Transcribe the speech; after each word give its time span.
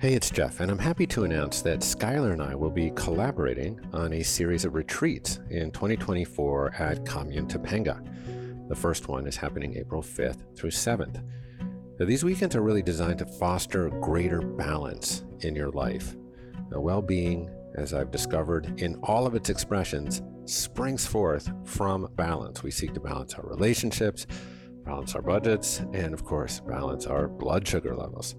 Hey, 0.00 0.14
it's 0.14 0.30
Jeff, 0.30 0.60
and 0.60 0.70
I'm 0.70 0.78
happy 0.78 1.06
to 1.08 1.24
announce 1.24 1.60
that 1.60 1.82
Schuyler 1.82 2.32
and 2.32 2.40
I 2.40 2.54
will 2.54 2.70
be 2.70 2.90
collaborating 2.92 3.78
on 3.92 4.14
a 4.14 4.22
series 4.22 4.64
of 4.64 4.72
retreats 4.72 5.40
in 5.50 5.70
2024 5.72 6.74
at 6.76 7.04
Commune 7.04 7.46
Topanga. 7.46 8.00
The 8.70 8.74
first 8.74 9.08
one 9.08 9.26
is 9.26 9.36
happening 9.36 9.76
April 9.76 10.00
5th 10.00 10.56
through 10.56 10.70
7th. 10.70 11.22
Now, 11.98 12.06
these 12.06 12.24
weekends 12.24 12.56
are 12.56 12.62
really 12.62 12.80
designed 12.80 13.18
to 13.18 13.26
foster 13.26 13.90
greater 13.90 14.40
balance 14.40 15.22
in 15.40 15.54
your 15.54 15.68
life. 15.68 16.16
The 16.70 16.80
well 16.80 17.02
being, 17.02 17.50
as 17.74 17.92
I've 17.92 18.10
discovered 18.10 18.80
in 18.80 18.94
all 19.02 19.26
of 19.26 19.34
its 19.34 19.50
expressions, 19.50 20.22
springs 20.46 21.06
forth 21.06 21.52
from 21.66 22.08
balance. 22.16 22.62
We 22.62 22.70
seek 22.70 22.94
to 22.94 23.00
balance 23.00 23.34
our 23.34 23.46
relationships, 23.46 24.26
balance 24.82 25.14
our 25.14 25.20
budgets, 25.20 25.80
and 25.92 26.14
of 26.14 26.24
course, 26.24 26.60
balance 26.60 27.04
our 27.04 27.28
blood 27.28 27.68
sugar 27.68 27.94
levels. 27.94 28.34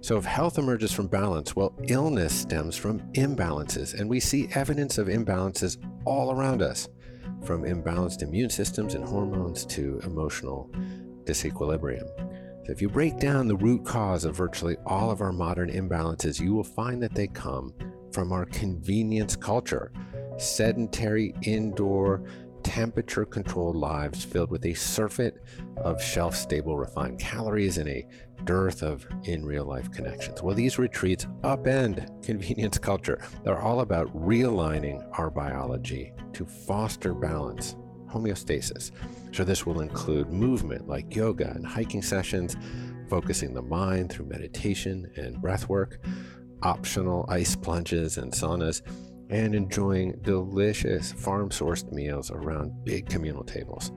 So, 0.00 0.16
if 0.16 0.24
health 0.24 0.58
emerges 0.58 0.92
from 0.92 1.08
balance, 1.08 1.56
well, 1.56 1.74
illness 1.88 2.32
stems 2.32 2.76
from 2.76 3.00
imbalances, 3.14 3.98
and 3.98 4.08
we 4.08 4.20
see 4.20 4.48
evidence 4.54 4.96
of 4.96 5.08
imbalances 5.08 5.76
all 6.04 6.30
around 6.30 6.62
us, 6.62 6.88
from 7.44 7.62
imbalanced 7.64 8.22
immune 8.22 8.50
systems 8.50 8.94
and 8.94 9.04
hormones 9.04 9.64
to 9.66 10.00
emotional 10.04 10.70
disequilibrium. 11.24 12.06
So, 12.64 12.72
if 12.72 12.80
you 12.80 12.88
break 12.88 13.18
down 13.18 13.48
the 13.48 13.56
root 13.56 13.84
cause 13.84 14.24
of 14.24 14.36
virtually 14.36 14.76
all 14.86 15.10
of 15.10 15.20
our 15.20 15.32
modern 15.32 15.70
imbalances, 15.70 16.40
you 16.40 16.54
will 16.54 16.64
find 16.64 17.02
that 17.02 17.14
they 17.14 17.26
come 17.26 17.74
from 18.12 18.32
our 18.32 18.46
convenience 18.46 19.34
culture, 19.34 19.90
sedentary 20.36 21.34
indoor 21.42 22.22
temperature 22.68 23.24
controlled 23.24 23.76
lives 23.76 24.22
filled 24.22 24.50
with 24.50 24.66
a 24.66 24.74
surfeit 24.74 25.42
of 25.78 26.02
shelf 26.02 26.36
stable 26.36 26.76
refined 26.76 27.18
calories 27.18 27.78
and 27.78 27.88
a 27.88 28.06
dearth 28.44 28.82
of 28.82 29.06
in 29.24 29.42
real 29.42 29.64
life 29.64 29.90
connections. 29.90 30.42
Well, 30.42 30.54
these 30.54 30.78
retreats 30.78 31.24
upend 31.40 32.22
convenience 32.22 32.76
culture. 32.76 33.22
They're 33.42 33.58
all 33.58 33.80
about 33.80 34.14
realigning 34.14 35.02
our 35.18 35.30
biology 35.30 36.12
to 36.34 36.44
foster 36.44 37.14
balance, 37.14 37.74
homeostasis. 38.12 38.90
So, 39.32 39.44
this 39.44 39.64
will 39.64 39.80
include 39.80 40.30
movement 40.30 40.86
like 40.86 41.16
yoga 41.16 41.50
and 41.54 41.66
hiking 41.66 42.02
sessions, 42.02 42.54
focusing 43.08 43.54
the 43.54 43.62
mind 43.62 44.12
through 44.12 44.26
meditation 44.26 45.10
and 45.16 45.40
breath 45.40 45.70
work, 45.70 46.04
optional 46.62 47.24
ice 47.30 47.56
plunges 47.56 48.18
and 48.18 48.30
saunas 48.30 48.82
and 49.30 49.54
enjoying 49.54 50.18
delicious 50.22 51.12
farm 51.12 51.50
sourced 51.50 51.90
meals 51.92 52.30
around 52.30 52.84
big 52.84 53.08
communal 53.08 53.44
tables. 53.44 53.92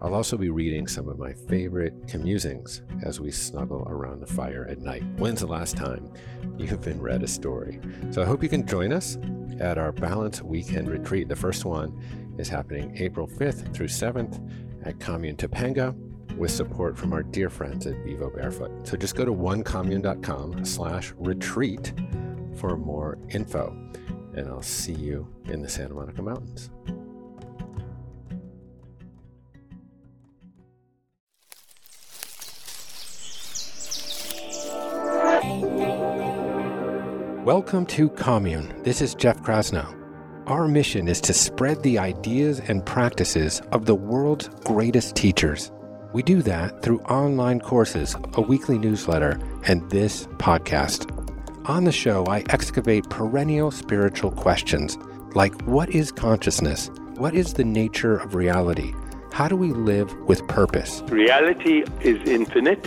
I'll 0.00 0.14
also 0.14 0.36
be 0.36 0.50
reading 0.50 0.88
some 0.88 1.08
of 1.08 1.16
my 1.16 1.32
favorite 1.32 2.08
commusings 2.08 2.82
as 3.04 3.20
we 3.20 3.30
snuggle 3.30 3.86
around 3.88 4.18
the 4.20 4.26
fire 4.26 4.66
at 4.68 4.80
night. 4.80 5.04
When's 5.16 5.40
the 5.40 5.46
last 5.46 5.76
time 5.76 6.12
you've 6.58 6.80
been 6.80 7.00
read 7.00 7.22
a 7.22 7.28
story? 7.28 7.78
So 8.10 8.20
I 8.20 8.24
hope 8.24 8.42
you 8.42 8.48
can 8.48 8.66
join 8.66 8.92
us 8.92 9.16
at 9.60 9.78
our 9.78 9.92
Balance 9.92 10.42
Weekend 10.42 10.90
Retreat. 10.90 11.28
The 11.28 11.36
first 11.36 11.64
one 11.64 11.96
is 12.36 12.48
happening 12.48 12.96
April 12.98 13.28
5th 13.28 13.72
through 13.72 13.86
7th 13.86 14.40
at 14.84 14.98
Commune 14.98 15.36
Topanga 15.36 15.94
with 16.36 16.50
support 16.50 16.98
from 16.98 17.12
our 17.12 17.22
dear 17.22 17.48
friends 17.48 17.86
at 17.86 17.94
Vivobarefoot. 18.04 18.84
So 18.84 18.96
just 18.96 19.14
go 19.14 19.24
to 19.24 19.32
onecommune.com 19.32 20.64
slash 20.64 21.12
retreat 21.16 21.92
for 22.56 22.76
more 22.76 23.18
info 23.30 23.76
and 24.34 24.48
I'll 24.48 24.62
see 24.62 24.94
you 24.94 25.26
in 25.46 25.62
the 25.62 25.68
Santa 25.68 25.94
Monica 25.94 26.22
Mountains. 26.22 26.70
Welcome 37.44 37.86
to 37.86 38.08
Commune. 38.08 38.72
This 38.84 39.02
is 39.02 39.14
Jeff 39.14 39.42
Krasno. 39.42 39.98
Our 40.46 40.68
mission 40.68 41.08
is 41.08 41.20
to 41.22 41.32
spread 41.32 41.82
the 41.82 41.98
ideas 41.98 42.60
and 42.60 42.86
practices 42.86 43.60
of 43.72 43.84
the 43.84 43.94
world's 43.94 44.48
greatest 44.64 45.16
teachers. 45.16 45.72
We 46.12 46.22
do 46.22 46.42
that 46.42 46.82
through 46.82 47.00
online 47.02 47.60
courses, 47.60 48.16
a 48.34 48.40
weekly 48.40 48.78
newsletter, 48.78 49.40
and 49.66 49.88
this 49.90 50.26
podcast. 50.38 51.21
On 51.66 51.84
the 51.84 51.92
show, 51.92 52.26
I 52.26 52.42
excavate 52.48 53.08
perennial 53.08 53.70
spiritual 53.70 54.32
questions 54.32 54.98
like 55.36 55.54
what 55.62 55.90
is 55.90 56.10
consciousness? 56.10 56.90
What 57.14 57.36
is 57.36 57.54
the 57.54 57.62
nature 57.62 58.16
of 58.16 58.34
reality? 58.34 58.92
How 59.32 59.46
do 59.46 59.54
we 59.54 59.68
live 59.68 60.12
with 60.22 60.44
purpose? 60.48 61.02
Reality 61.02 61.84
is 62.00 62.18
infinite. 62.28 62.84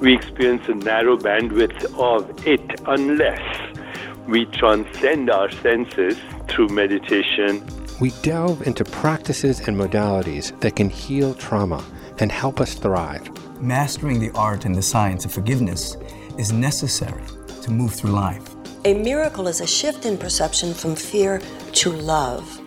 We 0.00 0.16
experience 0.16 0.66
a 0.66 0.74
narrow 0.74 1.16
bandwidth 1.16 1.84
of 1.96 2.44
it 2.44 2.80
unless 2.86 3.78
we 4.26 4.46
transcend 4.46 5.30
our 5.30 5.52
senses 5.52 6.18
through 6.48 6.70
meditation. 6.70 7.64
We 8.00 8.10
delve 8.22 8.66
into 8.66 8.84
practices 8.84 9.60
and 9.68 9.76
modalities 9.76 10.58
that 10.60 10.74
can 10.74 10.90
heal 10.90 11.34
trauma 11.34 11.84
and 12.18 12.32
help 12.32 12.60
us 12.60 12.74
thrive. 12.74 13.30
Mastering 13.62 14.18
the 14.18 14.32
art 14.32 14.64
and 14.64 14.74
the 14.74 14.82
science 14.82 15.24
of 15.24 15.32
forgiveness 15.32 15.96
is 16.36 16.50
necessary 16.52 17.22
to 17.62 17.70
move 17.70 17.94
through 17.94 18.10
life. 18.10 18.54
A 18.84 18.94
miracle 18.94 19.48
is 19.48 19.60
a 19.60 19.66
shift 19.66 20.06
in 20.06 20.18
perception 20.18 20.74
from 20.74 20.94
fear 20.96 21.40
to 21.72 21.92
love. 21.92 22.60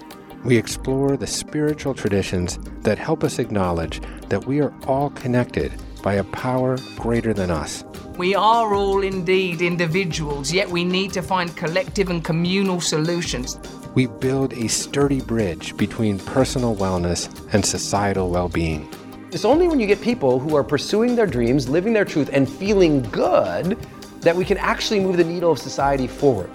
We 0.43 0.57
explore 0.57 1.17
the 1.17 1.27
spiritual 1.27 1.93
traditions 1.93 2.59
that 2.81 2.97
help 2.97 3.23
us 3.23 3.39
acknowledge 3.39 4.01
that 4.29 4.45
we 4.45 4.61
are 4.61 4.73
all 4.87 5.09
connected 5.09 5.71
by 6.01 6.13
a 6.13 6.23
power 6.23 6.77
greater 6.97 7.33
than 7.33 7.49
us. 7.49 7.83
We 8.17 8.35
are 8.35 8.73
all 8.73 9.01
indeed 9.01 9.61
individuals, 9.61 10.53
yet 10.53 10.69
we 10.69 10.85
need 10.85 11.11
to 11.13 11.21
find 11.21 11.55
collective 11.57 12.09
and 12.09 12.23
communal 12.23 12.79
solutions. 12.79 13.59
We 13.95 14.05
build 14.05 14.53
a 14.53 14.67
sturdy 14.67 15.19
bridge 15.19 15.75
between 15.75 16.19
personal 16.19 16.75
wellness 16.75 17.27
and 17.53 17.65
societal 17.65 18.29
well 18.29 18.47
being. 18.47 18.87
It's 19.31 19.43
only 19.43 19.67
when 19.67 19.81
you 19.81 19.87
get 19.87 19.99
people 19.99 20.39
who 20.39 20.55
are 20.55 20.63
pursuing 20.63 21.15
their 21.15 21.27
dreams, 21.27 21.67
living 21.67 21.91
their 21.91 22.05
truth, 22.05 22.29
and 22.31 22.47
feeling 22.47 23.01
good 23.09 23.77
that 24.25 24.35
we 24.35 24.43
can 24.43 24.57
actually 24.57 24.99
move 24.99 25.15
the 25.17 25.23
needle 25.23 25.51
of 25.51 25.59
society 25.59 26.07
forward. 26.07 26.49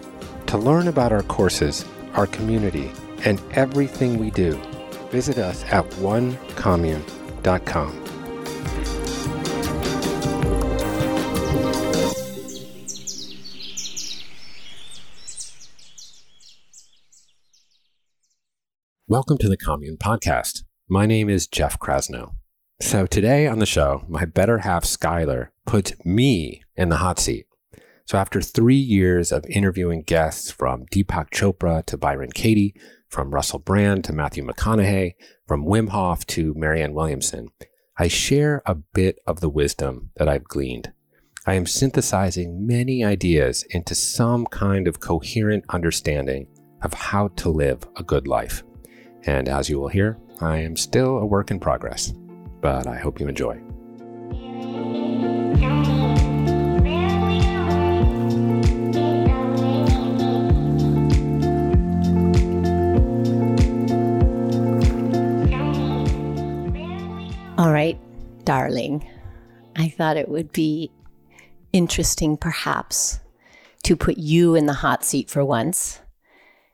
To 0.48 0.58
learn 0.58 0.88
about 0.88 1.12
our 1.12 1.22
courses, 1.22 1.84
our 2.14 2.26
community, 2.26 2.90
and 3.24 3.40
everything 3.52 4.18
we 4.18 4.32
do, 4.32 4.60
visit 5.12 5.38
us 5.38 5.62
at 5.66 5.88
onecommune.com. 5.90 8.04
Welcome 19.06 19.38
to 19.38 19.48
the 19.48 19.56
Commune 19.56 19.96
Podcast. 19.96 20.64
My 20.88 21.06
name 21.06 21.28
is 21.28 21.46
Jeff 21.46 21.78
Krasno. 21.78 22.32
So 22.80 23.06
today 23.06 23.46
on 23.46 23.60
the 23.60 23.66
show, 23.66 24.04
my 24.08 24.24
better 24.24 24.58
half 24.58 24.84
Schuyler 24.84 25.52
puts 25.66 25.92
me 26.04 26.64
in 26.74 26.88
the 26.88 26.96
hot 26.96 27.20
seat. 27.20 27.46
So 28.10 28.18
after 28.18 28.40
three 28.40 28.74
years 28.74 29.30
of 29.30 29.46
interviewing 29.46 30.02
guests 30.02 30.50
from 30.50 30.84
Deepak 30.86 31.30
Chopra 31.30 31.86
to 31.86 31.96
Byron 31.96 32.32
Katie, 32.32 32.74
from 33.08 33.30
Russell 33.30 33.60
Brand 33.60 34.02
to 34.02 34.12
Matthew 34.12 34.44
McConaughey, 34.44 35.12
from 35.46 35.64
Wim 35.64 35.90
Hof 35.90 36.26
to 36.26 36.52
Marianne 36.56 36.92
Williamson, 36.92 37.50
I 38.00 38.08
share 38.08 38.62
a 38.66 38.74
bit 38.74 39.20
of 39.28 39.38
the 39.38 39.48
wisdom 39.48 40.10
that 40.16 40.28
I've 40.28 40.42
gleaned. 40.42 40.90
I 41.46 41.54
am 41.54 41.66
synthesizing 41.66 42.66
many 42.66 43.04
ideas 43.04 43.64
into 43.70 43.94
some 43.94 44.44
kind 44.46 44.88
of 44.88 44.98
coherent 44.98 45.64
understanding 45.68 46.48
of 46.82 46.92
how 46.92 47.28
to 47.36 47.48
live 47.48 47.86
a 47.94 48.02
good 48.02 48.26
life. 48.26 48.64
And 49.22 49.48
as 49.48 49.70
you 49.70 49.78
will 49.78 49.86
hear, 49.86 50.18
I 50.40 50.56
am 50.56 50.76
still 50.76 51.18
a 51.18 51.26
work 51.26 51.52
in 51.52 51.60
progress, 51.60 52.12
but 52.60 52.88
I 52.88 52.98
hope 52.98 53.20
you 53.20 53.28
enjoy. 53.28 53.69
All 67.60 67.70
right, 67.70 67.98
darling. 68.44 69.06
I 69.76 69.90
thought 69.90 70.16
it 70.16 70.30
would 70.30 70.50
be 70.50 70.90
interesting, 71.74 72.38
perhaps, 72.38 73.20
to 73.82 73.96
put 73.96 74.16
you 74.16 74.54
in 74.54 74.64
the 74.64 74.72
hot 74.72 75.04
seat 75.04 75.28
for 75.28 75.44
once. 75.44 76.00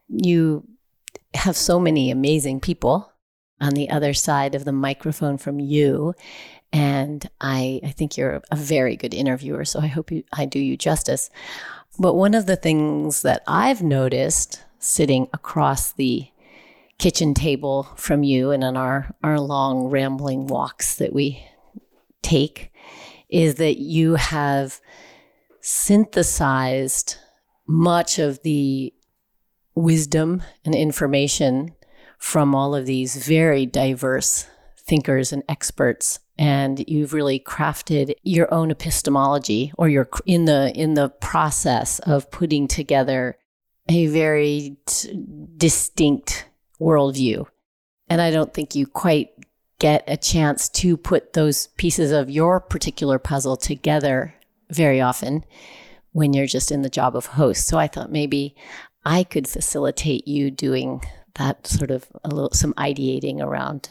You 0.08 0.62
have 1.34 1.56
so 1.56 1.80
many 1.80 2.12
amazing 2.12 2.60
people 2.60 3.12
on 3.60 3.72
the 3.72 3.90
other 3.90 4.14
side 4.14 4.54
of 4.54 4.64
the 4.64 4.70
microphone 4.70 5.38
from 5.38 5.58
you. 5.58 6.14
And 6.72 7.28
I, 7.40 7.80
I 7.82 7.90
think 7.90 8.16
you're 8.16 8.40
a 8.52 8.56
very 8.56 8.94
good 8.94 9.12
interviewer, 9.12 9.64
so 9.64 9.80
I 9.80 9.88
hope 9.88 10.12
you, 10.12 10.22
I 10.32 10.46
do 10.46 10.60
you 10.60 10.76
justice. 10.76 11.30
But 11.98 12.14
one 12.14 12.32
of 12.32 12.46
the 12.46 12.54
things 12.54 13.22
that 13.22 13.42
I've 13.48 13.82
noticed 13.82 14.62
sitting 14.78 15.26
across 15.32 15.90
the 15.90 16.28
kitchen 16.98 17.34
table 17.34 17.84
from 17.96 18.22
you 18.22 18.50
and 18.50 18.64
on 18.64 18.76
our, 18.76 19.14
our 19.22 19.38
long 19.38 19.88
rambling 19.88 20.46
walks 20.46 20.96
that 20.96 21.12
we 21.12 21.46
take 22.22 22.72
is 23.28 23.56
that 23.56 23.78
you 23.78 24.14
have 24.14 24.80
synthesized 25.60 27.16
much 27.66 28.18
of 28.18 28.42
the 28.42 28.92
wisdom 29.74 30.42
and 30.64 30.74
information 30.74 31.74
from 32.18 32.54
all 32.54 32.74
of 32.74 32.86
these 32.86 33.16
very 33.16 33.66
diverse 33.66 34.46
thinkers 34.78 35.32
and 35.32 35.42
experts 35.48 36.20
and 36.38 36.84
you've 36.88 37.12
really 37.12 37.40
crafted 37.40 38.14
your 38.22 38.52
own 38.52 38.70
epistemology 38.70 39.72
or 39.76 39.88
you're 39.88 40.08
in 40.24 40.44
the 40.44 40.72
in 40.74 40.94
the 40.94 41.08
process 41.08 41.98
of 42.00 42.30
putting 42.30 42.68
together 42.68 43.36
a 43.88 44.06
very 44.06 44.76
t- 44.86 45.24
distinct 45.56 46.46
worldview 46.80 47.46
and 48.08 48.20
i 48.20 48.30
don't 48.30 48.54
think 48.54 48.74
you 48.74 48.86
quite 48.86 49.30
get 49.78 50.04
a 50.06 50.16
chance 50.16 50.68
to 50.68 50.96
put 50.96 51.34
those 51.34 51.68
pieces 51.76 52.10
of 52.10 52.30
your 52.30 52.60
particular 52.60 53.18
puzzle 53.18 53.56
together 53.56 54.34
very 54.70 55.00
often 55.00 55.44
when 56.12 56.32
you're 56.32 56.46
just 56.46 56.72
in 56.72 56.82
the 56.82 56.88
job 56.88 57.14
of 57.14 57.26
host 57.26 57.66
so 57.66 57.78
i 57.78 57.86
thought 57.86 58.10
maybe 58.10 58.54
i 59.04 59.22
could 59.22 59.48
facilitate 59.48 60.26
you 60.26 60.50
doing 60.50 61.02
that 61.34 61.66
sort 61.66 61.90
of 61.90 62.06
a 62.24 62.28
little 62.28 62.50
some 62.52 62.72
ideating 62.74 63.40
around 63.40 63.88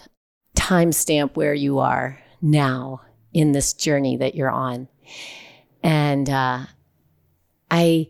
timestamp 0.55 1.35
where 1.35 1.53
you 1.53 1.79
are 1.79 2.19
now 2.41 3.01
in 3.33 3.51
this 3.51 3.73
journey 3.73 4.17
that 4.17 4.33
you're 4.33 4.49
on. 4.49 4.87
And 5.83 6.29
uh, 6.29 6.65
I, 7.69 8.09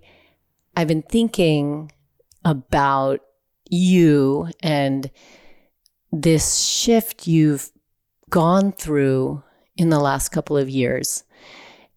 I've 0.77 0.88
been 0.88 1.01
thinking 1.01 1.92
about 2.45 3.22
you 3.69 4.50
and 4.62 5.09
this 6.12 6.59
shift 6.59 7.27
you've 7.27 7.71
gone 8.29 8.71
through 8.71 9.44
in 9.77 9.89
the 9.89 10.00
last 10.00 10.29
couple 10.29 10.57
of 10.57 10.69
years, 10.69 11.23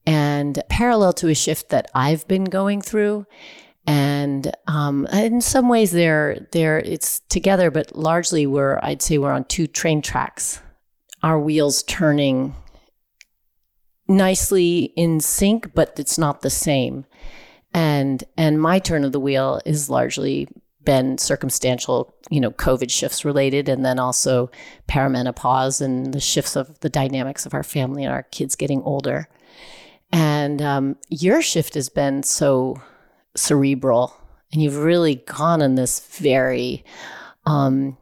and 0.06 0.62
parallel 0.68 1.12
to 1.14 1.28
a 1.28 1.34
shift 1.34 1.68
that 1.68 1.90
I've 1.94 2.26
been 2.26 2.44
going 2.44 2.82
through. 2.82 3.26
And 3.86 4.54
um, 4.66 5.06
in 5.06 5.40
some 5.40 5.68
ways, 5.68 5.92
they're, 5.92 6.46
they're 6.52 6.78
it's 6.78 7.20
together, 7.20 7.70
but 7.70 7.96
largely 7.96 8.46
we're 8.46 8.78
I'd 8.82 9.00
say 9.00 9.16
we're 9.16 9.32
on 9.32 9.44
two 9.44 9.66
train 9.66 10.02
tracks 10.02 10.60
our 11.22 11.38
wheels 11.38 11.82
turning 11.84 12.54
nicely 14.06 14.92
in 14.96 15.20
sync, 15.20 15.74
but 15.74 15.98
it's 15.98 16.18
not 16.18 16.40
the 16.40 16.50
same. 16.50 17.04
And 17.74 18.24
and 18.36 18.60
my 18.60 18.78
turn 18.78 19.04
of 19.04 19.12
the 19.12 19.20
wheel 19.20 19.60
is 19.66 19.90
largely 19.90 20.48
been 20.84 21.18
circumstantial, 21.18 22.14
you 22.30 22.40
know, 22.40 22.50
COVID 22.50 22.90
shifts 22.90 23.24
related, 23.24 23.68
and 23.68 23.84
then 23.84 23.98
also 23.98 24.50
perimenopause 24.88 25.80
and 25.80 26.14
the 26.14 26.20
shifts 26.20 26.56
of 26.56 26.80
the 26.80 26.88
dynamics 26.88 27.44
of 27.46 27.54
our 27.54 27.62
family 27.62 28.04
and 28.04 28.12
our 28.12 28.22
kids 28.24 28.56
getting 28.56 28.82
older. 28.82 29.28
And 30.12 30.62
um, 30.62 30.96
your 31.08 31.42
shift 31.42 31.74
has 31.74 31.88
been 31.88 32.22
so 32.22 32.80
cerebral, 33.36 34.16
and 34.52 34.62
you've 34.62 34.78
really 34.78 35.16
gone 35.16 35.60
in 35.60 35.74
this 35.74 36.00
very 36.16 36.84
um, 37.44 37.96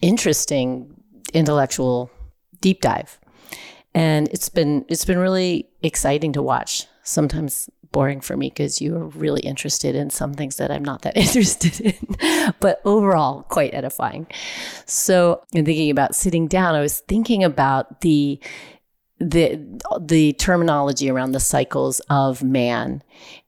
interesting 0.00 1.00
intellectual 1.32 2.10
deep 2.60 2.80
dive. 2.80 3.18
And 3.94 4.28
it's 4.28 4.48
been 4.48 4.84
it's 4.88 5.04
been 5.04 5.18
really 5.18 5.68
exciting 5.82 6.32
to 6.32 6.42
watch. 6.42 6.86
Sometimes 7.04 7.70
boring 7.94 8.20
for 8.20 8.36
me 8.36 8.50
because 8.50 8.80
you 8.80 8.94
are 8.96 9.06
really 9.06 9.40
interested 9.40 9.94
in 9.94 10.10
some 10.10 10.34
things 10.34 10.56
that 10.56 10.70
I'm 10.70 10.84
not 10.84 11.02
that 11.02 11.16
interested 11.26 11.80
in, 11.80 12.54
but 12.60 12.82
overall 12.84 13.44
quite 13.44 13.72
edifying. 13.72 14.26
So, 14.84 15.42
in 15.54 15.64
thinking 15.64 15.90
about 15.90 16.14
sitting 16.14 16.46
down, 16.46 16.74
I 16.74 16.80
was 16.80 17.00
thinking 17.00 17.42
about 17.42 18.02
the 18.02 18.38
the 19.18 19.60
the 20.00 20.32
terminology 20.34 21.08
around 21.08 21.32
the 21.32 21.40
cycles 21.40 22.00
of 22.10 22.42
man 22.42 23.00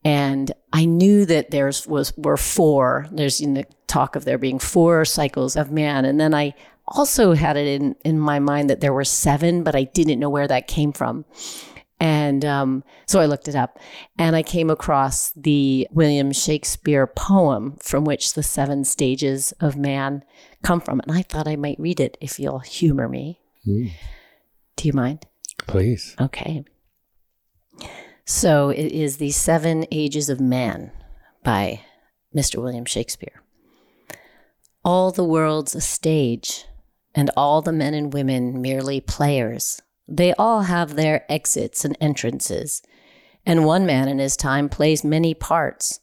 and 0.04 0.52
i 0.72 0.84
knew 0.84 1.26
that 1.26 1.50
there's 1.50 1.88
was 1.88 2.16
were 2.16 2.37
four 2.37 3.08
there's 3.10 3.40
in 3.40 3.54
the 3.54 3.64
talk 3.88 4.14
of 4.14 4.25
there 4.25 4.38
being 4.38 4.60
four 4.60 5.04
cycles 5.04 5.56
of 5.56 5.72
man 5.72 6.04
and 6.04 6.20
then 6.20 6.32
i 6.32 6.54
also 6.88 7.34
had 7.34 7.56
it 7.56 7.66
in, 7.66 7.96
in 8.04 8.19
my 8.19 8.38
mind 8.38 8.70
that 8.70 8.81
there 8.81 8.92
were 8.92 9.04
seven, 9.04 9.62
but 9.62 9.75
I 9.75 9.84
didn't 9.84 10.20
know 10.20 10.31
where 10.31 10.49
that 10.49 10.66
came 10.66 10.92
from. 10.92 11.25
And 11.98 12.44
um, 12.44 12.84
so 13.06 13.20
I 13.20 13.26
looked 13.26 13.48
it 13.48 13.54
up 13.54 13.78
and 14.19 14.37
I 14.37 14.43
came 14.43 14.69
across 14.69 15.32
the 15.32 15.88
William 15.90 16.31
Shakespeare 16.32 17.06
poem 17.06 17.76
from 17.81 18.04
which 18.04 18.34
the 18.34 18.43
seven 18.43 18.84
stages 18.84 19.52
of 19.60 19.76
man 19.76 20.22
come 20.62 20.81
from. 20.81 21.00
And 21.00 21.12
I 21.12 21.22
thought 21.22 21.48
I 21.48 21.56
might 21.56 21.81
read 21.81 22.00
it 22.00 22.19
if 22.20 22.38
you'll 22.38 22.58
humor 22.58 23.08
me. 23.08 23.40
Mm. 23.66 23.93
Do 24.76 24.88
you 24.88 24.93
mind? 24.93 25.26
Please. 25.66 26.14
Okay. 26.20 26.64
So 28.26 28.70
it 28.70 28.92
is 28.92 29.16
The 29.16 29.31
Seven 29.31 29.87
Ages 29.90 30.28
of 30.28 30.40
Man 30.40 30.90
by 31.42 31.81
Mr. 32.34 32.60
William 32.60 32.84
Shakespeare. 32.84 33.42
All 34.84 35.10
the 35.10 35.25
world's 35.25 35.75
a 35.75 35.81
stage 35.81 36.66
and 37.14 37.31
all 37.37 37.62
the 37.62 37.72
men 37.72 37.94
and 37.94 38.12
women 38.12 38.60
merely 38.60 39.00
players. 39.00 39.81
They 40.08 40.32
all 40.35 40.62
have 40.62 40.94
their 40.94 41.31
exits 41.31 41.85
and 41.85 41.97
entrances, 42.00 42.82
and 43.44 43.64
one 43.64 43.87
man 43.87 44.08
in 44.08 44.19
his 44.19 44.37
time 44.37 44.69
plays 44.69 45.05
many 45.05 45.35
parts, 45.35 46.00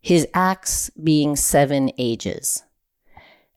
his 0.00 0.26
acts 0.34 0.90
being 0.90 1.36
seven 1.36 1.90
ages. 1.98 2.62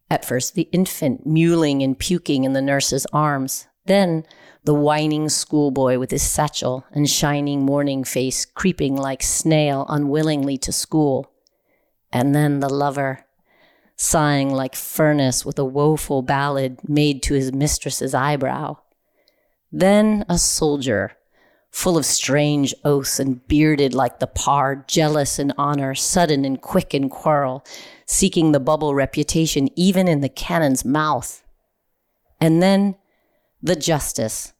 At 0.10 0.26
first, 0.26 0.56
the 0.56 0.70
infant 0.72 1.28
mewling 1.28 1.84
and 1.84 1.98
puking 1.98 2.44
in 2.44 2.54
the 2.54 2.62
nurse's 2.62 3.06
arms, 3.14 3.68
then 3.86 4.24
the 4.64 4.74
whining 4.74 5.30
schoolboy 5.30 5.98
with 6.00 6.12
his 6.12 6.24
satchel 6.24 6.86
and 6.92 7.10
shining 7.10 7.62
morning 7.62 8.04
face 8.04 8.46
creeping 8.46 8.96
like 8.96 9.22
snail 9.22 9.86
unwillingly 9.90 10.58
to 10.60 10.72
school, 10.72 11.31
and 12.12 12.34
then 12.34 12.60
the 12.60 12.70
lover 12.70 13.26
sighing 13.96 14.52
like 14.52 14.76
furnace 14.76 15.46
with 15.46 15.58
a 15.58 15.66
woeful 15.66 16.22
ballad 16.22 16.80
made 16.88 17.24
to 17.24 17.34
his 17.34 17.54
mistress's 17.54 18.14
eyebrow. 18.14 18.78
Then 19.72 20.26
a 20.30 20.38
soldier, 20.38 21.18
full 21.72 21.98
of 21.98 22.06
strange 22.06 22.74
oaths 22.86 23.20
and 23.20 23.46
bearded 23.48 23.94
like 23.94 24.20
the 24.20 24.28
par, 24.28 24.86
jealous 24.88 25.40
in 25.40 25.52
honor, 25.58 25.94
sudden 25.94 26.46
and 26.46 26.62
quick 26.62 26.94
in 26.94 27.10
quarrel, 27.10 27.66
seeking 28.06 28.52
the 28.52 28.60
bubble 28.60 28.96
reputation 28.96 29.68
even 29.76 30.08
in 30.08 30.22
the 30.22 30.30
cannon's 30.30 30.86
mouth. 30.86 31.44
And 32.40 32.64
then 32.64 32.96
the 33.62 33.76
justice, 33.76 34.54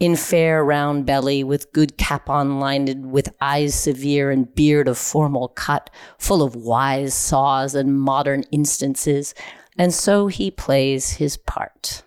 in 0.00 0.16
fair 0.16 0.64
round 0.64 1.04
belly, 1.04 1.44
with 1.44 1.72
good 1.72 1.98
cap 1.98 2.30
on 2.30 2.58
lined, 2.58 3.12
with 3.12 3.34
eyes 3.40 3.74
severe 3.74 4.30
and 4.30 4.54
beard 4.54 4.88
of 4.88 4.96
formal 4.96 5.48
cut, 5.48 5.90
full 6.18 6.42
of 6.42 6.56
wise 6.56 7.12
saws 7.12 7.74
and 7.74 8.00
modern 8.00 8.44
instances, 8.50 9.34
and 9.76 9.92
so 9.92 10.28
he 10.28 10.50
plays 10.50 11.12
his 11.12 11.36
part. 11.36 12.02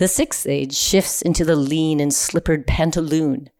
The 0.00 0.08
sixth 0.08 0.46
age 0.46 0.74
shifts 0.74 1.20
into 1.20 1.44
the 1.44 1.56
lean 1.56 2.00
and 2.00 2.10
slippered 2.10 2.66
pantaloon, 2.66 3.50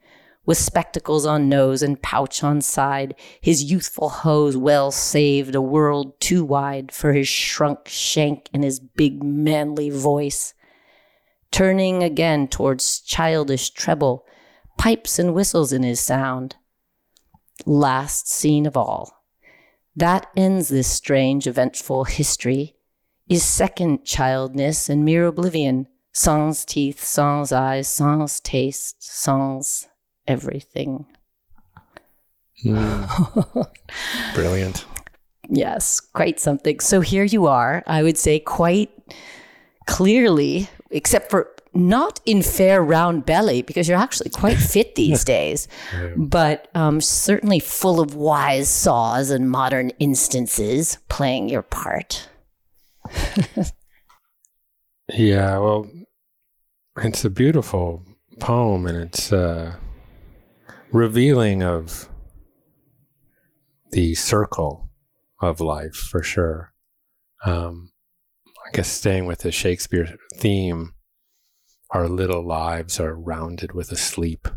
with 0.47 0.57
spectacles 0.57 1.27
on 1.27 1.51
nose 1.51 1.83
and 1.83 2.01
pouch 2.01 2.43
on 2.43 2.63
side, 2.63 3.15
his 3.43 3.71
youthful 3.71 4.09
hose 4.09 4.57
well 4.57 4.91
saved, 4.91 5.55
a 5.55 5.61
world 5.61 6.19
too 6.19 6.43
wide 6.43 6.93
for 6.93 7.13
his 7.13 7.29
shrunk 7.29 7.89
shank 7.89 8.49
and 8.55 8.65
his 8.65 8.81
big 8.81 9.23
manly 9.23 9.91
voice 9.91 10.55
turning 11.51 12.03
again 12.03 12.49
towards 12.49 13.01
childish 13.01 13.69
treble, 13.69 14.25
pipes 14.79 15.19
and 15.19 15.35
whistles 15.35 15.75
in 15.75 15.83
his 15.83 16.01
sound. 16.01 16.57
Last 17.67 18.31
scene 18.31 18.65
of 18.65 18.79
all. 18.79 19.27
That 19.95 20.31
ends 20.35 20.71
this 20.71 20.89
strange, 20.89 21.47
eventful 21.47 22.05
history, 22.05 22.77
is 23.29 23.43
second 23.43 24.07
childness 24.07 24.89
and 24.89 25.05
mere 25.05 25.27
oblivion, 25.27 25.87
sans 26.13 26.65
teeth, 26.65 27.01
sans 27.01 27.53
eyes, 27.53 27.89
sans 27.89 28.41
taste, 28.41 28.97
sans 28.99 29.89
everything. 30.27 31.07
Mm. 32.65 33.67
Brilliant. 34.35 34.85
Yes, 35.49 36.01
quite 36.01 36.39
something. 36.39 36.81
So 36.81 37.01
here 37.01 37.25
you 37.25 37.47
are, 37.47 37.83
I 37.87 38.03
would 38.03 38.19
say, 38.19 38.39
quite 38.39 38.91
clearly 39.87 40.69
except 40.91 41.31
for 41.31 41.51
not 41.73 42.21
in 42.27 42.43
fair 42.43 42.83
round 42.83 43.25
belly 43.25 43.63
because 43.63 43.89
you're 43.89 43.99
actually 43.99 44.31
quite 44.31 44.57
fit 44.57 44.95
these 44.97 45.25
days, 45.25 45.69
but 46.17 46.69
um, 46.75 47.01
certainly 47.01 47.61
full 47.61 48.01
of 48.01 48.15
wise 48.15 48.69
saws 48.69 49.31
and 49.31 49.51
modern 49.51 49.91
instances 49.99 50.99
playing 51.09 51.49
your 51.49 51.63
part. 51.63 52.29
yeah, 55.13 55.59
well, 55.59 55.91
it's 56.99 57.25
a 57.25 57.31
beautiful 57.31 58.05
poem 58.39 58.87
and 58.87 58.97
it's 58.97 59.33
uh, 59.33 59.77
revealing 60.93 61.63
of 61.63 62.09
the 63.93 64.15
circle 64.15 64.91
of 65.41 65.61
life 65.61 65.95
for 65.95 66.23
sure. 66.23 66.73
Um, 67.45 67.93
I 68.67 68.71
guess 68.73 68.89
staying 68.89 69.27
with 69.27 69.41
the 69.41 69.53
Shakespeare 69.53 70.17
theme, 70.35 70.95
our 71.91 72.09
little 72.09 72.47
lives 72.47 73.01
are 73.01 73.15
rounded 73.15 73.73
with 73.73 73.91
a 73.91 73.97
sleep. 73.97 74.49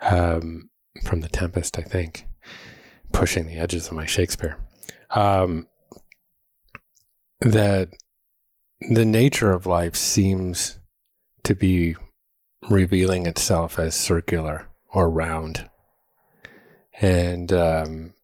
Um, 0.00 0.70
from 1.02 1.20
the 1.20 1.28
Tempest, 1.28 1.78
I 1.78 1.82
think, 1.82 2.26
pushing 3.12 3.46
the 3.46 3.56
edges 3.56 3.88
of 3.88 3.94
my 3.94 4.06
Shakespeare. 4.06 4.58
Um, 5.10 5.66
that 7.40 7.88
the 8.80 9.04
nature 9.04 9.52
of 9.52 9.66
life 9.66 9.96
seems 9.96 10.78
to 11.44 11.54
be 11.54 11.96
revealing 12.68 13.26
itself 13.26 13.78
as 13.78 13.94
circular 13.94 14.68
or 14.92 15.10
round. 15.10 15.68
And, 17.00 17.52
um, 17.52 18.14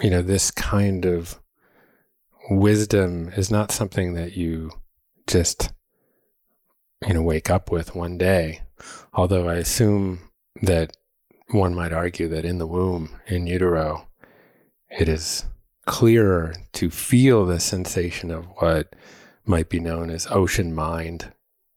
you 0.00 0.10
know, 0.10 0.22
this 0.22 0.50
kind 0.50 1.04
of 1.04 1.40
wisdom 2.50 3.30
is 3.36 3.50
not 3.50 3.70
something 3.70 4.14
that 4.14 4.36
you 4.36 4.70
just, 5.26 5.72
you 7.06 7.14
know, 7.14 7.22
wake 7.22 7.50
up 7.50 7.70
with 7.70 7.94
one 7.94 8.18
day. 8.18 8.62
Although 9.14 9.48
I 9.48 9.54
assume 9.54 10.30
that 10.60 10.96
one 11.50 11.74
might 11.74 11.92
argue 11.92 12.28
that 12.28 12.44
in 12.44 12.58
the 12.58 12.66
womb, 12.66 13.20
in 13.26 13.46
utero, 13.46 14.08
it 14.90 15.08
is 15.08 15.44
clearer 15.86 16.54
to 16.72 16.90
feel 16.90 17.44
the 17.44 17.60
sensation 17.60 18.30
of 18.30 18.46
what 18.56 18.94
might 19.44 19.68
be 19.68 19.80
known 19.80 20.10
as 20.10 20.26
ocean 20.30 20.74
mind 20.74 21.32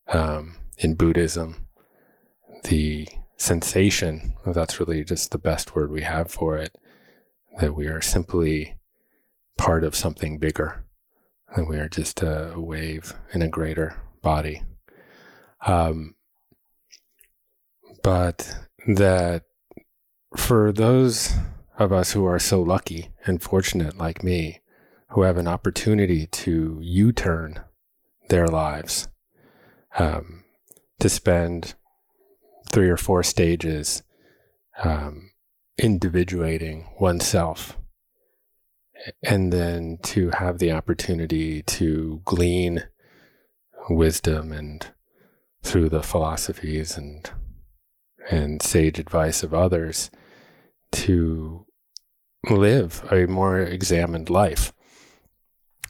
um, 0.07 0.55
in 0.77 0.95
Buddhism. 0.95 1.67
The 2.63 3.07
sensation, 3.37 4.35
that's 4.45 4.79
really 4.79 5.03
just 5.03 5.31
the 5.31 5.37
best 5.37 5.75
word 5.75 5.91
we 5.91 6.01
have 6.01 6.31
for 6.31 6.57
it, 6.57 6.75
that 7.59 7.75
we 7.75 7.87
are 7.87 8.01
simply 8.01 8.77
part 9.57 9.83
of 9.83 9.95
something 9.95 10.37
bigger, 10.37 10.85
that 11.55 11.67
we 11.67 11.77
are 11.77 11.89
just 11.89 12.21
a, 12.21 12.53
wave 12.55 13.13
in 13.33 13.41
a 13.41 13.47
greater 13.47 13.95
body. 14.21 14.63
Um, 15.65 16.15
but 18.03 18.55
that 18.87 19.43
for 20.35 20.71
those 20.71 21.33
of 21.79 21.91
us 21.91 22.11
who 22.11 22.25
are 22.25 22.39
so 22.39 22.61
lucky 22.61 23.09
and 23.25 23.41
fortunate, 23.41 23.97
like 23.97 24.23
me, 24.23 24.61
who 25.15 25.21
have 25.21 25.37
an 25.37 25.47
opportunity 25.47 26.27
to 26.27 26.77
U 26.81 27.13
turn 27.13 27.61
their 28.27 28.49
lives, 28.49 29.07
um, 29.97 30.43
to 30.99 31.07
spend 31.07 31.73
three 32.69 32.89
or 32.89 32.97
four 32.97 33.23
stages 33.23 34.03
um, 34.83 35.31
individuating 35.77 36.89
oneself, 36.99 37.77
and 39.23 39.53
then 39.53 39.99
to 40.03 40.31
have 40.31 40.59
the 40.59 40.73
opportunity 40.73 41.61
to 41.61 42.21
glean 42.25 42.83
wisdom 43.89 44.51
and 44.51 44.87
through 45.63 45.87
the 45.87 46.03
philosophies 46.03 46.97
and 46.97 47.31
and 48.29 48.61
sage 48.61 48.99
advice 48.99 49.43
of 49.43 49.53
others 49.53 50.11
to 50.91 51.65
live 52.49 53.01
a 53.11 53.25
more 53.27 53.61
examined 53.61 54.29
life 54.29 54.73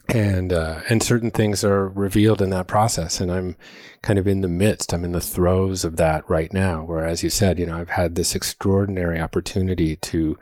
and 0.09 0.53
uh, 0.53 0.81
and 0.89 1.01
certain 1.01 1.31
things 1.31 1.63
are 1.63 1.89
revealed 1.89 2.41
in 2.41 2.50
that 2.51 2.67
process 2.67 3.19
and 3.19 3.31
i'm 3.31 3.55
kind 4.01 4.19
of 4.19 4.27
in 4.27 4.41
the 4.41 4.47
midst 4.47 4.93
i'm 4.93 5.03
in 5.03 5.12
the 5.12 5.21
throes 5.21 5.83
of 5.83 5.97
that 5.97 6.27
right 6.29 6.53
now 6.53 6.83
where 6.83 7.05
as 7.05 7.24
you 7.24 7.29
said 7.29 7.57
you 7.57 7.65
know 7.65 7.77
i've 7.77 7.89
had 7.89 8.15
this 8.15 8.35
extraordinary 8.35 9.19
opportunity 9.19 9.95
to 9.95 10.38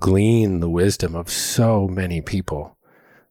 glean 0.00 0.60
the 0.60 0.68
wisdom 0.68 1.14
of 1.14 1.30
so 1.30 1.88
many 1.88 2.20
people. 2.20 2.76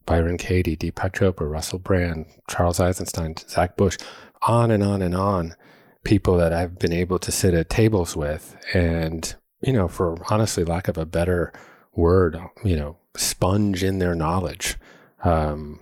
Byron 0.06 0.38
katie 0.38 0.75
deepak 0.75 1.13
chopra 1.13 1.50
russell 1.50 1.80
brand 1.80 2.25
charles 2.50 2.80
eisenstein 2.80 3.36
zach 3.38 3.78
bush 3.78 3.98
on 4.42 4.70
and 4.70 4.84
on 4.84 5.02
and 5.02 5.16
on 5.16 5.56
people 6.04 6.36
that 6.36 6.52
i've 6.52 6.78
been 6.78 6.92
able 6.92 7.18
to 7.20 7.32
sit 7.32 7.54
at 7.54 7.70
tables 7.70 8.13
with 8.13 8.58
and 8.74 9.36
you 9.62 9.72
know 9.72 9.88
for 9.88 10.18
honestly 10.30 10.66
lack 10.66 10.90
of 10.90 10.98
a 10.98 11.06
better 11.06 11.54
word 11.96 12.38
you 12.66 12.75
know 12.75 12.98
sponge 13.16 13.82
in 13.82 14.00
their 14.00 14.13
knowledge 14.13 14.75
um, 15.24 15.80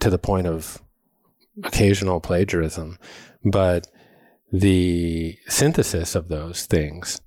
to 0.00 0.10
the 0.10 0.18
point 0.18 0.46
of 0.46 0.82
occasional 1.64 2.20
plagiarism. 2.20 2.98
But 3.44 3.88
the 4.52 5.38
synthesis 5.48 6.14
of 6.14 6.28
those 6.28 6.66
things 6.66 7.20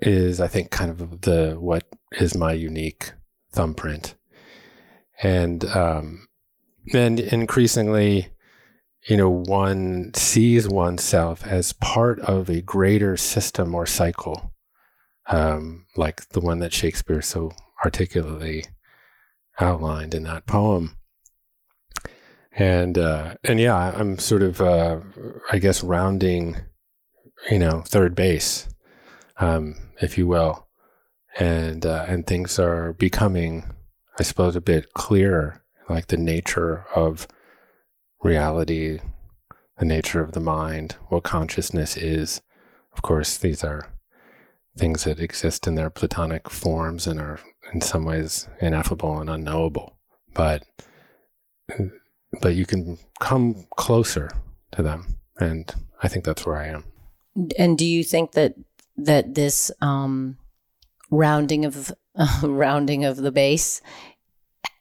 is, 0.00 0.40
I 0.40 0.48
think, 0.48 0.70
kind 0.70 0.90
of 0.90 1.22
the 1.22 1.56
what 1.58 1.84
is 2.12 2.36
my 2.36 2.52
unique 2.52 3.12
thumbprint. 3.52 4.14
And 5.22 5.64
um, 5.64 6.28
increasingly, 6.92 8.28
you 9.08 9.16
know, 9.16 9.30
one 9.30 10.12
sees 10.14 10.68
oneself 10.68 11.46
as 11.46 11.72
part 11.74 12.20
of 12.20 12.48
a 12.48 12.60
greater 12.60 13.16
system 13.16 13.74
or 13.74 13.86
cycle, 13.86 14.52
um, 15.28 15.86
like 15.96 16.28
the 16.30 16.40
one 16.40 16.58
that 16.58 16.72
Shakespeare 16.72 17.22
so 17.22 17.52
articulately 17.84 18.64
outlined 19.60 20.14
in 20.14 20.24
that 20.24 20.46
poem. 20.46 20.96
And 22.52 22.96
uh, 22.96 23.34
and 23.44 23.60
yeah, 23.60 23.76
I'm 23.76 24.18
sort 24.18 24.42
of 24.42 24.60
uh, 24.60 25.00
I 25.52 25.58
guess 25.58 25.84
rounding, 25.84 26.56
you 27.50 27.58
know, 27.58 27.82
third 27.82 28.14
base, 28.14 28.68
um, 29.38 29.76
if 30.00 30.16
you 30.16 30.26
will, 30.26 30.66
and 31.38 31.84
uh, 31.84 32.06
and 32.08 32.26
things 32.26 32.58
are 32.58 32.94
becoming, 32.94 33.74
I 34.18 34.22
suppose, 34.22 34.56
a 34.56 34.62
bit 34.62 34.94
clearer, 34.94 35.62
like 35.88 36.06
the 36.06 36.16
nature 36.16 36.86
of 36.94 37.28
reality, 38.22 39.00
the 39.78 39.84
nature 39.84 40.22
of 40.22 40.32
the 40.32 40.40
mind, 40.40 40.96
what 41.08 41.24
consciousness 41.24 41.96
is. 41.96 42.40
Of 42.94 43.02
course, 43.02 43.36
these 43.36 43.62
are 43.62 43.90
things 44.78 45.04
that 45.04 45.20
exist 45.20 45.66
in 45.66 45.74
their 45.74 45.90
platonic 45.90 46.48
forms 46.48 47.06
and 47.06 47.20
are 47.20 47.40
in 47.72 47.80
some 47.80 48.04
ways 48.04 48.48
ineffable 48.60 49.18
and 49.18 49.30
unknowable, 49.30 49.96
but 50.34 50.62
but 52.40 52.54
you 52.54 52.66
can 52.66 52.98
come 53.20 53.66
closer 53.76 54.30
to 54.72 54.82
them, 54.82 55.18
and 55.38 55.74
I 56.02 56.08
think 56.08 56.24
that's 56.24 56.46
where 56.46 56.56
I 56.56 56.68
am. 56.68 56.84
And 57.58 57.76
do 57.76 57.84
you 57.84 58.04
think 58.04 58.32
that 58.32 58.54
that 58.96 59.34
this 59.34 59.70
um, 59.80 60.38
rounding 61.10 61.64
of 61.64 61.92
uh, 62.14 62.40
rounding 62.42 63.04
of 63.04 63.16
the 63.16 63.32
base 63.32 63.80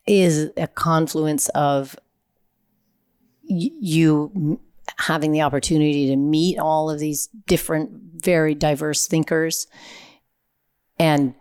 is 0.07 0.51
a 0.55 0.67
confluence 0.67 1.49
of 1.49 1.95
y- 3.43 3.71
you 3.79 4.59
having 4.97 5.31
the 5.31 5.41
opportunity 5.41 6.07
to 6.07 6.15
meet 6.15 6.59
all 6.59 6.89
of 6.89 6.99
these 6.99 7.27
different, 7.47 7.89
very 8.23 8.55
diverse 8.55 9.07
thinkers 9.07 9.67
and 10.99 11.33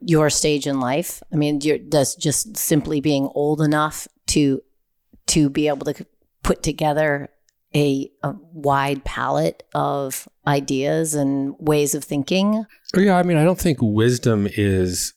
your 0.00 0.30
stage 0.30 0.66
in 0.66 0.80
life? 0.80 1.22
I 1.32 1.36
mean, 1.36 1.58
does 1.88 2.14
just 2.14 2.56
simply 2.56 3.00
being 3.00 3.28
old 3.34 3.60
enough 3.60 4.06
to 4.28 4.62
to 5.28 5.50
be 5.50 5.68
able 5.68 5.92
to 5.92 6.06
put 6.42 6.62
together 6.62 7.28
a, 7.74 8.10
a, 8.22 8.32
wide 8.52 9.04
palette 9.04 9.64
of 9.74 10.28
ideas 10.46 11.14
and 11.14 11.54
ways 11.58 11.94
of 11.94 12.04
thinking? 12.04 12.64
Oh, 12.96 13.00
yeah, 13.00 13.18
I 13.18 13.22
mean, 13.22 13.36
I 13.36 13.44
don't 13.44 13.58
think 13.58 13.78
wisdom 13.80 14.48
is 14.52 15.14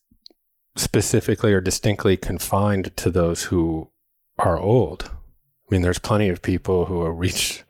specifically 0.75 1.53
or 1.53 1.61
distinctly 1.61 2.17
confined 2.17 2.95
to 2.97 3.11
those 3.11 3.43
who 3.43 3.91
are 4.39 4.59
old. 4.59 5.11
I 5.11 5.75
mean, 5.75 5.83
there's 5.83 5.99
plenty 5.99 6.29
of 6.29 6.41
people 6.41 6.85
who 6.85 7.07
reached 7.09 7.63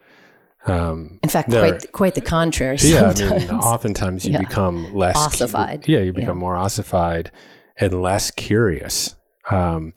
um, 0.70 1.20
in 1.24 1.30
fact, 1.30 1.50
quite 1.50 1.92
quite 1.92 2.16
the 2.16 2.22
contrary. 2.22 2.78
Yeah, 2.82 3.14
I 3.16 3.38
mean, 3.38 3.50
oftentimes 3.52 4.26
you 4.26 4.34
yeah. 4.34 4.40
become 4.40 4.94
less 4.94 5.16
ossified. 5.18 5.84
Cu- 5.84 5.92
yeah, 5.92 6.00
you 6.00 6.14
become 6.14 6.38
yeah. 6.38 6.42
more 6.42 6.56
ossified 6.56 7.32
and 7.78 8.02
less 8.02 8.32
curious. 8.32 9.16
Um, 9.50 9.94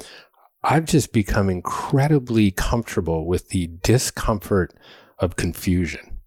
I've 0.64 0.84
just 0.84 1.12
become 1.12 1.50
incredibly 1.50 2.52
comfortable 2.52 3.26
with 3.26 3.48
the 3.48 3.68
discomfort 3.82 4.72
of 5.18 5.36
confusion. 5.36 6.20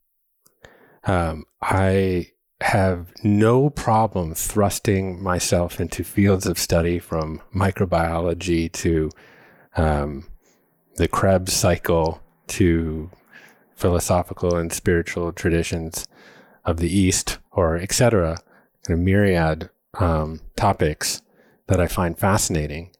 Um, 1.05 1.45
I 1.61 2.31
have 2.61 3.13
no 3.23 3.69
problem 3.69 4.33
thrusting 4.33 5.21
myself 5.21 5.79
into 5.79 6.03
fields 6.03 6.45
of 6.45 6.57
study 6.57 6.99
from 6.99 7.41
microbiology 7.53 8.71
to 8.71 9.09
um, 9.75 10.25
the 10.95 11.07
Krebs 11.07 11.53
cycle 11.53 12.21
to 12.47 13.09
philosophical 13.75 14.55
and 14.55 14.72
spiritual 14.72 15.32
traditions 15.32 16.08
of 16.63 16.77
the 16.77 16.89
East, 16.89 17.38
or 17.51 17.77
etc., 17.77 18.38
kind 18.86 19.00
of 19.00 19.05
myriad 19.05 19.70
um, 20.00 20.41
topics 20.55 21.22
that 21.67 21.79
I 21.79 21.88
find 21.88 22.17
fascinating, 22.17 22.91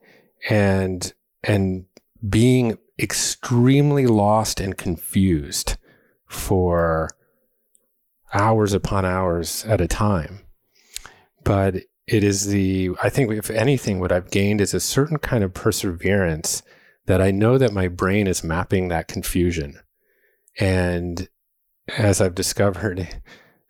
and 0.48 1.12
and 1.42 1.86
being 2.28 2.78
extremely 2.98 4.06
lost 4.06 4.60
and 4.60 4.76
confused 4.76 5.76
for 6.26 7.10
hours 8.32 8.72
upon 8.72 9.04
hours 9.04 9.64
at 9.66 9.80
a 9.80 9.88
time. 9.88 10.40
But 11.44 11.76
it 12.06 12.24
is 12.24 12.46
the, 12.46 12.90
I 13.02 13.08
think, 13.08 13.32
if 13.32 13.50
anything, 13.50 14.00
what 14.00 14.12
I've 14.12 14.30
gained 14.30 14.60
is 14.60 14.74
a 14.74 14.80
certain 14.80 15.18
kind 15.18 15.44
of 15.44 15.54
perseverance 15.54 16.62
that 17.06 17.20
I 17.20 17.30
know 17.30 17.58
that 17.58 17.72
my 17.72 17.88
brain 17.88 18.26
is 18.26 18.42
mapping 18.42 18.88
that 18.88 19.08
confusion 19.08 19.80
and 20.58 21.28
as 21.96 22.20
I've 22.20 22.34
discovered, 22.34 23.20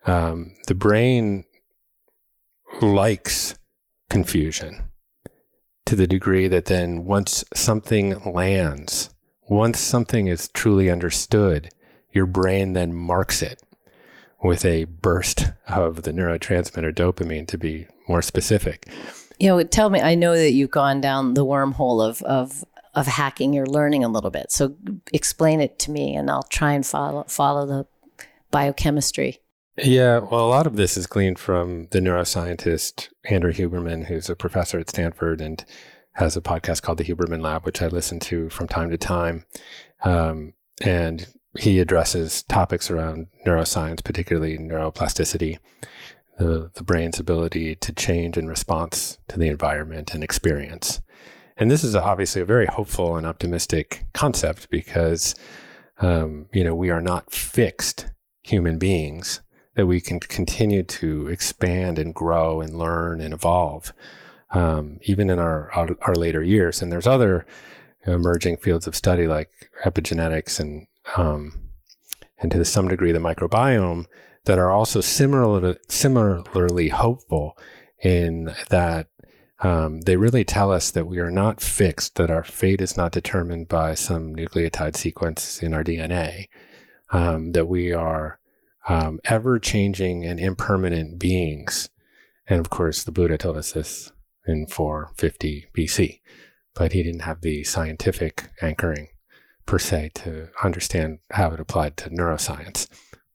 um, 0.05 0.55
the 0.67 0.75
brain 0.75 1.45
likes 2.81 3.55
confusion 4.09 4.89
to 5.85 5.95
the 5.95 6.07
degree 6.07 6.47
that 6.47 6.65
then 6.65 7.05
once 7.05 7.43
something 7.53 8.19
lands, 8.25 9.09
once 9.49 9.79
something 9.79 10.27
is 10.27 10.49
truly 10.49 10.89
understood, 10.89 11.69
your 12.11 12.25
brain 12.25 12.73
then 12.73 12.93
marks 12.93 13.41
it 13.41 13.61
with 14.43 14.65
a 14.65 14.85
burst 14.85 15.51
of 15.67 16.03
the 16.03 16.11
neurotransmitter 16.11 16.93
dopamine 16.93 17.47
to 17.47 17.57
be 17.57 17.87
more 18.07 18.21
specific. 18.21 18.87
You 19.39 19.49
know, 19.49 19.63
tell 19.63 19.89
me, 19.89 20.01
I 20.01 20.15
know 20.15 20.35
that 20.35 20.51
you've 20.51 20.71
gone 20.71 21.01
down 21.01 21.33
the 21.33 21.45
wormhole 21.45 22.07
of, 22.07 22.21
of, 22.23 22.65
of 22.97 23.05
hacking 23.05 23.53
your 23.53 23.67
learning 23.67 24.03
a 24.03 24.09
little 24.09 24.31
bit. 24.31 24.51
So 24.51 24.75
explain 25.13 25.61
it 25.61 25.77
to 25.79 25.91
me 25.91 26.15
and 26.15 26.31
I'll 26.31 26.41
try 26.43 26.73
and 26.73 26.83
follow, 26.83 27.23
follow 27.27 27.67
the 27.67 27.85
biochemistry. 28.49 29.37
Yeah, 29.77 30.17
well, 30.17 30.43
a 30.43 30.49
lot 30.49 30.65
of 30.65 30.77
this 30.77 30.97
is 30.97 31.05
gleaned 31.05 31.37
from 31.37 31.89
the 31.91 31.99
neuroscientist 31.99 33.09
Andrew 33.29 33.53
Huberman, 33.53 34.07
who's 34.07 34.31
a 34.31 34.35
professor 34.35 34.79
at 34.79 34.89
Stanford 34.89 35.39
and 35.41 35.63
has 36.13 36.35
a 36.35 36.41
podcast 36.41 36.81
called 36.81 36.97
the 36.97 37.03
Huberman 37.03 37.43
Lab, 37.43 37.67
which 37.67 37.83
I 37.83 37.87
listen 37.87 38.19
to 38.21 38.49
from 38.49 38.67
time 38.67 38.89
to 38.89 38.97
time. 38.97 39.45
Um, 40.03 40.53
and 40.81 41.27
he 41.59 41.79
addresses 41.79 42.41
topics 42.41 42.89
around 42.89 43.27
neuroscience, 43.45 44.03
particularly 44.03 44.57
neuroplasticity, 44.57 45.59
the, 46.39 46.71
the 46.73 46.83
brain's 46.83 47.19
ability 47.19 47.75
to 47.75 47.93
change 47.93 48.37
in 48.37 48.47
response 48.47 49.19
to 49.27 49.37
the 49.37 49.49
environment 49.49 50.15
and 50.15 50.23
experience. 50.23 50.99
And 51.57 51.71
this 51.71 51.83
is 51.83 51.95
obviously 51.95 52.41
a 52.41 52.45
very 52.45 52.67
hopeful 52.67 53.15
and 53.15 53.25
optimistic 53.25 54.05
concept 54.13 54.69
because, 54.69 55.35
um, 55.99 56.47
you 56.53 56.63
know, 56.63 56.75
we 56.75 56.89
are 56.89 57.01
not 57.01 57.31
fixed 57.31 58.07
human 58.43 58.77
beings 58.77 59.41
that 59.75 59.87
we 59.87 59.99
can 59.99 60.19
continue 60.19 60.83
to 60.83 61.27
expand 61.27 61.99
and 61.99 62.13
grow 62.13 62.61
and 62.61 62.77
learn 62.77 63.21
and 63.21 63.33
evolve, 63.33 63.93
um, 64.51 64.99
even 65.03 65.29
in 65.29 65.39
our, 65.39 65.71
our, 65.73 65.89
our 66.01 66.15
later 66.15 66.43
years. 66.43 66.81
And 66.81 66.91
there's 66.91 67.07
other 67.07 67.45
emerging 68.05 68.57
fields 68.57 68.87
of 68.87 68.95
study 68.95 69.27
like 69.27 69.49
epigenetics 69.83 70.59
and 70.59 70.87
um, 71.15 71.67
and 72.39 72.51
to 72.51 72.63
some 72.65 72.87
degree 72.87 73.11
the 73.11 73.19
microbiome 73.19 74.05
that 74.45 74.59
are 74.59 74.71
also 74.71 75.01
similar, 75.01 75.75
similarly 75.89 76.89
hopeful 76.89 77.57
in 78.01 78.53
that 78.69 79.07
um, 79.59 80.01
they 80.01 80.17
really 80.17 80.43
tell 80.43 80.71
us 80.71 80.91
that 80.91 81.07
we 81.07 81.19
are 81.19 81.31
not 81.31 81.61
fixed, 81.61 82.15
that 82.15 82.29
our 82.29 82.43
fate 82.43 82.81
is 82.81 82.95
not 82.95 83.11
determined 83.11 83.67
by 83.67 83.95
some 83.95 84.35
nucleotide 84.35 84.95
sequence 84.95 85.63
in 85.63 85.73
our 85.73 85.83
DNA, 85.83 86.47
um, 87.11 87.53
that 87.53 87.67
we 87.67 87.91
are 87.91 88.39
um, 88.87 89.19
ever 89.25 89.57
changing 89.57 90.25
and 90.25 90.39
impermanent 90.39 91.19
beings. 91.19 91.89
And 92.47 92.59
of 92.59 92.69
course, 92.69 93.03
the 93.03 93.11
Buddha 93.11 93.37
told 93.37 93.57
us 93.57 93.71
this 93.71 94.11
in 94.45 94.67
450 94.67 95.67
BC, 95.75 96.21
but 96.75 96.93
he 96.93 97.01
didn't 97.03 97.21
have 97.21 97.41
the 97.41 97.63
scientific 97.63 98.49
anchoring 98.61 99.09
per 99.65 99.79
se 99.79 100.11
to 100.15 100.49
understand 100.63 101.19
how 101.31 101.51
it 101.51 101.59
applied 101.59 101.97
to 101.97 102.09
neuroscience, 102.09 102.87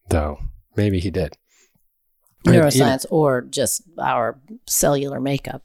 though 0.08 0.38
maybe 0.76 1.00
he 1.00 1.10
did. 1.10 1.36
Neuroscience 2.46 3.06
or 3.10 3.42
just 3.42 3.82
our 4.00 4.38
cellular 4.66 5.20
makeup. 5.20 5.62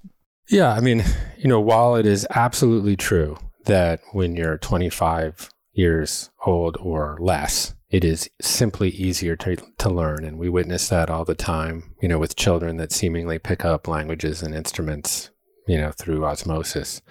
Yeah. 0.50 0.72
I 0.72 0.80
mean, 0.80 1.04
you 1.38 1.48
know, 1.48 1.60
while 1.60 1.96
it 1.96 2.06
is 2.06 2.28
absolutely 2.32 2.96
true 2.96 3.38
that 3.66 4.02
when 4.14 4.36
you're 4.36 4.58
25 4.58 5.50
years 5.74 6.30
old 6.46 6.78
or 6.80 7.18
less, 7.20 7.76
it 7.90 8.04
is 8.04 8.30
simply 8.42 8.90
easier 8.90 9.36
to, 9.38 9.56
to 9.78 9.90
learn. 9.90 10.26
And 10.26 10.38
we 10.38 10.50
witness 10.50 10.90
that 10.90 11.10
all 11.10 11.26
the 11.26 11.36
time, 11.36 11.96
you 12.02 12.08
know, 12.08 12.20
with 12.20 12.36
children 12.36 12.78
that 12.78 12.92
seemingly 12.92 13.40
pick 13.40 13.64
up 13.64 13.88
languages 13.88 14.42
and 14.42 14.54
instruments, 14.54 15.30
you 15.68 15.78
know, 15.78 15.92
through 15.92 16.26
osmosis. 16.26 17.02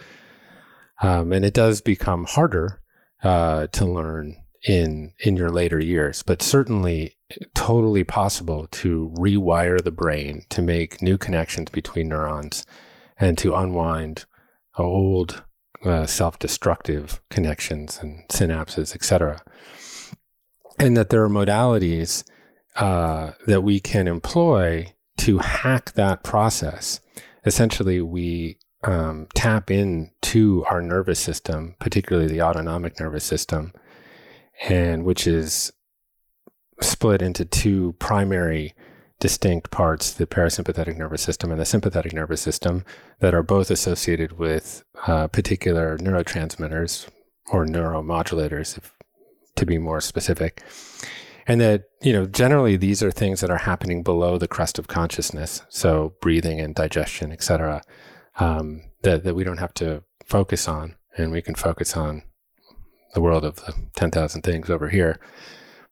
Um, 1.03 1.33
and 1.33 1.45
it 1.45 1.55
does 1.55 1.81
become 1.81 2.25
harder 2.25 2.83
uh, 3.23 3.67
to 3.69 3.85
learn 3.85 4.37
in 4.67 5.13
in 5.21 5.37
your 5.37 5.51
later 5.51 5.79
years, 5.79 6.23
but 6.23 6.43
certainly 6.43 7.17
totally 7.55 8.05
possible 8.05 8.67
to 8.71 9.13
rewire 9.17 9.83
the 9.83 9.91
brain 9.91 10.45
to 10.49 10.63
make 10.63 11.03
new 11.03 11.19
connections 11.19 11.71
between 11.71 12.09
neurons 12.09 12.67
and 13.19 13.39
to 13.39 13.55
unwind 13.55 14.25
old 14.77 15.43
uh, 15.85 16.07
self-destructive 16.07 17.21
connections 17.31 17.99
and 18.03 18.27
synapses, 18.29 18.95
etc 18.95 19.41
and 20.79 20.97
that 20.97 21.11
there 21.11 21.23
are 21.23 21.29
modalities 21.29 22.25
uh, 22.77 23.33
that 23.47 23.63
we 23.63 23.81
can 23.81 24.07
employ 24.07 24.93
to 25.19 25.39
hack 25.39 25.93
that 25.93 26.23
process. 26.23 27.01
Essentially, 27.45 28.01
we 28.01 28.59
um, 28.85 29.27
tap 29.35 29.71
into 29.71 30.65
our 30.71 30.83
nervous 30.83 31.19
system, 31.19 31.75
particularly 31.79 32.29
the 32.29 32.43
autonomic 32.43 33.01
nervous 33.01 33.25
system, 33.25 33.73
and 34.69 35.05
which 35.05 35.27
is 35.27 35.73
split 36.81 37.23
into 37.23 37.45
two 37.45 37.95
primary 37.99 38.75
distinct 39.19 39.71
parts 39.71 40.13
the 40.13 40.27
parasympathetic 40.27 40.97
nervous 40.97 41.23
system 41.23 41.51
and 41.51 41.61
the 41.61 41.65
sympathetic 41.65 42.13
nervous 42.13 42.41
system 42.41 42.85
that 43.21 43.35
are 43.35 43.43
both 43.43 43.71
associated 43.71 44.39
with 44.39 44.85
uh, 45.07 45.27
particular 45.29 45.97
neurotransmitters 45.99 47.09
or 47.51 47.65
neuromodulators 47.65 48.77
if 48.77 48.93
to 49.57 49.67
be 49.67 49.79
more 49.79 50.01
specific. 50.01 50.63
And 51.47 51.61
that, 51.61 51.85
you 52.03 52.13
know, 52.13 52.27
generally 52.27 52.77
these 52.77 53.03
are 53.03 53.11
things 53.11 53.41
that 53.41 53.51
are 53.51 53.59
happening 53.59 54.03
below 54.03 54.37
the 54.37 54.49
crust 54.49 54.79
of 54.79 54.89
consciousness. 54.89 55.63
So 55.69 56.15
breathing 56.21 56.61
and 56.61 56.75
digestion, 56.75 57.33
et 57.33 57.43
cetera, 57.43 57.83
um, 58.39 58.83
that, 59.03 59.25
that 59.25 59.35
we 59.35 59.45
don't 59.45 59.59
have 59.59 59.75
to 59.75 60.03
focus 60.25 60.69
on. 60.69 60.97
And 61.17 61.33
we 61.33 61.41
can 61.41 61.55
focus 61.55 61.97
on 61.97 62.23
the 63.15 63.23
world 63.23 63.45
of 63.45 63.57
the 63.57 63.75
10,000 63.97 64.43
things 64.43 64.69
over 64.69 64.91
here. 64.91 65.19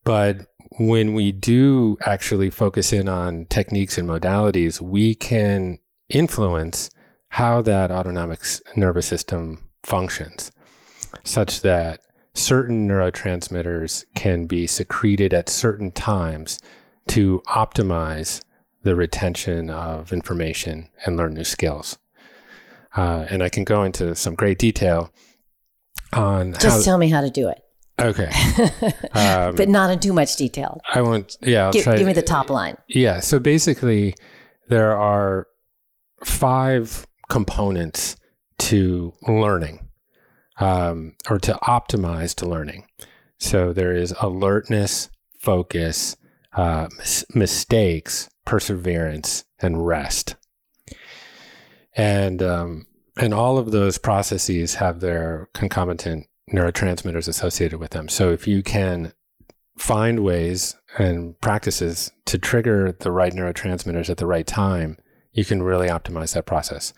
But 0.02 0.46
when 0.78 1.14
we 1.14 1.32
do 1.32 1.96
actually 2.02 2.50
focus 2.50 2.92
in 2.92 3.08
on 3.08 3.46
techniques 3.46 3.96
and 3.96 4.08
modalities, 4.08 4.80
we 4.80 5.14
can 5.14 5.78
influence 6.08 6.90
how 7.28 7.62
that 7.62 7.90
autonomic 7.90 8.40
nervous 8.76 9.06
system 9.06 9.58
functions 9.82 10.52
such 11.24 11.60
that 11.62 12.00
certain 12.34 12.88
neurotransmitters 12.88 14.04
can 14.14 14.46
be 14.46 14.66
secreted 14.66 15.32
at 15.32 15.48
certain 15.48 15.90
times 15.92 16.58
to 17.06 17.42
optimize 17.46 18.42
the 18.82 18.94
retention 18.94 19.70
of 19.70 20.12
information 20.12 20.88
and 21.06 21.16
learn 21.16 21.34
new 21.34 21.44
skills. 21.44 21.98
Uh, 22.96 23.26
and 23.30 23.42
I 23.42 23.48
can 23.48 23.64
go 23.64 23.82
into 23.82 24.14
some 24.14 24.34
great 24.34 24.58
detail 24.58 25.10
on 26.12 26.52
just 26.54 26.64
how, 26.78 26.82
tell 26.82 26.98
me 26.98 27.08
how 27.08 27.20
to 27.20 27.30
do 27.30 27.48
it. 27.48 27.63
Okay, 28.00 28.30
um, 29.12 29.54
but 29.54 29.68
not 29.68 29.90
in 29.90 30.00
too 30.00 30.12
much 30.12 30.36
detail. 30.36 30.80
I 30.92 31.02
won't. 31.02 31.36
Yeah, 31.40 31.66
I'll 31.66 31.72
give, 31.72 31.84
try. 31.84 31.96
Give 31.96 32.06
me 32.06 32.12
the 32.12 32.22
top 32.22 32.50
line. 32.50 32.76
Yeah. 32.88 33.20
So 33.20 33.38
basically, 33.38 34.14
there 34.68 34.96
are 34.96 35.46
five 36.24 37.06
components 37.28 38.16
to 38.58 39.12
learning 39.28 39.88
um, 40.58 41.14
or 41.28 41.38
to 41.38 41.54
optimize 41.62 42.34
to 42.36 42.46
learning. 42.46 42.86
So 43.38 43.72
there 43.72 43.94
is 43.94 44.14
alertness, 44.20 45.10
focus, 45.40 46.16
uh, 46.54 46.88
mis- 46.98 47.24
mistakes, 47.34 48.28
perseverance, 48.44 49.44
and 49.60 49.86
rest. 49.86 50.36
And 51.96 52.42
um, 52.42 52.86
and 53.16 53.32
all 53.32 53.58
of 53.58 53.70
those 53.70 53.98
processes 53.98 54.76
have 54.76 55.00
their 55.00 55.48
concomitant 55.54 56.26
neurotransmitters 56.52 57.28
associated 57.28 57.78
with 57.78 57.90
them. 57.90 58.08
So 58.08 58.30
if 58.30 58.46
you 58.46 58.62
can 58.62 59.12
find 59.76 60.20
ways 60.20 60.76
and 60.98 61.38
practices 61.40 62.12
to 62.26 62.38
trigger 62.38 62.92
the 62.92 63.10
right 63.10 63.32
neurotransmitters 63.32 64.10
at 64.10 64.18
the 64.18 64.26
right 64.26 64.46
time, 64.46 64.98
you 65.32 65.44
can 65.44 65.62
really 65.62 65.88
optimize 65.88 66.34
that 66.34 66.46
process. 66.46 66.92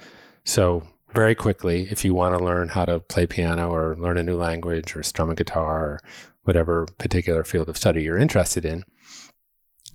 So 0.45 0.83
very 1.15 1.35
quickly 1.35 1.89
if 1.91 2.05
you 2.05 2.15
want 2.15 2.37
to 2.37 2.45
learn 2.45 2.69
how 2.69 2.85
to 2.85 3.01
play 3.01 3.27
piano 3.27 3.71
or 3.71 3.97
learn 3.97 4.19
a 4.19 4.23
new 4.23 4.37
language 4.37 4.95
or 4.95 5.03
strum 5.03 5.31
a 5.31 5.35
guitar 5.35 5.85
or 5.85 6.01
whatever 6.43 6.87
particular 6.99 7.43
field 7.43 7.69
of 7.69 7.77
study 7.77 8.03
you're 8.03 8.19
interested 8.19 8.65
in. 8.65 8.85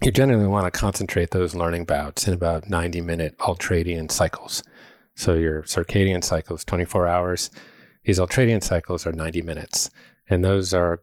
You 0.04 0.12
generally 0.12 0.48
want 0.48 0.66
to 0.66 0.78
concentrate 0.78 1.30
those 1.30 1.54
learning 1.54 1.86
bouts 1.86 2.28
in 2.28 2.34
about 2.34 2.70
90 2.70 3.02
minute 3.02 3.38
ultradian 3.38 4.12
cycles. 4.12 4.64
So 5.16 5.36
your 5.36 5.62
circadian 5.64 6.24
cycle 6.24 6.56
is 6.56 6.66
24 6.66 7.08
hours. 7.08 7.52
These 8.04 8.20
ultradian 8.20 8.64
cycles 8.64 9.06
are 9.06 9.12
90 9.12 9.42
minutes. 9.42 9.90
And 10.30 10.44
those 10.44 10.74
are, 10.74 11.02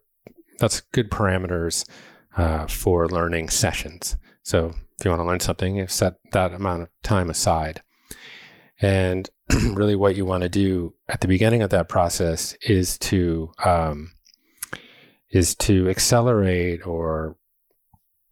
that's 0.59 0.81
good 0.81 1.11
parameters 1.11 1.89
uh, 2.37 2.67
for 2.67 3.09
learning 3.09 3.51
sessions. 3.51 4.17
So 4.43 4.75
if 4.99 5.05
you 5.05 5.11
want 5.11 5.21
to 5.21 5.27
learn 5.27 5.41
something, 5.41 5.77
you 5.77 5.87
set 5.87 6.15
that 6.33 6.53
amount 6.53 6.83
of 6.83 6.89
time 7.03 7.31
aside. 7.31 7.83
And 8.81 9.29
really, 9.73 9.97
what 9.97 10.17
you 10.17 10.25
want 10.25 10.43
to 10.43 10.49
do 10.49 10.95
at 11.09 11.21
the 11.21 11.29
beginning 11.29 11.63
of 11.63 11.71
that 11.71 11.89
process 11.89 12.57
is 12.63 12.99
to 12.99 13.53
um, 13.65 14.13
is 15.31 15.55
to 15.57 15.89
accelerate 15.89 16.87
or 16.87 17.37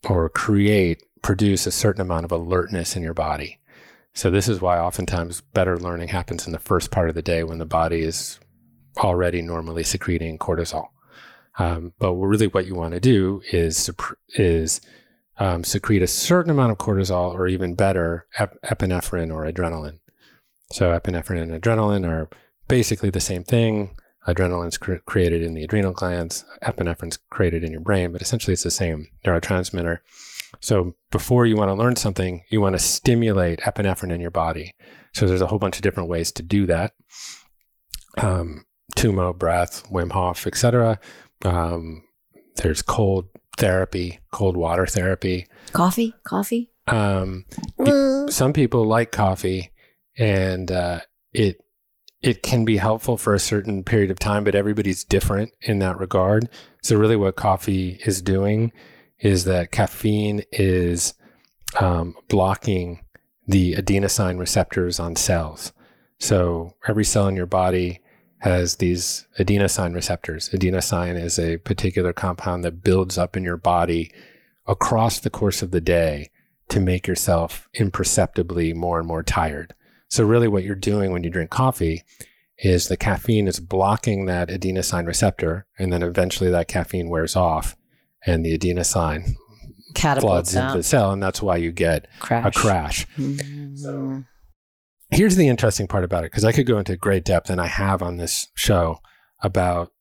or 0.08 0.28
create 0.28 1.02
produce 1.22 1.66
a 1.66 1.72
certain 1.72 2.00
amount 2.00 2.24
of 2.24 2.32
alertness 2.32 2.96
in 2.96 3.02
your 3.02 3.14
body. 3.14 3.58
So 4.14 4.30
this 4.30 4.48
is 4.48 4.60
why 4.60 4.78
oftentimes 4.78 5.40
better 5.40 5.78
learning 5.78 6.08
happens 6.08 6.46
in 6.46 6.52
the 6.52 6.58
first 6.58 6.90
part 6.90 7.08
of 7.08 7.14
the 7.14 7.22
day 7.22 7.42
when 7.42 7.58
the 7.58 7.66
body 7.66 8.00
is 8.00 8.38
already 8.98 9.42
normally 9.42 9.82
secreting 9.82 10.38
cortisol. 10.38 10.88
Um, 11.58 11.92
but 11.98 12.12
really, 12.14 12.48
what 12.48 12.66
you 12.66 12.74
want 12.74 12.94
to 12.94 13.00
do 13.00 13.42
is 13.50 13.90
is 14.34 14.80
um, 15.38 15.64
secrete 15.64 16.02
a 16.02 16.06
certain 16.06 16.50
amount 16.50 16.72
of 16.72 16.78
cortisol, 16.78 17.34
or 17.34 17.46
even 17.46 17.74
better, 17.74 18.26
ep- 18.38 18.60
epinephrine 18.62 19.32
or 19.32 19.50
adrenaline. 19.50 20.00
So 20.72 20.98
epinephrine 20.98 21.42
and 21.42 21.62
adrenaline 21.62 22.06
are 22.06 22.28
basically 22.68 23.10
the 23.10 23.20
same 23.20 23.44
thing. 23.44 23.96
Adrenaline's 24.26 24.76
cr- 24.76 24.96
created 25.06 25.42
in 25.42 25.54
the 25.54 25.62
adrenal 25.62 25.92
glands. 25.92 26.44
Epinephrine's 26.62 27.18
created 27.30 27.62
in 27.62 27.70
your 27.70 27.80
brain, 27.80 28.12
but 28.12 28.22
essentially 28.22 28.52
it's 28.52 28.64
the 28.64 28.70
same 28.70 29.06
neurotransmitter. 29.24 29.98
So 30.60 30.94
before 31.10 31.46
you 31.46 31.56
want 31.56 31.68
to 31.68 31.74
learn 31.74 31.96
something, 31.96 32.42
you 32.50 32.60
want 32.60 32.74
to 32.74 32.78
stimulate 32.80 33.60
epinephrine 33.60 34.12
in 34.12 34.20
your 34.20 34.30
body. 34.30 34.74
So 35.14 35.26
there's 35.26 35.42
a 35.42 35.46
whole 35.46 35.58
bunch 35.58 35.76
of 35.76 35.82
different 35.82 36.08
ways 36.08 36.32
to 36.32 36.42
do 36.42 36.66
that. 36.66 36.92
Um, 38.18 38.65
Tummo, 38.94 39.36
breath, 39.36 39.88
Wim 39.90 40.12
Hof, 40.12 40.46
etc. 40.46 40.98
Um, 41.44 42.04
there's 42.56 42.82
cold 42.82 43.28
therapy, 43.58 44.20
cold 44.32 44.56
water 44.56 44.86
therapy. 44.86 45.46
Coffee, 45.72 46.14
coffee. 46.24 46.70
Um, 46.86 47.44
mm. 47.78 48.30
Some 48.30 48.52
people 48.52 48.86
like 48.86 49.10
coffee, 49.12 49.70
and 50.16 50.70
uh, 50.70 51.00
it 51.32 51.60
it 52.22 52.42
can 52.42 52.64
be 52.64 52.76
helpful 52.78 53.16
for 53.16 53.34
a 53.34 53.38
certain 53.38 53.84
period 53.84 54.10
of 54.10 54.18
time, 54.18 54.44
but 54.44 54.54
everybody's 54.54 55.04
different 55.04 55.52
in 55.60 55.78
that 55.80 55.98
regard. 55.98 56.48
So 56.82 56.96
really, 56.96 57.16
what 57.16 57.36
coffee 57.36 58.00
is 58.06 58.22
doing 58.22 58.72
is 59.18 59.44
that 59.44 59.72
caffeine 59.72 60.42
is 60.52 61.14
um, 61.80 62.14
blocking 62.28 63.00
the 63.46 63.74
adenosine 63.74 64.38
receptors 64.38 64.98
on 64.98 65.16
cells. 65.16 65.72
So 66.18 66.74
every 66.88 67.04
cell 67.04 67.28
in 67.28 67.36
your 67.36 67.46
body 67.46 68.00
has 68.38 68.76
these 68.76 69.26
adenosine 69.38 69.94
receptors. 69.94 70.50
Adenosine 70.50 71.20
is 71.20 71.38
a 71.38 71.56
particular 71.58 72.12
compound 72.12 72.64
that 72.64 72.82
builds 72.82 73.16
up 73.16 73.36
in 73.36 73.44
your 73.44 73.56
body 73.56 74.10
across 74.66 75.20
the 75.20 75.30
course 75.30 75.62
of 75.62 75.70
the 75.70 75.80
day 75.80 76.30
to 76.68 76.80
make 76.80 77.06
yourself 77.06 77.68
imperceptibly 77.74 78.72
more 78.74 78.98
and 78.98 79.08
more 79.08 79.22
tired. 79.22 79.74
So, 80.08 80.24
really, 80.24 80.48
what 80.48 80.64
you're 80.64 80.74
doing 80.74 81.12
when 81.12 81.24
you 81.24 81.30
drink 81.30 81.50
coffee 81.50 82.02
is 82.58 82.88
the 82.88 82.96
caffeine 82.96 83.48
is 83.48 83.60
blocking 83.60 84.26
that 84.26 84.48
adenosine 84.48 85.06
receptor, 85.06 85.66
and 85.78 85.92
then 85.92 86.02
eventually 86.02 86.50
that 86.50 86.68
caffeine 86.68 87.08
wears 87.08 87.36
off, 87.36 87.76
and 88.24 88.44
the 88.44 88.56
adenosine 88.56 89.34
floods 89.94 90.54
into 90.54 90.78
the 90.78 90.82
cell, 90.82 91.12
and 91.12 91.22
that's 91.22 91.42
why 91.42 91.56
you 91.56 91.72
get 91.72 92.06
crash. 92.20 92.46
a 92.46 92.50
crash. 92.58 93.06
Mm-hmm. 93.16 93.76
So, 93.76 94.24
here's 95.10 95.36
the 95.36 95.48
interesting 95.48 95.86
part 95.86 96.04
about 96.04 96.24
it 96.24 96.30
because 96.30 96.44
I 96.44 96.52
could 96.52 96.66
go 96.66 96.78
into 96.78 96.96
great 96.96 97.24
depth, 97.24 97.50
and 97.50 97.60
I 97.60 97.66
have 97.66 98.02
on 98.02 98.16
this 98.16 98.48
show 98.54 99.00
about 99.42 99.92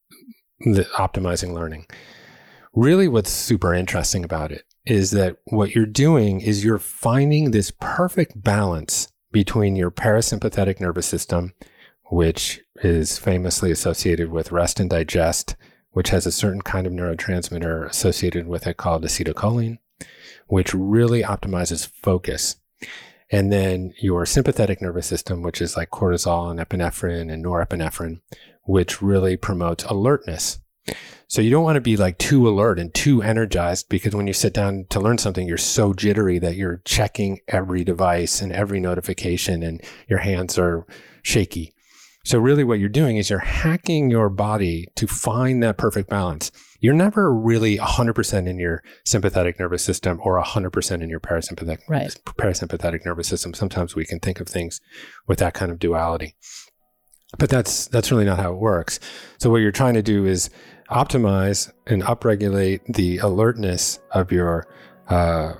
optimizing 0.65 1.53
learning. 1.53 1.85
Really, 2.73 3.07
what's 3.07 3.31
super 3.31 3.73
interesting 3.73 4.23
about 4.23 4.51
it 4.51 4.63
is 4.85 5.11
that 5.11 5.37
what 5.45 5.73
you're 5.73 5.85
doing 5.85 6.41
is 6.41 6.63
you're 6.63 6.77
finding 6.77 7.51
this 7.51 7.71
perfect 7.79 8.41
balance 8.43 9.07
between 9.31 9.75
your 9.75 9.91
parasympathetic 9.91 10.79
nervous 10.79 11.05
system, 11.05 11.53
which 12.11 12.61
is 12.83 13.17
famously 13.17 13.71
associated 13.71 14.29
with 14.29 14.51
rest 14.51 14.79
and 14.79 14.89
digest, 14.89 15.55
which 15.91 16.09
has 16.09 16.25
a 16.25 16.31
certain 16.31 16.61
kind 16.61 16.85
of 16.85 16.93
neurotransmitter 16.93 17.89
associated 17.89 18.47
with 18.47 18.67
it 18.67 18.77
called 18.77 19.03
acetylcholine, 19.03 19.77
which 20.47 20.73
really 20.73 21.23
optimizes 21.23 21.87
focus. 21.87 22.57
And 23.31 23.51
then 23.51 23.93
your 23.99 24.25
sympathetic 24.25 24.81
nervous 24.81 25.07
system, 25.07 25.41
which 25.41 25.61
is 25.61 25.75
like 25.75 25.89
cortisol 25.89 26.51
and 26.51 26.59
epinephrine 26.59 27.31
and 27.31 27.43
norepinephrine, 27.43 28.21
which 28.63 29.01
really 29.01 29.35
promotes 29.35 29.83
alertness. 29.85 30.59
So 31.27 31.41
you 31.41 31.49
don't 31.49 31.63
want 31.63 31.75
to 31.75 31.81
be 31.81 31.97
like 31.97 32.17
too 32.19 32.47
alert 32.47 32.79
and 32.79 32.93
too 32.93 33.23
energized 33.23 33.89
because 33.89 34.15
when 34.15 34.27
you 34.27 34.33
sit 34.33 34.53
down 34.53 34.85
to 34.89 34.99
learn 34.99 35.17
something, 35.17 35.47
you're 35.47 35.57
so 35.57 35.93
jittery 35.93 36.37
that 36.39 36.55
you're 36.55 36.81
checking 36.85 37.39
every 37.47 37.83
device 37.83 38.41
and 38.41 38.51
every 38.51 38.79
notification 38.79 39.63
and 39.63 39.81
your 40.07 40.19
hands 40.19 40.59
are 40.59 40.85
shaky. 41.23 41.74
So 42.25 42.39
really 42.39 42.63
what 42.63 42.79
you're 42.79 42.89
doing 42.89 43.17
is 43.17 43.29
you're 43.29 43.37
hacking 43.37 44.09
your 44.09 44.29
body 44.29 44.87
to 44.95 45.05
find 45.05 45.61
that 45.61 45.77
perfect 45.77 46.09
balance. 46.09 46.51
You're 46.79 46.95
never 46.95 47.31
really 47.31 47.77
100% 47.77 48.47
in 48.47 48.57
your 48.57 48.83
sympathetic 49.05 49.59
nervous 49.59 49.83
system 49.83 50.19
or 50.23 50.41
100% 50.41 51.03
in 51.03 51.09
your 51.09 51.19
parasympathetic 51.19 51.79
right. 51.87 52.11
parasympathetic 52.39 53.05
nervous 53.05 53.27
system. 53.27 53.53
Sometimes 53.53 53.95
we 53.95 54.05
can 54.05 54.19
think 54.19 54.39
of 54.39 54.47
things 54.47 54.81
with 55.27 55.37
that 55.37 55.53
kind 55.53 55.71
of 55.71 55.77
duality. 55.77 56.35
But 57.37 57.49
that's 57.49 57.87
that's 57.87 58.11
really 58.11 58.25
not 58.25 58.39
how 58.39 58.53
it 58.53 58.59
works. 58.59 58.99
So 59.39 59.49
what 59.49 59.57
you're 59.57 59.71
trying 59.71 59.95
to 59.95 60.01
do 60.01 60.25
is 60.25 60.49
optimize 60.89 61.71
and 61.85 62.01
upregulate 62.03 62.81
the 62.91 63.17
alertness 63.17 63.99
of 64.11 64.31
your 64.31 64.67
uh, 65.09 65.53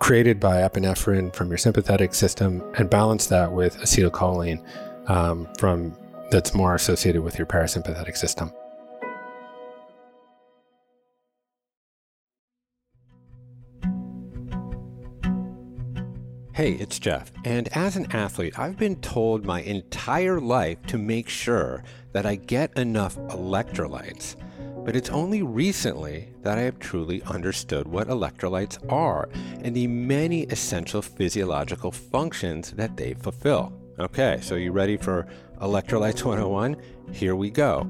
created 0.00 0.38
by 0.38 0.58
epinephrine 0.58 1.34
from 1.34 1.48
your 1.48 1.58
sympathetic 1.58 2.14
system 2.14 2.62
and 2.76 2.90
balance 2.90 3.26
that 3.26 3.52
with 3.52 3.76
acetylcholine 3.78 4.64
um, 5.10 5.48
from 5.58 5.92
that's 6.30 6.54
more 6.54 6.76
associated 6.76 7.22
with 7.22 7.36
your 7.36 7.46
parasympathetic 7.46 8.16
system. 8.16 8.52
Hey, 16.52 16.72
it's 16.72 16.98
Jeff. 16.98 17.32
And 17.44 17.68
as 17.76 17.96
an 17.96 18.06
athlete, 18.12 18.56
I've 18.58 18.76
been 18.76 18.96
told 18.96 19.44
my 19.44 19.62
entire 19.62 20.40
life 20.40 20.80
to 20.88 20.98
make 20.98 21.28
sure 21.28 21.82
that 22.12 22.26
I 22.26 22.36
get 22.36 22.78
enough 22.78 23.16
electrolytes. 23.16 24.36
But 24.84 24.94
it's 24.94 25.10
only 25.10 25.42
recently 25.42 26.28
that 26.42 26.58
I 26.58 26.62
have 26.62 26.78
truly 26.78 27.22
understood 27.22 27.88
what 27.88 28.08
electrolytes 28.08 28.78
are 28.92 29.28
and 29.62 29.74
the 29.74 29.86
many 29.86 30.42
essential 30.44 31.02
physiological 31.02 31.90
functions 31.90 32.72
that 32.72 32.96
they 32.96 33.14
fulfill. 33.14 33.79
Okay, 33.98 34.38
so 34.40 34.54
you 34.54 34.72
ready 34.72 34.96
for 34.96 35.26
Electrolytes 35.60 36.24
101? 36.24 36.76
Here 37.12 37.36
we 37.36 37.50
go. 37.50 37.82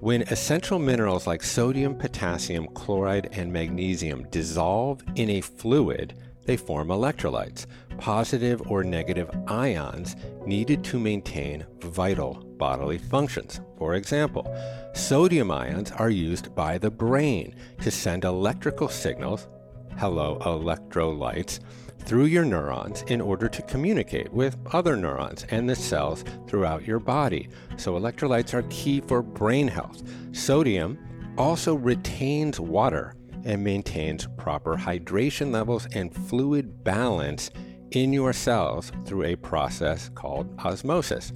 When 0.00 0.22
essential 0.22 0.78
minerals 0.78 1.26
like 1.26 1.42
sodium, 1.42 1.94
potassium, 1.94 2.66
chloride, 2.74 3.30
and 3.32 3.50
magnesium 3.50 4.26
dissolve 4.30 5.02
in 5.14 5.30
a 5.30 5.40
fluid, 5.40 6.14
they 6.44 6.58
form 6.58 6.88
electrolytes, 6.88 7.66
positive 7.96 8.70
or 8.70 8.84
negative 8.84 9.30
ions 9.46 10.16
needed 10.44 10.84
to 10.84 10.98
maintain 10.98 11.64
vital 11.80 12.34
bodily 12.58 12.98
functions. 12.98 13.60
For 13.78 13.94
example, 13.94 14.54
sodium 14.92 15.50
ions 15.50 15.92
are 15.92 16.10
used 16.10 16.54
by 16.54 16.76
the 16.76 16.90
brain 16.90 17.54
to 17.80 17.90
send 17.90 18.24
electrical 18.24 18.88
signals, 18.88 19.48
hello, 19.96 20.38
electrolytes, 20.42 21.60
through 22.04 22.26
your 22.26 22.44
neurons 22.44 23.02
in 23.08 23.20
order 23.20 23.48
to 23.48 23.62
communicate 23.62 24.32
with 24.32 24.56
other 24.72 24.96
neurons 24.96 25.44
and 25.50 25.68
the 25.68 25.74
cells 25.74 26.24
throughout 26.46 26.86
your 26.86 26.98
body. 26.98 27.48
So, 27.76 27.94
electrolytes 27.94 28.54
are 28.54 28.62
key 28.64 29.00
for 29.00 29.22
brain 29.22 29.68
health. 29.68 30.02
Sodium 30.32 30.98
also 31.38 31.74
retains 31.74 32.60
water 32.60 33.14
and 33.44 33.62
maintains 33.62 34.26
proper 34.36 34.76
hydration 34.76 35.52
levels 35.52 35.86
and 35.94 36.14
fluid 36.14 36.84
balance 36.84 37.50
in 37.90 38.12
your 38.12 38.32
cells 38.32 38.90
through 39.04 39.24
a 39.24 39.36
process 39.36 40.10
called 40.14 40.48
osmosis. 40.60 41.32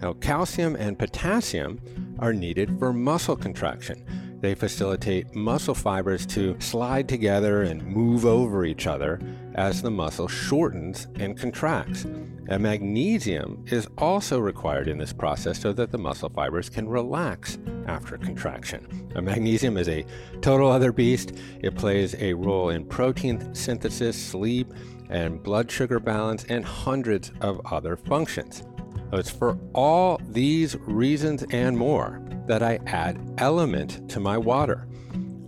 Now, 0.00 0.12
calcium 0.14 0.76
and 0.76 0.98
potassium 0.98 1.80
are 2.18 2.32
needed 2.32 2.78
for 2.78 2.92
muscle 2.92 3.36
contraction. 3.36 4.04
They 4.40 4.54
facilitate 4.54 5.34
muscle 5.34 5.74
fibers 5.74 6.24
to 6.26 6.56
slide 6.60 7.08
together 7.08 7.62
and 7.62 7.84
move 7.84 8.24
over 8.24 8.64
each 8.64 8.86
other 8.86 9.20
as 9.54 9.82
the 9.82 9.90
muscle 9.90 10.28
shortens 10.28 11.08
and 11.16 11.36
contracts. 11.36 12.04
And 12.04 12.62
magnesium 12.62 13.64
is 13.66 13.88
also 13.98 14.38
required 14.38 14.88
in 14.88 14.96
this 14.96 15.12
process 15.12 15.60
so 15.60 15.72
that 15.72 15.90
the 15.90 15.98
muscle 15.98 16.30
fibers 16.30 16.70
can 16.70 16.88
relax 16.88 17.58
after 17.86 18.16
contraction. 18.16 19.10
Now, 19.14 19.22
magnesium 19.22 19.76
is 19.76 19.88
a 19.88 20.06
total 20.40 20.70
other 20.70 20.92
beast. 20.92 21.32
It 21.60 21.74
plays 21.74 22.14
a 22.14 22.32
role 22.34 22.70
in 22.70 22.84
protein 22.84 23.54
synthesis, 23.54 24.16
sleep, 24.16 24.72
and 25.10 25.42
blood 25.42 25.70
sugar 25.70 25.98
balance, 25.98 26.44
and 26.44 26.64
hundreds 26.64 27.32
of 27.40 27.60
other 27.66 27.96
functions. 27.96 28.62
It's 29.12 29.30
for 29.30 29.58
all 29.74 30.20
these 30.28 30.76
reasons 30.80 31.44
and 31.50 31.76
more 31.76 32.20
that 32.46 32.62
I 32.62 32.78
add 32.86 33.18
Element 33.38 34.08
to 34.10 34.20
my 34.20 34.36
water. 34.36 34.86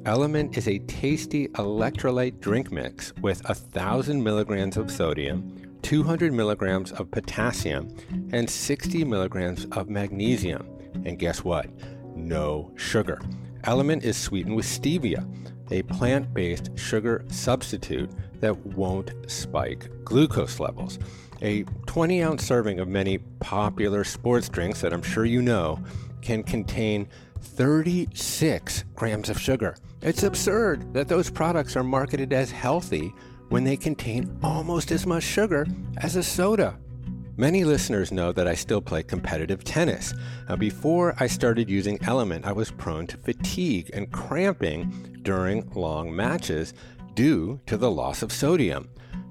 Element 0.06 0.56
is 0.56 0.66
a 0.66 0.78
tasty 0.80 1.48
electrolyte 1.48 2.40
drink 2.40 2.72
mix 2.72 3.12
with 3.20 3.46
1,000 3.46 4.22
milligrams 4.22 4.78
of 4.78 4.90
sodium, 4.90 5.78
200 5.82 6.32
milligrams 6.32 6.90
of 6.92 7.10
potassium, 7.10 7.94
and 8.32 8.48
60 8.48 9.04
milligrams 9.04 9.66
of 9.72 9.90
magnesium. 9.90 10.66
And 11.04 11.18
guess 11.18 11.44
what? 11.44 11.68
No 12.16 12.72
sugar. 12.76 13.20
Element 13.64 14.04
is 14.04 14.16
sweetened 14.16 14.56
with 14.56 14.66
stevia. 14.66 15.26
a 15.72 15.82
plant 15.82 16.34
based 16.34 16.76
sugar 16.76 17.24
substitute 17.28 18.10
that 18.40 18.56
won't 18.66 19.12
spike 19.30 19.88
glucose 20.04 20.58
levels. 20.58 20.98
A 21.42 21.64
20 21.86 22.22
ounce 22.22 22.44
serving 22.44 22.80
of 22.80 22.88
many 22.88 23.18
popular 23.40 24.04
sports 24.04 24.48
drinks 24.48 24.80
that 24.80 24.92
I'm 24.92 25.02
sure 25.02 25.24
you 25.24 25.42
know 25.42 25.78
can 26.20 26.42
contain 26.42 27.08
36 27.40 28.84
grams 28.94 29.30
of 29.30 29.40
sugar. 29.40 29.76
It's 30.02 30.22
absurd 30.22 30.92
that 30.94 31.08
those 31.08 31.30
products 31.30 31.76
are 31.76 31.84
marketed 31.84 32.32
as 32.32 32.50
healthy 32.50 33.14
when 33.48 33.64
they 33.64 33.76
contain 33.76 34.38
almost 34.42 34.90
as 34.92 35.06
much 35.06 35.22
sugar 35.22 35.66
as 35.98 36.16
a 36.16 36.22
soda. 36.22 36.78
Many 37.36 37.64
listeners 37.64 38.12
know 38.12 38.32
that 38.32 38.46
I 38.46 38.54
still 38.54 38.82
play 38.82 39.02
competitive 39.02 39.64
tennis. 39.64 40.12
Now, 40.48 40.56
before 40.56 41.14
I 41.18 41.26
started 41.26 41.70
using 41.70 41.98
Element, 42.02 42.44
I 42.44 42.52
was 42.52 42.70
prone 42.70 43.06
to 43.06 43.16
fatigue 43.16 43.90
and 43.94 44.12
cramping 44.12 45.18
during 45.22 45.70
long 45.70 46.14
matches 46.14 46.74
due 47.14 47.58
to 47.66 47.78
the 47.78 47.90
loss 47.90 48.22
of 48.22 48.30
sodium. 48.30 48.90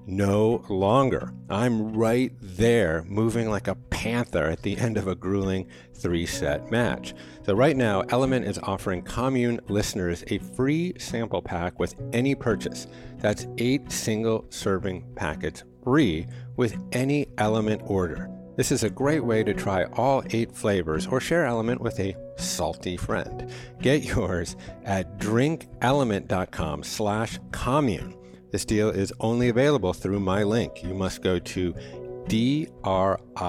No 0.09 0.65
longer. 0.69 1.31
I'm 1.51 1.93
right 1.93 2.33
there, 2.41 3.03
moving 3.07 3.47
like 3.47 3.67
a 3.67 3.75
panther 3.75 4.45
at 4.45 4.63
the 4.63 4.75
end 4.75 4.97
of 4.97 5.07
a 5.07 5.13
grueling 5.13 5.67
three 5.93 6.25
set 6.25 6.71
match. 6.71 7.13
So, 7.45 7.53
right 7.53 7.77
now, 7.77 8.01
Element 8.09 8.47
is 8.47 8.57
offering 8.63 9.03
Commune 9.03 9.59
listeners 9.67 10.23
a 10.27 10.39
free 10.39 10.95
sample 10.97 11.43
pack 11.43 11.77
with 11.77 11.93
any 12.11 12.33
purchase. 12.33 12.87
That's 13.19 13.45
eight 13.59 13.91
single 13.91 14.45
serving 14.49 15.05
packets 15.15 15.63
free 15.83 16.25
with 16.55 16.75
any 16.91 17.27
Element 17.37 17.83
order. 17.85 18.31
This 18.55 18.71
is 18.71 18.83
a 18.83 18.89
great 18.89 19.23
way 19.23 19.43
to 19.43 19.53
try 19.53 19.83
all 19.93 20.23
eight 20.31 20.51
flavors 20.51 21.05
or 21.05 21.19
share 21.19 21.45
Element 21.45 21.81
with 21.81 21.99
a 21.99 22.15
salty 22.35 22.97
friend. 22.97 23.51
Get 23.79 24.03
yours 24.03 24.55
at 24.85 25.19
drinkelement.com 25.19 26.81
slash 26.81 27.39
commune. 27.51 28.18
This 28.51 28.65
deal 28.65 28.89
is 28.89 29.13
only 29.19 29.49
available 29.49 29.93
through 29.93 30.19
my 30.19 30.43
link. 30.43 30.83
You 30.83 30.93
must 30.93 31.21
go 31.21 31.39
to 31.39 31.73
D-R-I-N-K-L-M-N-T, 32.27 33.47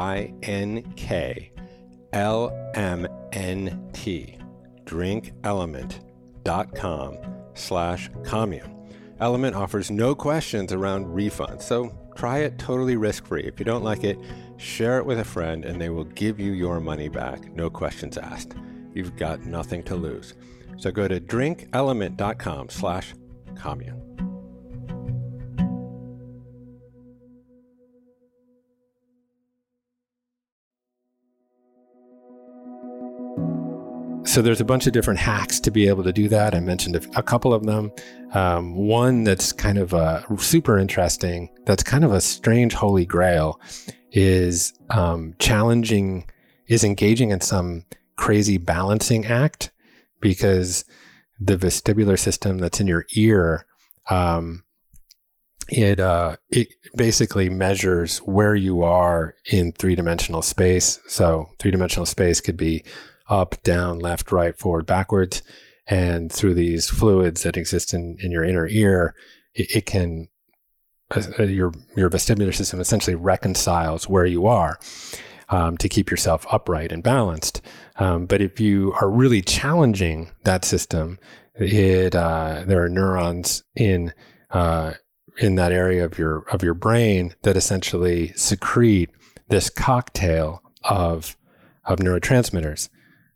drinkelement.com 4.84 7.18
slash 7.54 8.10
commune. 8.24 8.76
Element 9.20 9.54
offers 9.54 9.90
no 9.90 10.14
questions 10.14 10.72
around 10.72 11.06
refunds, 11.06 11.62
so 11.62 11.94
try 12.16 12.38
it 12.38 12.58
totally 12.58 12.96
risk 12.96 13.26
free. 13.26 13.42
If 13.42 13.58
you 13.58 13.66
don't 13.66 13.84
like 13.84 14.04
it, 14.04 14.18
share 14.56 14.98
it 14.98 15.04
with 15.04 15.20
a 15.20 15.24
friend 15.24 15.64
and 15.64 15.80
they 15.80 15.90
will 15.90 16.04
give 16.04 16.40
you 16.40 16.52
your 16.52 16.80
money 16.80 17.08
back, 17.08 17.54
no 17.54 17.68
questions 17.68 18.16
asked. 18.16 18.54
You've 18.94 19.16
got 19.16 19.44
nothing 19.44 19.82
to 19.84 19.94
lose. 19.94 20.34
So 20.78 20.90
go 20.90 21.06
to 21.06 21.20
drinkelement.com 21.20 22.70
slash 22.70 23.12
commune. 23.56 24.09
So 34.30 34.42
there's 34.42 34.60
a 34.60 34.64
bunch 34.64 34.86
of 34.86 34.92
different 34.92 35.18
hacks 35.18 35.58
to 35.58 35.72
be 35.72 35.88
able 35.88 36.04
to 36.04 36.12
do 36.12 36.28
that. 36.28 36.54
I 36.54 36.60
mentioned 36.60 36.94
a, 37.16 37.20
couple 37.20 37.52
of 37.52 37.66
them. 37.66 37.90
Um, 38.32 38.76
one 38.76 39.24
that's 39.24 39.50
kind 39.50 39.76
of 39.76 39.92
uh, 39.92 40.22
super 40.36 40.78
interesting, 40.78 41.48
that's 41.66 41.82
kind 41.82 42.04
of 42.04 42.12
a 42.12 42.20
strange 42.20 42.72
holy 42.72 43.04
grail, 43.04 43.60
is 44.12 44.72
um, 44.90 45.34
challenging, 45.40 46.30
is 46.68 46.84
engaging 46.84 47.32
in 47.32 47.40
some 47.40 47.84
crazy 48.14 48.56
balancing 48.56 49.26
act 49.26 49.72
because 50.20 50.84
the 51.40 51.56
vestibular 51.56 52.16
system 52.16 52.58
that's 52.58 52.78
in 52.78 52.86
your 52.86 53.06
ear, 53.16 53.66
um, 54.10 54.62
it 55.70 55.98
uh, 55.98 56.36
it 56.50 56.68
basically 56.94 57.48
measures 57.50 58.18
where 58.18 58.54
you 58.54 58.84
are 58.84 59.34
in 59.50 59.72
three 59.72 59.96
dimensional 59.96 60.42
space. 60.42 61.00
So 61.08 61.48
three 61.58 61.72
dimensional 61.72 62.06
space 62.06 62.40
could 62.40 62.56
be 62.56 62.84
up, 63.30 63.62
down, 63.62 63.98
left, 64.00 64.32
right, 64.32 64.58
forward, 64.58 64.84
backwards. 64.84 65.42
And 65.86 66.30
through 66.30 66.54
these 66.54 66.88
fluids 66.88 67.42
that 67.44 67.56
exist 67.56 67.94
in, 67.94 68.16
in 68.20 68.30
your 68.30 68.44
inner 68.44 68.66
ear, 68.66 69.14
it, 69.54 69.70
it 69.74 69.86
can, 69.86 70.28
uh, 71.14 71.42
your, 71.44 71.72
your 71.96 72.10
vestibular 72.10 72.54
system 72.54 72.80
essentially 72.80 73.16
reconciles 73.16 74.08
where 74.08 74.26
you 74.26 74.46
are 74.46 74.78
um, 75.48 75.76
to 75.78 75.88
keep 75.88 76.10
yourself 76.10 76.46
upright 76.50 76.92
and 76.92 77.02
balanced. 77.02 77.60
Um, 77.96 78.26
but 78.26 78.40
if 78.40 78.60
you 78.60 78.92
are 79.00 79.10
really 79.10 79.42
challenging 79.42 80.30
that 80.44 80.64
system, 80.64 81.18
it, 81.54 82.14
uh, 82.14 82.64
there 82.66 82.82
are 82.82 82.88
neurons 82.88 83.64
in, 83.74 84.12
uh, 84.50 84.92
in 85.38 85.56
that 85.56 85.72
area 85.72 86.04
of 86.04 86.18
your, 86.18 86.44
of 86.52 86.62
your 86.62 86.74
brain 86.74 87.34
that 87.42 87.56
essentially 87.56 88.32
secrete 88.34 89.10
this 89.48 89.70
cocktail 89.70 90.62
of, 90.84 91.36
of 91.84 91.98
neurotransmitters 91.98 92.88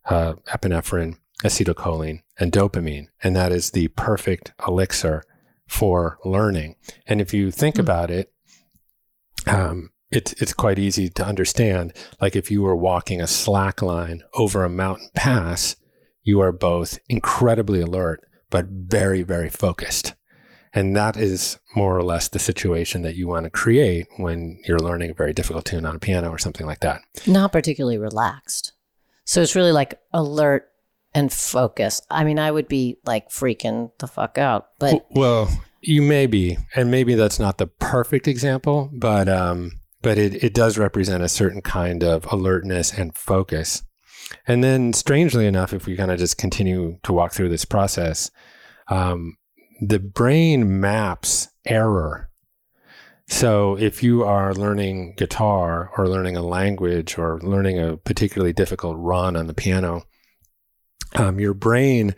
uh, 0.06 0.34
epinephrine, 0.48 1.16
acetylcholine, 1.44 2.22
and 2.38 2.52
dopamine. 2.52 3.06
And 3.22 3.34
that 3.36 3.52
is 3.52 3.70
the 3.70 3.88
perfect 3.88 4.52
elixir 4.66 5.24
for 5.66 6.18
learning. 6.24 6.76
And 7.06 7.20
if 7.20 7.32
you 7.32 7.50
think 7.50 7.76
mm. 7.76 7.80
about 7.80 8.10
it, 8.10 8.32
um, 9.46 9.90
it's, 10.10 10.32
it's 10.34 10.52
quite 10.52 10.78
easy 10.78 11.08
to 11.08 11.24
understand. 11.24 11.92
Like 12.20 12.36
if 12.36 12.50
you 12.50 12.62
were 12.62 12.76
walking 12.76 13.20
a 13.20 13.26
slack 13.26 13.82
line 13.82 14.22
over 14.34 14.64
a 14.64 14.68
mountain 14.68 15.10
pass, 15.14 15.76
you 16.22 16.40
are 16.40 16.52
both 16.52 16.98
incredibly 17.08 17.80
alert, 17.80 18.26
but 18.50 18.66
very, 18.68 19.22
very 19.22 19.50
focused. 19.50 20.14
And 20.72 20.96
that 20.96 21.16
is 21.16 21.58
more 21.76 21.96
or 21.96 22.02
less 22.02 22.28
the 22.28 22.40
situation 22.40 23.02
that 23.02 23.14
you 23.14 23.28
want 23.28 23.44
to 23.44 23.50
create 23.50 24.08
when 24.16 24.60
you're 24.66 24.80
learning 24.80 25.10
a 25.10 25.14
very 25.14 25.32
difficult 25.32 25.64
tune 25.64 25.86
on 25.86 25.94
a 25.96 26.00
piano 26.00 26.30
or 26.30 26.38
something 26.38 26.66
like 26.66 26.80
that. 26.80 27.00
Not 27.26 27.52
particularly 27.52 27.98
relaxed. 27.98 28.72
So 29.24 29.40
it's 29.40 29.56
really 29.56 29.72
like 29.72 30.00
alert 30.12 30.68
and 31.14 31.32
focus. 31.32 32.02
I 32.10 32.24
mean, 32.24 32.38
I 32.38 32.50
would 32.50 32.68
be 32.68 32.98
like 33.04 33.30
freaking 33.30 33.90
the 33.98 34.06
fuck 34.06 34.38
out, 34.38 34.68
but 34.78 35.06
well, 35.10 35.48
you 35.80 36.02
may 36.02 36.26
be, 36.26 36.58
and 36.74 36.90
maybe 36.90 37.14
that's 37.14 37.38
not 37.38 37.58
the 37.58 37.66
perfect 37.66 38.26
example, 38.26 38.90
but 38.92 39.28
um, 39.28 39.80
but 40.02 40.18
it 40.18 40.42
it 40.42 40.54
does 40.54 40.76
represent 40.76 41.22
a 41.22 41.28
certain 41.28 41.62
kind 41.62 42.02
of 42.02 42.30
alertness 42.32 42.92
and 42.92 43.16
focus. 43.16 43.82
And 44.46 44.64
then, 44.64 44.92
strangely 44.92 45.46
enough, 45.46 45.72
if 45.72 45.86
we 45.86 45.96
kind 45.96 46.10
of 46.10 46.18
just 46.18 46.38
continue 46.38 46.98
to 47.02 47.12
walk 47.12 47.32
through 47.32 47.50
this 47.50 47.64
process, 47.64 48.30
um, 48.88 49.36
the 49.80 49.98
brain 49.98 50.80
maps 50.80 51.48
error 51.66 52.30
so 53.28 53.76
if 53.78 54.02
you 54.02 54.22
are 54.24 54.54
learning 54.54 55.14
guitar 55.16 55.90
or 55.96 56.08
learning 56.08 56.36
a 56.36 56.42
language 56.42 57.18
or 57.18 57.40
learning 57.40 57.78
a 57.78 57.96
particularly 57.96 58.52
difficult 58.52 58.96
run 58.98 59.36
on 59.36 59.46
the 59.46 59.54
piano, 59.54 60.04
um, 61.14 61.40
your 61.40 61.54
brain 61.54 62.14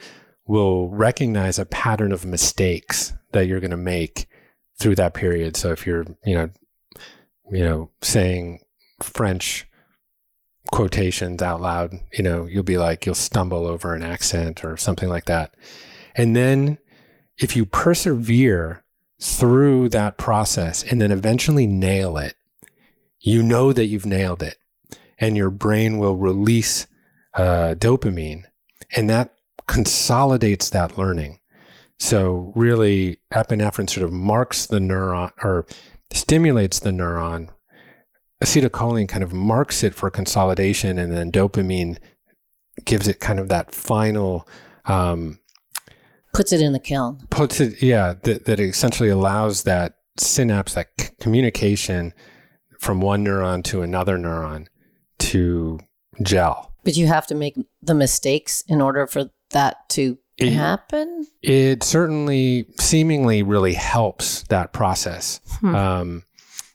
will 0.47 0.89
recognize 0.89 1.59
a 1.59 1.67
pattern 1.67 2.13
of 2.13 2.25
mistakes 2.25 3.13
that 3.33 3.47
you're 3.47 3.61
going 3.61 3.71
to 3.71 3.77
make 3.77 4.27
through 4.79 4.97
that 4.97 5.15
period. 5.15 5.57
So 5.57 5.71
if 5.73 5.87
you're, 5.87 6.05
you 6.25 6.35
know, 6.35 6.51
you 7.51 7.65
know, 7.65 7.91
saying 8.03 8.61
French 9.03 9.67
quotations 10.73 11.43
out 11.43 11.61
loud, 11.61 11.93
you 12.13 12.25
know, 12.25 12.47
you'll 12.47 12.65
be 12.65 12.79
like, 12.79 13.07
you'll 13.07 13.15
stumble 13.15 13.67
over 13.67 13.95
an 13.95 14.03
accent 14.03 14.65
or 14.65 14.77
something 14.77 15.09
like 15.09 15.27
that. 15.27 15.55
And 16.17 16.35
then 16.35 16.79
if 17.39 17.55
you 17.55 17.67
persevere 17.67 18.83
through 19.21 19.89
that 19.89 20.19
process 20.19 20.83
and 20.83 21.01
then 21.01 21.11
eventually 21.11 21.67
nail 21.67 22.17
it, 22.19 22.35
you 23.21 23.43
know 23.43 23.73
that 23.73 23.87
you've 23.87 24.07
nailed 24.07 24.43
it 24.43 24.59
and 25.19 25.37
your 25.37 25.51
brain 25.51 25.99
will 25.99 26.17
release 26.17 26.87
uh, 27.35 27.75
dopamine 27.79 28.45
and 28.95 29.09
that 29.11 29.35
consolidates 29.67 30.71
that 30.71 30.97
learning. 30.99 31.41
So 31.99 32.53
really 32.55 33.19
epinephrine 33.33 33.89
sort 33.89 34.05
of 34.05 34.13
marks 34.13 34.67
the 34.67 34.79
neuron 34.79 35.33
or 35.43 35.67
stimulates 36.13 36.79
the 36.79 36.91
neuron. 36.91 37.49
Acetylcholine 38.45 39.09
kind 39.09 39.25
of 39.25 39.33
marks 39.33 39.83
it 39.83 39.95
for 39.95 40.11
consolidation 40.11 40.99
and 40.99 41.13
then 41.13 41.33
dopamine 41.33 41.99
gives 42.85 43.09
it 43.09 43.19
kind 43.19 43.41
of 43.41 43.49
that 43.49 43.75
final 43.75 44.47
um, 44.85 45.39
puts 46.37 46.53
it 46.53 46.61
in 46.61 46.73
the 46.73 46.79
kiln. 46.79 47.19
Puts 47.31 47.61
it, 47.61 47.83
yeah, 47.83 48.15
that, 48.23 48.45
that 48.45 48.61
essentially 48.61 49.09
allows 49.09 49.63
that 49.65 49.97
synapse, 50.19 50.75
that 50.75 50.89
c- 51.01 51.09
communication 51.21 52.13
from 52.79 53.01
one 53.01 53.25
neuron 53.25 53.65
to 53.65 53.83
another 53.83 54.19
neuron 54.19 54.67
to 55.19 55.79
gel. 56.23 56.73
But 56.85 56.97
you 56.97 57.07
have 57.07 57.27
to 57.29 57.35
make 57.35 57.57
the 57.83 57.95
mistakes 57.95 58.63
in 58.69 58.81
order 58.81 59.07
for 59.07 59.31
that 59.51 59.89
to 59.91 60.19
it, 60.37 60.53
happen? 60.53 61.27
It 61.43 61.83
certainly 61.83 62.67
seemingly 62.79 63.43
really 63.43 63.75
helps 63.75 64.43
that 64.45 64.73
process. 64.73 65.41
Hmm. 65.61 65.75
Um, 65.75 66.23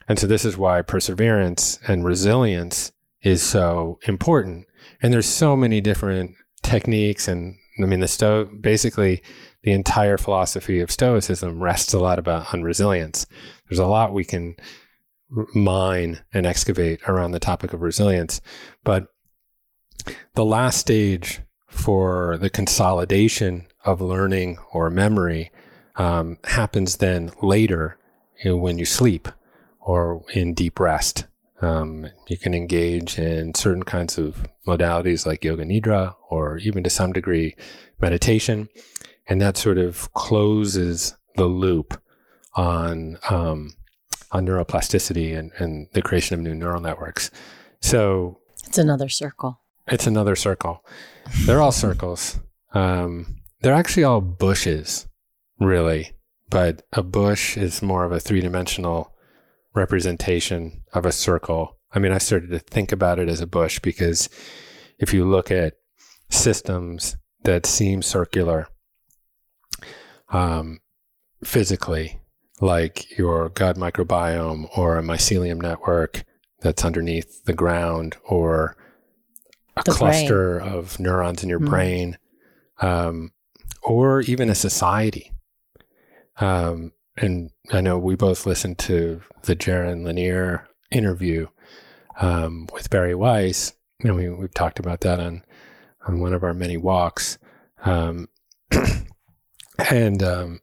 and 0.08 0.20
so 0.20 0.28
this 0.28 0.44
is 0.44 0.58
why 0.58 0.82
perseverance 0.82 1.80
and 1.88 2.04
resilience 2.04 2.92
is 3.22 3.42
so 3.42 4.00
important. 4.08 4.66
And 5.02 5.14
there's 5.14 5.28
so 5.28 5.56
many 5.56 5.80
different 5.80 6.36
techniques 6.64 7.28
and 7.28 7.56
I 7.82 7.86
mean, 7.86 8.00
the 8.00 8.08
Sto 8.08 8.46
basically 8.46 9.24
the 9.64 9.72
entire 9.72 10.18
philosophy 10.18 10.80
of 10.80 10.92
Stoicism 10.92 11.62
rests 11.62 11.94
a 11.94 12.00
lot 12.00 12.20
about 12.20 12.54
on 12.54 12.64
resilience. 12.64 13.26
There's 13.70 13.80
a 13.80 13.86
lot 13.86 14.14
we 14.14 14.26
can 14.26 14.56
mine 15.54 16.22
and 16.34 16.46
excavate 16.46 17.00
around 17.08 17.32
the 17.32 17.40
topic 17.40 17.74
of 17.74 17.82
resilience, 17.82 18.42
but 18.84 19.08
the 20.36 20.46
last 20.46 20.78
stage 20.78 21.42
for 21.68 22.38
the 22.38 22.50
consolidation 22.50 23.68
of 23.86 24.02
learning 24.02 24.58
or 24.74 24.90
memory 24.90 25.52
um, 25.96 26.38
happens 26.44 26.98
then 26.98 27.32
later 27.42 27.98
you 28.44 28.52
know, 28.52 28.58
when 28.58 28.78
you 28.78 28.86
sleep 28.86 29.28
or 29.80 30.24
in 30.34 30.54
deep 30.54 30.80
rest. 30.80 31.26
Um, 31.62 32.08
you 32.28 32.38
can 32.38 32.56
engage 32.56 33.20
in 33.20 33.54
certain 33.54 33.84
kinds 33.84 34.18
of 34.18 34.48
modalities 34.66 35.26
like 35.28 35.44
yoga 35.44 35.64
nidra 35.64 36.16
or 36.30 36.58
even 36.58 36.84
to 36.84 36.90
some 36.90 37.14
degree 37.14 37.56
meditation. 38.00 38.68
And 39.32 39.40
that 39.40 39.56
sort 39.56 39.78
of 39.78 40.12
closes 40.12 41.16
the 41.38 41.46
loop 41.46 42.02
on, 42.56 43.18
um, 43.30 43.72
on 44.34 44.46
neuroplasticity 44.46 45.40
and, 45.40 45.54
and 45.58 45.88
the 45.94 46.02
creation 46.02 46.34
of 46.34 46.42
new 46.42 46.54
neural 46.54 46.82
networks. 46.82 47.32
So 47.80 48.42
it's 48.68 48.78
another 48.78 49.08
circle. 49.08 49.62
It's 49.88 50.06
another 50.06 50.36
circle. 50.36 50.84
They're 51.46 51.62
all 51.62 51.72
circles. 51.72 52.42
Um, 52.74 53.38
they're 53.62 53.74
actually 53.74 54.04
all 54.04 54.20
bushes, 54.20 55.08
really. 55.62 56.12
But 56.50 56.82
a 56.92 57.02
bush 57.02 57.56
is 57.56 57.82
more 57.82 58.04
of 58.04 58.12
a 58.12 58.20
three 58.20 58.42
dimensional 58.42 59.14
representation 59.74 60.82
of 60.92 61.06
a 61.06 61.14
circle. 61.14 61.78
I 61.94 62.00
mean, 62.00 62.12
I 62.12 62.18
started 62.18 62.50
to 62.50 62.60
think 62.60 62.92
about 62.92 63.18
it 63.18 63.30
as 63.30 63.40
a 63.40 63.48
bush 63.48 63.80
because 63.80 64.28
if 65.00 65.14
you 65.14 65.24
look 65.24 65.52
at 65.52 65.76
systems 66.28 67.16
that 67.44 67.66
seem 67.66 68.02
circular 68.02 68.68
um, 70.32 70.80
physically, 71.44 72.20
like 72.60 73.18
your 73.18 73.50
gut 73.50 73.78
microbiome 73.78 74.68
or 74.78 74.98
a 74.98 75.04
mycelium 75.04 75.62
network 75.62 76.24
that's 76.62 76.86
underneath 76.86 77.44
the 77.46 77.54
ground 77.54 78.18
or 78.24 78.76
a 79.78 79.84
the 79.84 79.92
cluster 79.92 80.60
brain. 80.60 80.74
of 80.74 81.00
neurons 81.00 81.44
in 81.44 81.50
your 81.50 81.60
mm. 81.60 81.70
brain, 81.70 82.18
um, 82.82 83.32
or 83.82 84.22
even 84.22 84.50
a 84.50 84.56
society. 84.56 85.32
Um, 86.38 86.94
and 87.18 87.52
I 87.72 87.82
know 87.82 87.98
we 87.98 88.16
both 88.16 88.46
listened 88.46 88.80
to 88.80 89.22
the 89.44 89.56
Jaron 89.56 90.06
Lanier 90.06 90.68
interview 90.92 91.48
um, 92.20 92.68
with 92.74 92.90
Bari 92.90 93.16
Weiss, 93.16 93.74
and 94.02 94.16
we, 94.16 94.30
we've 94.30 94.54
talked 94.54 94.80
about 94.80 95.02
that 95.02 95.20
on 95.20 95.44
on 96.08 96.20
one 96.20 96.34
of 96.34 96.44
our 96.44 96.54
many 96.54 96.78
walks. 96.78 97.38
Um, 97.84 98.28
and 99.90 100.22
um, 100.22 100.62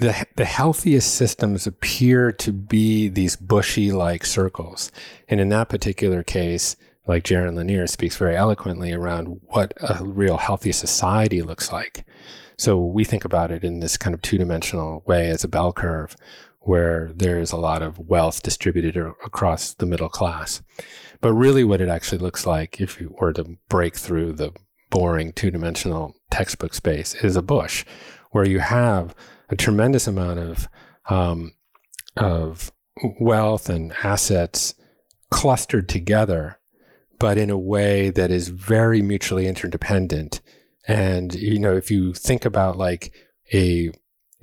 the 0.00 0.26
the 0.36 0.44
healthiest 0.44 1.14
systems 1.14 1.66
appear 1.66 2.32
to 2.32 2.52
be 2.52 3.08
these 3.08 3.36
bushy 3.36 3.92
like 3.92 4.26
circles, 4.26 4.90
and 5.28 5.40
in 5.40 5.48
that 5.50 5.68
particular 5.68 6.22
case, 6.22 6.76
like 7.06 7.24
Jaron 7.24 7.56
Lanier 7.56 7.86
speaks 7.86 8.16
very 8.16 8.36
eloquently 8.36 8.92
around 8.92 9.40
what 9.44 9.74
a 9.80 10.04
real 10.04 10.36
healthy 10.36 10.72
society 10.72 11.42
looks 11.42 11.72
like. 11.72 12.04
So 12.56 12.78
we 12.78 13.04
think 13.04 13.24
about 13.24 13.50
it 13.50 13.64
in 13.64 13.80
this 13.80 13.96
kind 13.96 14.14
of 14.14 14.22
two 14.22 14.38
dimensional 14.38 15.02
way 15.06 15.30
as 15.30 15.44
a 15.44 15.48
bell 15.48 15.72
curve 15.72 16.16
where 16.60 17.12
there's 17.14 17.52
a 17.52 17.56
lot 17.56 17.82
of 17.82 17.98
wealth 17.98 18.42
distributed 18.42 18.96
across 18.96 19.74
the 19.74 19.86
middle 19.86 20.08
class. 20.08 20.62
But 21.20 21.34
really, 21.34 21.64
what 21.64 21.80
it 21.80 21.88
actually 21.88 22.18
looks 22.18 22.46
like, 22.46 22.80
if 22.80 23.00
you 23.00 23.14
were 23.20 23.32
to 23.34 23.56
break 23.68 23.96
through 23.96 24.34
the 24.34 24.52
boring 24.94 25.32
two 25.32 25.50
dimensional 25.50 26.14
textbook 26.30 26.72
space, 26.72 27.16
is 27.16 27.34
a 27.34 27.42
bush 27.42 27.84
where 28.30 28.46
you 28.46 28.60
have 28.60 29.12
a 29.48 29.56
tremendous 29.56 30.06
amount 30.06 30.38
of, 30.38 30.68
um, 31.10 31.52
of 32.16 32.70
wealth 33.18 33.68
and 33.68 33.92
assets 34.04 34.76
clustered 35.32 35.88
together, 35.88 36.60
but 37.18 37.36
in 37.36 37.50
a 37.50 37.58
way 37.58 38.10
that 38.10 38.30
is 38.30 38.50
very 38.50 39.02
mutually 39.02 39.48
interdependent. 39.48 40.40
And, 40.86 41.34
you 41.34 41.58
know, 41.58 41.76
if 41.76 41.90
you 41.90 42.14
think 42.14 42.44
about 42.44 42.78
like 42.78 43.12
a, 43.52 43.90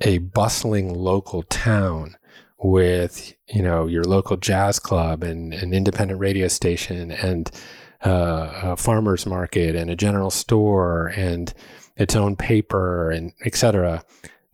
a 0.02 0.18
bustling 0.18 0.92
local 0.92 1.44
town 1.44 2.16
with, 2.58 3.34
you 3.48 3.62
know, 3.62 3.86
your 3.86 4.04
local 4.04 4.36
jazz 4.36 4.78
club 4.78 5.22
and 5.22 5.54
an 5.54 5.72
independent 5.72 6.20
radio 6.20 6.46
station 6.48 7.10
and 7.10 7.50
uh, 8.04 8.60
a 8.62 8.76
farmer's 8.76 9.26
market 9.26 9.74
and 9.76 9.90
a 9.90 9.96
general 9.96 10.30
store 10.30 11.12
and 11.16 11.52
its 11.96 12.16
own 12.16 12.36
paper 12.36 13.10
and 13.10 13.32
etc. 13.44 14.04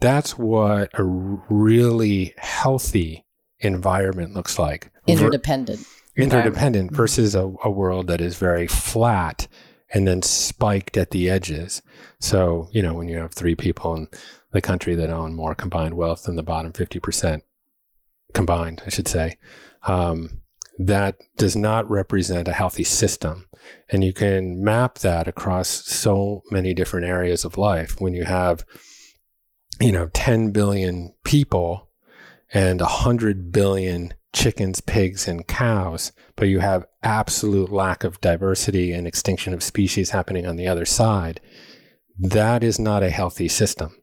That's 0.01 0.39
what 0.39 0.91
a 0.95 1.05
really 1.05 2.35
healthy 2.37 3.25
environment 3.61 4.35
looks 4.35 4.59
like. 4.59 4.91
Interdependent. 5.07 5.81
Interdependent 6.17 6.93
versus 6.93 7.35
a, 7.35 7.53
a 7.63 7.71
world 7.71 8.09
that 8.09 8.21
is 8.21 8.37
very 8.37 8.67
flat 8.67 9.47
and 9.93 10.07
then 10.07 10.23
spiked 10.23 10.97
at 10.97 11.11
the 11.11 11.31
edges. 11.31 11.83
So, 12.21 12.69
you 12.73 12.83
know, 12.83 12.95
when 12.95 13.09
you 13.09 13.19
have 13.19 13.33
three 13.33 13.55
people 13.55 13.95
in 13.95 14.09
the 14.53 14.61
country 14.61 14.95
that 14.95 15.11
own 15.11 15.35
more 15.35 15.55
combined 15.55 15.95
wealth 15.95 16.25
than 16.25 16.37
the 16.37 16.43
bottom 16.43 16.73
50% 16.73 17.43
combined, 18.35 18.83
I 18.85 18.91
should 18.91 19.09
say, 19.09 19.39
um, 19.85 20.43
that 20.79 21.17
does 21.37 21.57
not 21.57 21.91
represent 21.91 22.49
a 22.49 22.53
healthy 22.53 22.85
system. 22.85 23.47
And 23.91 24.05
you 24.05 24.12
can 24.12 24.62
map 24.62 25.01
that 25.01 25.27
across 25.27 25.69
so 25.69 26.43
many 26.51 26.73
different 26.73 27.07
areas 27.07 27.45
of 27.45 27.59
life 27.59 28.01
when 28.01 28.14
you 28.14 28.25
have, 28.25 28.64
you 29.81 29.93
know, 29.93 30.09
10 30.14 30.53
billion 30.53 31.14
people 31.25 31.88
and 32.53 32.81
100 32.81 33.51
billion 33.51 34.14
chickens, 34.33 34.81
pigs, 34.81 35.27
and 35.27 35.47
cows, 35.49 36.12
but 36.37 36.49
you 36.49 36.61
have 36.61 36.87
absolute 37.03 37.73
lack 37.73 38.05
of 38.05 38.21
diversity 38.21 38.93
and 38.93 39.07
extinction 39.07 39.53
of 39.53 39.62
species 39.62 40.11
happening 40.11 40.47
on 40.47 40.57
the 40.57 40.69
other 40.69 40.85
side, 40.85 41.41
that 42.19 42.62
is 42.62 42.79
not 42.79 43.03
a 43.03 43.11
healthy 43.11 43.49
system. 43.49 43.97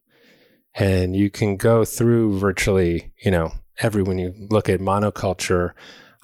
And 0.74 1.16
you 1.16 1.30
can 1.30 1.56
go 1.56 1.86
through 1.86 2.38
virtually, 2.38 3.14
you 3.24 3.32
know, 3.32 3.54
every 3.80 4.04
when 4.04 4.18
you 4.18 4.34
look 4.50 4.68
at 4.68 4.80
monoculture 4.80 5.72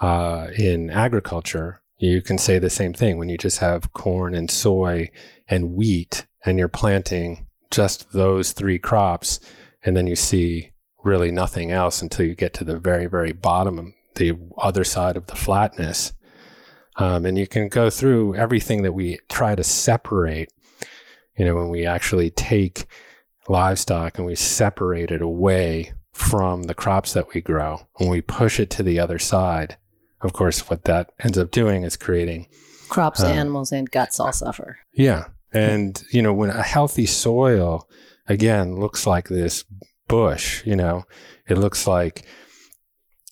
uh, 0.02 0.48
in 0.58 0.90
agriculture, 0.90 1.82
you 1.98 2.22
can 2.22 2.38
say 2.38 2.60
the 2.60 2.70
same 2.70 2.94
thing. 2.94 3.18
When 3.18 3.30
you 3.30 3.38
just 3.38 3.60
have 3.60 3.94
corn 3.94 4.34
and 4.34 4.50
soy 4.50 5.10
and 5.48 5.74
wheat, 5.74 6.26
and 6.44 6.58
you're 6.58 6.68
planting 6.68 7.46
just 7.70 8.12
those 8.12 8.52
three 8.52 8.80
crops, 8.80 9.40
and 9.84 9.96
then 9.96 10.08
you 10.08 10.16
see 10.16 10.72
really 11.04 11.32
nothing 11.32 11.72
else 11.72 12.02
until 12.02 12.26
you 12.26 12.36
get 12.36 12.54
to 12.56 12.64
the 12.64 12.78
very, 12.78 13.06
very 13.06 13.32
bottom 13.32 13.94
the 14.16 14.34
other 14.58 14.84
side 14.84 15.18
of 15.18 15.28
the 15.28 15.36
flatness. 15.36 16.14
Um, 16.98 17.26
and 17.26 17.38
you 17.38 17.48
can 17.48 17.70
go 17.70 17.90
through 17.90 18.36
everything 18.36 18.84
that 18.84 18.94
we 18.94 19.20
try 19.30 19.56
to 19.56 19.64
separate. 19.64 20.52
You 21.38 21.46
know, 21.46 21.56
when 21.56 21.70
we 21.70 21.86
actually 21.86 22.30
take 22.32 22.86
livestock 23.48 24.18
and 24.18 24.28
we 24.28 24.36
separate 24.36 25.12
it 25.12 25.22
away 25.22 25.94
from 26.12 26.64
the 26.64 26.76
crops 26.76 27.14
that 27.14 27.34
we 27.34 27.42
grow, 27.42 27.88
when 27.96 28.10
we 28.10 28.22
push 28.22 28.60
it 28.60 28.70
to 28.72 28.84
the 28.84 29.00
other 29.00 29.18
side, 29.18 29.78
of 30.24 30.34
course, 30.34 30.70
what 30.70 30.86
that 30.86 31.12
ends 31.20 31.38
up 31.38 31.52
doing 31.52 31.84
is 31.84 31.98
creating 31.98 32.48
crops, 32.90 33.22
um, 33.22 33.32
animals, 33.32 33.72
and 33.72 33.90
guts 33.90 34.20
all 34.20 34.32
suffer. 34.32 34.80
Yeah. 34.94 35.26
And, 35.54 36.02
you 36.12 36.22
know, 36.22 36.34
when 36.34 36.50
a 36.50 36.62
healthy 36.64 37.06
soil, 37.06 37.90
again, 38.28 38.80
looks 38.80 39.06
like 39.06 39.28
this 39.28 39.66
bush, 40.08 40.66
you 40.66 40.76
know, 40.76 41.04
it 41.48 41.58
looks 41.58 41.88
like 41.88 42.26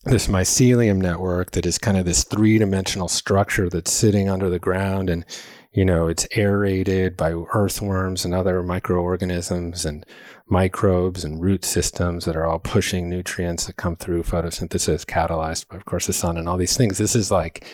this 0.06 0.28
mycelium 0.28 0.98
network 0.98 1.52
that 1.52 1.66
is 1.66 1.78
kind 1.78 1.98
of 1.98 2.06
this 2.06 2.24
three 2.24 2.58
dimensional 2.58 3.08
structure 3.08 3.70
that's 3.70 3.92
sitting 3.92 4.30
under 4.30 4.50
the 4.50 4.60
ground 4.60 5.10
and 5.10 5.26
you 5.74 5.84
know 5.84 6.08
it's 6.08 6.28
aerated 6.36 7.18
by 7.18 7.32
earthworms 7.54 8.24
and 8.24 8.34
other 8.34 8.64
microorganisms 8.64 9.86
and 9.86 10.06
microbes 10.50 11.24
and 11.24 11.42
root 11.42 11.64
systems 11.64 12.26
that 12.26 12.36
are 12.36 12.46
all 12.46 12.60
pushing 12.60 13.10
nutrients 13.10 13.68
that 13.68 13.76
come 13.76 13.96
through 13.96 14.24
photosynthesis 14.24 15.06
catalyzed 15.06 15.68
by 15.68 15.76
of 15.76 15.86
course 15.86 16.08
the 16.08 16.14
sun 16.14 16.38
and 16.38 16.50
all 16.50 16.58
these 16.58 16.78
things. 16.78 16.98
This 16.98 17.16
is 17.16 17.32
like 17.32 17.66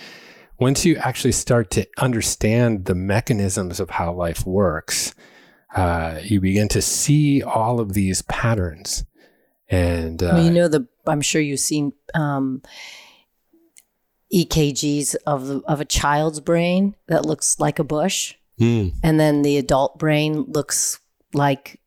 once 0.60 0.86
you 0.86 0.96
actually 0.98 1.32
start 1.32 1.70
to 1.72 1.88
understand 1.98 2.86
the 2.86 2.96
mechanisms 2.96 3.80
of 3.80 3.90
how 3.92 4.14
life 4.14 4.46
works 4.46 5.14
uh, 5.76 6.20
you 6.24 6.40
begin 6.40 6.70
to 6.70 6.82
see 6.82 7.44
all 7.44 7.80
of 7.80 7.94
these 7.94 8.22
patterns. 8.24 9.04
And 9.70 10.24
uh, 10.24 10.32
well, 10.34 10.46
you 10.46 10.52
know 10.52 10.68
the 10.68 10.88
I'm 11.06 11.22
sure 11.22 11.42
you've 11.42 11.60
seen 11.60 11.92
um, 12.14 12.62
EKGs 14.34 15.16
of 15.28 15.48
the, 15.48 15.62
of 15.68 15.82
a 15.82 15.86
child's 15.86 16.40
brain 16.40 16.96
that 17.08 17.26
looks 17.26 17.60
like 17.60 17.78
a 17.78 17.84
bush, 17.84 18.36
mm. 18.60 18.94
and 19.04 19.20
then 19.20 19.42
the 19.42 19.58
adult 19.58 20.00
brain 20.00 20.44
looks 20.44 21.00
like 21.34 21.82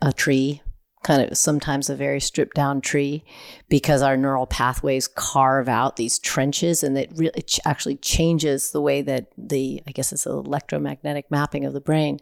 a 0.00 0.12
tree 0.12 0.62
kind 1.02 1.30
of 1.30 1.36
sometimes 1.36 1.90
a 1.90 1.96
very 1.96 2.20
stripped 2.20 2.54
down 2.54 2.80
tree 2.80 3.24
because 3.68 4.02
our 4.02 4.16
neural 4.16 4.46
pathways 4.46 5.08
carve 5.08 5.68
out 5.68 5.96
these 5.96 6.18
trenches 6.18 6.82
and 6.84 6.96
it 6.96 7.10
really 7.16 7.44
actually 7.64 7.96
changes 7.96 8.70
the 8.70 8.80
way 8.80 9.02
that 9.02 9.26
the 9.36 9.82
i 9.86 9.90
guess 9.90 10.12
it's 10.12 10.26
electromagnetic 10.26 11.30
mapping 11.30 11.64
of 11.64 11.72
the 11.72 11.80
brain. 11.80 12.18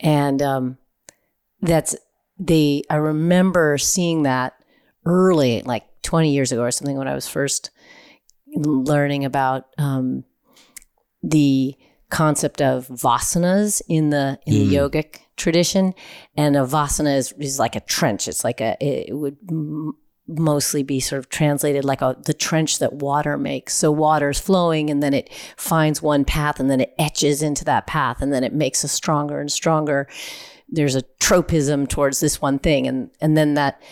And 0.00 0.40
um, 0.42 0.78
that's 1.60 1.94
the 2.38 2.84
i 2.90 2.96
remember 2.96 3.78
seeing 3.78 4.22
that 4.22 4.54
early 5.04 5.62
like 5.62 5.84
20 6.02 6.32
years 6.32 6.52
ago 6.52 6.62
or 6.62 6.70
something 6.70 6.96
when 6.96 7.06
i 7.08 7.14
was 7.14 7.28
first 7.28 7.70
learning 8.54 9.24
about 9.24 9.66
um, 9.78 10.24
the 11.22 11.76
concept 12.10 12.60
of 12.60 12.88
vasanas 12.88 13.80
in 13.88 14.10
the 14.10 14.38
in 14.46 14.54
the 14.54 14.74
mm. 14.74 14.90
yogic 14.90 15.20
tradition. 15.36 15.94
And 16.36 16.56
a 16.56 16.60
vasana 16.60 17.16
is, 17.16 17.32
is 17.38 17.58
like 17.58 17.76
a 17.76 17.80
trench. 17.80 18.28
It's 18.28 18.44
like 18.44 18.60
a 18.60 18.76
it 18.80 19.16
would 19.16 19.38
m- 19.48 19.96
mostly 20.28 20.82
be 20.82 21.00
sort 21.00 21.18
of 21.18 21.28
translated 21.28 21.84
like 21.84 22.02
a 22.02 22.16
the 22.24 22.34
trench 22.34 22.78
that 22.78 22.94
water 22.94 23.36
makes. 23.36 23.74
So 23.74 23.90
water's 23.90 24.38
flowing 24.38 24.90
and 24.90 25.02
then 25.02 25.14
it 25.14 25.32
finds 25.56 26.02
one 26.02 26.24
path 26.24 26.60
and 26.60 26.70
then 26.70 26.80
it 26.80 26.94
etches 26.98 27.42
into 27.42 27.64
that 27.64 27.86
path 27.86 28.20
and 28.20 28.32
then 28.32 28.44
it 28.44 28.52
makes 28.52 28.84
a 28.84 28.88
stronger 28.88 29.40
and 29.40 29.50
stronger. 29.50 30.08
There's 30.68 30.94
a 30.94 31.02
tropism 31.18 31.86
towards 31.86 32.20
this 32.20 32.40
one 32.40 32.58
thing 32.58 32.86
and 32.86 33.10
and 33.20 33.36
then 33.36 33.54
that 33.54 33.82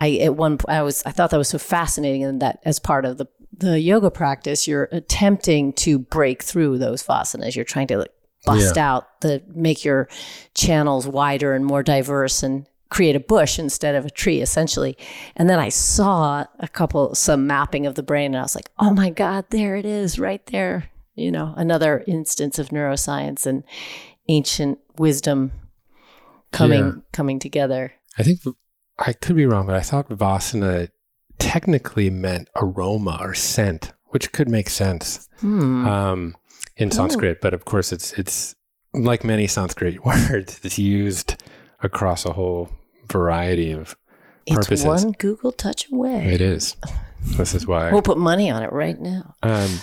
I 0.00 0.16
at 0.16 0.34
one 0.34 0.58
point 0.58 0.76
I 0.76 0.82
was 0.82 1.02
I 1.06 1.12
thought 1.12 1.30
that 1.30 1.38
was 1.38 1.48
so 1.48 1.58
fascinating 1.58 2.24
and 2.24 2.42
that 2.42 2.60
as 2.64 2.78
part 2.78 3.04
of 3.04 3.18
the 3.18 3.26
the 3.58 3.80
yoga 3.80 4.10
practice 4.10 4.66
you're 4.66 4.88
attempting 4.92 5.72
to 5.74 5.98
break 5.98 6.42
through 6.42 6.78
those 6.78 7.02
vasanas. 7.02 7.54
You're 7.56 7.64
trying 7.64 7.86
to 7.88 7.98
like 7.98 8.12
bust 8.44 8.76
out 8.76 9.20
the 9.22 9.42
make 9.54 9.84
your 9.84 10.08
channels 10.54 11.06
wider 11.06 11.54
and 11.54 11.64
more 11.64 11.82
diverse 11.82 12.42
and 12.42 12.66
create 12.90 13.16
a 13.16 13.20
bush 13.20 13.58
instead 13.58 13.94
of 13.94 14.04
a 14.04 14.10
tree 14.10 14.40
essentially. 14.40 14.96
And 15.36 15.48
then 15.48 15.58
I 15.58 15.68
saw 15.70 16.44
a 16.60 16.68
couple 16.68 17.14
some 17.14 17.46
mapping 17.46 17.86
of 17.86 17.94
the 17.94 18.02
brain 18.02 18.26
and 18.34 18.38
I 18.38 18.42
was 18.42 18.54
like 18.54 18.70
oh 18.78 18.92
my 18.92 19.10
god 19.10 19.46
there 19.50 19.76
it 19.76 19.86
is 19.86 20.18
right 20.18 20.44
there. 20.46 20.90
You 21.14 21.30
know 21.32 21.54
another 21.56 22.04
instance 22.06 22.58
of 22.58 22.68
neuroscience 22.68 23.46
and 23.46 23.64
ancient 24.28 24.78
wisdom 24.98 25.52
coming 26.52 26.84
Yeah. 26.84 26.92
coming 27.12 27.38
together. 27.38 27.92
I 28.18 28.22
think 28.22 28.40
I 28.98 29.12
could 29.12 29.36
be 29.36 29.46
wrong, 29.46 29.66
but 29.66 29.74
I 29.74 29.80
thought 29.80 30.08
Vasana 30.08 30.88
technically 31.44 32.10
meant 32.10 32.48
aroma 32.56 33.18
or 33.20 33.34
scent, 33.34 33.92
which 34.08 34.32
could 34.32 34.48
make 34.48 34.68
sense 34.70 35.28
Hmm. 35.40 35.86
um, 35.86 36.36
in 36.76 36.90
Sanskrit. 36.90 37.40
But 37.40 37.54
of 37.54 37.64
course, 37.64 37.92
it's 37.92 38.12
it's 38.14 38.54
like 38.92 39.24
many 39.24 39.46
Sanskrit 39.46 40.04
words, 40.10 40.60
it's 40.62 40.78
used 40.78 41.42
across 41.82 42.24
a 42.24 42.32
whole 42.32 42.68
variety 43.12 43.72
of 43.72 43.96
purposes. 44.46 44.80
It's 44.84 45.04
one 45.04 45.12
Google 45.12 45.52
touch 45.52 45.90
away. 45.92 46.32
It 46.34 46.40
is. 46.40 46.76
This 47.36 47.54
is 47.54 47.66
why. 47.66 47.90
We'll 47.92 48.02
put 48.02 48.18
money 48.18 48.50
on 48.50 48.62
it 48.62 48.72
right 48.72 48.98
now. 49.00 49.34
Um, 49.42 49.80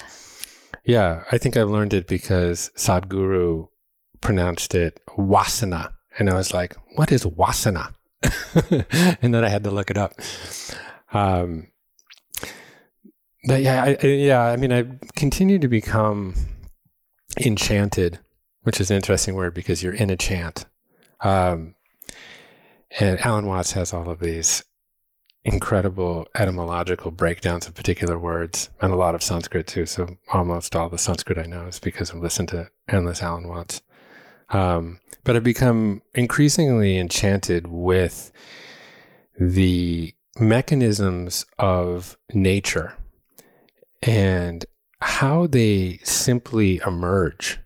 yeah, 0.85 1.23
I 1.31 1.37
think 1.37 1.57
I 1.57 1.63
learned 1.63 1.93
it 1.93 2.07
because 2.07 2.71
Sadhguru 2.75 3.67
pronounced 4.21 4.73
it 4.75 4.99
wasana. 5.17 5.91
And 6.17 6.29
I 6.29 6.35
was 6.35 6.53
like, 6.53 6.75
what 6.95 7.11
is 7.11 7.23
wasana? 7.25 7.93
and 9.21 9.33
then 9.33 9.43
I 9.43 9.49
had 9.49 9.63
to 9.63 9.71
look 9.71 9.89
it 9.89 9.97
up. 9.97 10.13
Um, 11.13 11.67
but 13.47 13.61
yeah, 13.61 13.83
I, 13.83 14.05
yeah, 14.05 14.41
I 14.43 14.55
mean, 14.55 14.71
I 14.71 14.85
continue 15.15 15.59
to 15.59 15.67
become 15.67 16.35
enchanted, 17.43 18.19
which 18.63 18.79
is 18.79 18.91
an 18.91 18.97
interesting 18.97 19.35
word 19.35 19.53
because 19.53 19.81
you're 19.81 19.93
in 19.93 20.09
a 20.09 20.17
chant. 20.17 20.65
Um, 21.21 21.75
and 22.99 23.19
Alan 23.21 23.45
Watts 23.45 23.71
has 23.71 23.93
all 23.93 24.09
of 24.09 24.19
these 24.19 24.63
incredible 25.43 26.27
etymological 26.35 27.09
breakdowns 27.09 27.67
of 27.67 27.73
particular 27.73 28.19
words 28.19 28.69
and 28.79 28.93
a 28.93 28.95
lot 28.95 29.15
of 29.15 29.23
Sanskrit 29.23 29.65
too. 29.65 29.85
So 29.85 30.17
almost 30.31 30.75
all 30.75 30.89
the 30.89 30.97
Sanskrit 30.97 31.37
I 31.37 31.43
know 31.43 31.65
is 31.65 31.79
because 31.79 32.11
I've 32.11 32.21
listened 32.21 32.49
to 32.49 32.69
endless 32.87 33.23
Alan 33.23 33.47
Watts. 33.47 33.81
Um, 34.49 34.99
but 35.23 35.35
I've 35.35 35.43
become 35.43 36.01
increasingly 36.13 36.97
enchanted 36.97 37.67
with 37.67 38.31
the 39.39 40.13
mechanisms 40.39 41.45
of 41.59 42.17
nature 42.33 42.93
and 44.01 44.65
how 45.01 45.47
they 45.47 45.99
simply 46.03 46.81
emerge. 46.85 47.59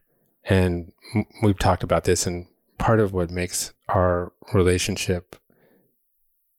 And 0.44 0.92
we've 1.42 1.60
talked 1.60 1.84
about 1.84 2.04
this, 2.04 2.26
and 2.26 2.48
part 2.78 3.00
of 3.00 3.14
what 3.14 3.30
makes 3.30 3.74
our 3.88 4.32
relationship 4.54 5.36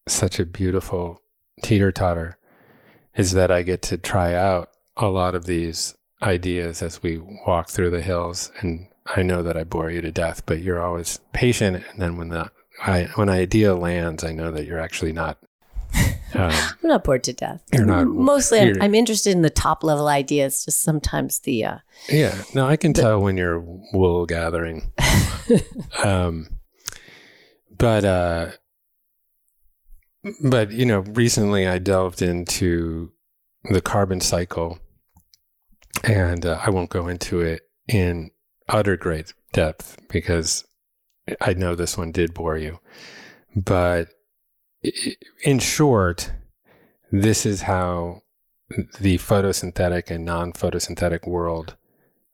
such 0.09 0.39
a 0.39 0.47
beautiful 0.47 1.21
teeter 1.63 1.93
totter 1.93 2.39
is 3.17 3.33
that 3.33 3.51
I 3.51 3.63
get 3.63 3.83
to 3.83 3.97
try 3.97 4.35
out 4.35 4.71
a 4.97 5.09
lot 5.09 5.35
of 5.35 5.47
these 5.47 5.95
ideas 6.23 6.83
as 6.83 7.03
we 7.03 7.19
walk 7.19 7.69
through 7.69 7.91
the 7.91 8.03
hills. 8.03 8.51
And 8.61 8.89
I 9.15 9.23
know 9.23 9.43
that 9.43 9.57
I 9.57 9.65
bore 9.65 9.91
you 9.91 10.01
to 10.01 10.13
death, 10.13 10.45
but 10.47 10.63
you're 10.63 10.83
always 10.83 11.21
patient. 11.33 11.85
And 11.91 12.01
then 12.01 12.17
when 12.17 12.29
the 12.29 12.51
I, 12.83 13.05
when 13.15 13.29
idea 13.29 13.75
lands, 13.75 14.23
I 14.23 14.33
know 14.33 14.51
that 14.51 14.67
you're 14.67 14.81
actually 14.81 15.13
not. 15.13 15.39
Um, 16.35 16.51
I'm 16.51 16.77
not 16.89 17.05
bored 17.05 17.23
to 17.25 17.33
death. 17.33 17.63
You're 17.73 17.87
not- 17.87 18.07
Mostly, 18.09 18.61
I'm, 18.61 18.67
you're- 18.69 18.81
I'm 18.83 18.95
interested 18.95 19.31
in 19.31 19.43
the 19.43 19.51
top 19.51 19.85
level 19.85 20.09
ideas. 20.09 20.65
Just 20.65 20.83
sometimes 20.83 21.39
the 21.41 21.65
uh, 21.65 21.79
yeah, 22.11 22.43
no, 22.55 22.67
I 22.67 22.77
can 22.77 22.93
tell 22.93 23.21
when 23.21 23.37
you're 23.37 23.61
wool 23.93 24.27
gathering. 24.27 24.93
um, 26.05 26.49
but 27.79 28.05
uh, 28.05 28.51
but 30.43 30.73
you 30.73 30.85
know, 30.85 31.01
recently 31.01 31.67
I 31.67 31.79
delved 31.79 32.23
into 32.23 33.13
the 33.71 33.81
carbon 33.81 34.21
cycle, 34.21 34.79
and 36.05 36.45
uh, 36.45 36.61
I 36.65 36.71
won't 36.71 36.91
go 36.91 37.09
into 37.09 37.41
it 37.41 37.63
in 37.89 38.31
utter 38.69 38.97
great 38.97 39.33
depth 39.53 39.97
because 40.09 40.65
I 41.41 41.55
know 41.55 41.75
this 41.75 41.97
one 41.97 42.11
did 42.13 42.35
bore 42.35 42.57
you. 42.59 42.81
But 43.55 44.09
in 45.45 45.59
short, 45.59 46.33
this 47.13 47.47
is 47.47 47.63
how 47.63 48.23
the 49.01 49.19
photosynthetic 49.19 50.11
and 50.11 50.25
non-photosynthetic 50.25 51.27
world 51.27 51.77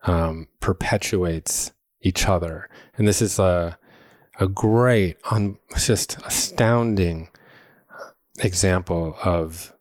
um, 0.04 0.48
perpetuates 0.60 1.72
each 2.00 2.26
other, 2.26 2.68
and 2.96 3.06
this 3.06 3.22
is 3.22 3.38
a 3.38 3.78
a 4.38 4.48
great, 4.48 5.18
un, 5.30 5.58
just 5.78 6.16
astounding 6.24 7.28
example 8.38 9.16
of 9.22 9.72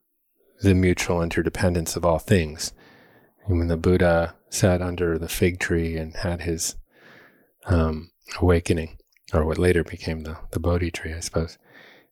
the 0.61 0.75
mutual 0.75 1.21
interdependence 1.21 1.95
of 1.95 2.05
all 2.05 2.19
things. 2.19 2.73
When 3.45 3.67
the 3.67 3.77
Buddha 3.77 4.35
sat 4.49 4.81
under 4.81 5.17
the 5.17 5.29
fig 5.29 5.59
tree 5.59 5.97
and 5.97 6.15
had 6.15 6.41
his 6.41 6.75
um, 7.65 8.11
awakening, 8.39 8.97
or 9.33 9.45
what 9.45 9.57
later 9.57 9.83
became 9.83 10.23
the, 10.23 10.37
the 10.51 10.59
Bodhi 10.59 10.91
tree, 10.91 11.13
I 11.13 11.21
suppose, 11.21 11.57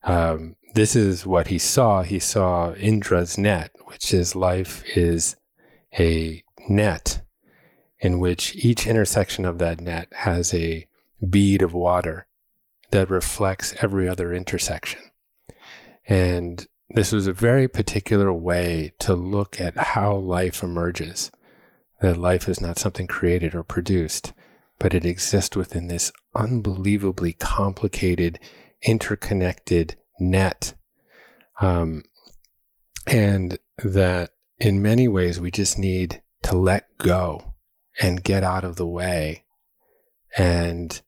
um, 0.04 0.56
this 0.74 0.96
is 0.96 1.26
what 1.26 1.48
he 1.48 1.58
saw. 1.58 2.04
He 2.04 2.20
saw 2.20 2.74
Indra's 2.74 3.38
net, 3.38 3.72
which 3.86 4.14
is 4.14 4.36
life 4.36 4.84
is 4.96 5.36
a 5.98 6.44
net 6.68 7.22
in 8.00 8.20
which 8.20 8.56
each 8.56 8.88
intersection 8.88 9.46
of 9.46 9.58
that 9.60 9.82
net 9.82 10.08
has 10.12 10.54
a 10.54 10.88
bead 11.28 11.62
of 11.62 11.74
water 11.74 12.28
that 12.92 13.10
reflects 13.10 13.76
every 13.82 14.08
other 14.08 14.34
intersection. 14.34 15.02
And 16.08 16.66
this 16.90 17.12
was 17.12 17.28
a 17.28 17.34
very 17.34 17.68
particular 17.68 18.34
way 18.34 18.94
to 19.00 19.14
look 19.14 19.60
at 19.60 19.78
how 19.78 20.16
life 20.16 20.64
emerges. 20.64 21.32
That 22.02 22.18
life 22.18 22.48
is 22.48 22.62
not 22.62 22.80
something 22.80 23.08
created 23.08 23.54
or 23.54 23.64
produced, 23.64 24.34
but 24.80 24.94
it 24.94 25.06
exists 25.06 25.56
within 25.56 25.88
this 25.88 26.12
unbelievably 26.34 27.34
complicated, 27.34 28.40
interconnected 28.84 29.96
net. 30.20 30.74
Um, 31.62 32.04
and 33.08 33.58
that 33.84 34.32
in 34.60 34.82
many 34.82 35.08
ways 35.08 35.40
we 35.40 35.52
just 35.52 35.78
need 35.78 36.22
to 36.44 36.58
let 36.58 36.86
go 36.98 37.54
and 38.02 38.24
get 38.24 38.44
out 38.44 38.64
of 38.64 38.76
the 38.76 38.88
way 38.88 39.44
and 40.38 41.02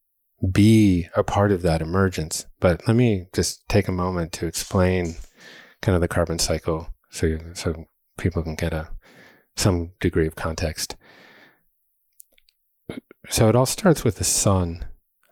be 0.52 1.08
a 1.16 1.24
part 1.24 1.52
of 1.52 1.62
that 1.62 1.82
emergence. 1.82 2.46
But 2.60 2.88
let 2.88 2.96
me 2.96 3.28
just 3.34 3.68
take 3.70 3.88
a 3.88 3.94
moment 3.94 4.32
to 4.34 4.48
explain 4.48 5.16
kind 5.82 5.96
of 5.96 6.02
the 6.02 6.08
carbon 6.08 6.40
cycle 6.40 6.94
so 7.10 7.38
so 7.54 7.86
people 8.18 8.44
can 8.44 8.56
get 8.56 8.74
a 8.74 8.90
some 9.56 9.92
degree 10.00 10.28
of 10.28 10.36
context. 10.36 10.96
So 13.30 13.48
it 13.48 13.56
all 13.56 13.66
starts 13.66 14.04
with 14.04 14.16
the 14.16 14.24
sun, 14.24 14.86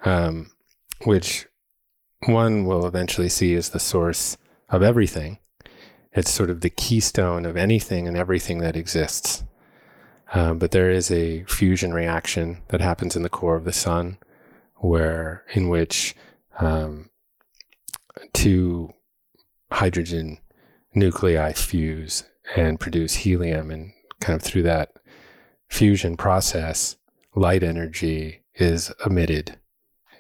um, 0.06 0.52
which 1.04 1.48
one 2.26 2.66
will 2.66 2.86
eventually 2.86 3.30
see 3.30 3.54
is 3.54 3.70
the 3.70 3.80
source 3.80 4.38
of 4.70 4.84
everything. 4.84 5.40
It's 6.12 6.32
sort 6.32 6.50
of 6.50 6.62
the 6.62 6.70
keystone 6.70 7.46
of 7.46 7.56
anything 7.56 8.08
and 8.08 8.18
everything 8.18 8.60
that 8.60 8.76
exists. 8.76 9.44
Um, 10.34 10.60
but 10.60 10.72
there 10.72 10.90
is 10.90 11.12
a 11.12 11.44
fusion 11.46 11.94
reaction 11.94 12.62
that 12.70 12.82
happens 12.82 13.16
in 13.16 13.24
the 13.24 13.30
core 13.30 13.56
of 13.56 13.64
the 13.64 13.74
sun, 13.74 14.18
where 14.76 15.44
in 15.54 15.70
which 15.70 16.16
um, 16.60 17.10
two 18.34 18.94
hydrogen 19.72 20.40
nuclei 20.94 21.54
fuse 21.54 22.24
and 22.56 22.80
produce 22.80 23.16
helium. 23.16 23.72
And 23.72 23.94
kind 24.20 24.36
of 24.36 24.44
through 24.44 24.64
that 24.64 24.94
fusion 25.68 26.18
process, 26.18 26.98
light 27.36 27.64
energy 27.64 28.42
is 28.56 28.92
emitted 29.06 29.58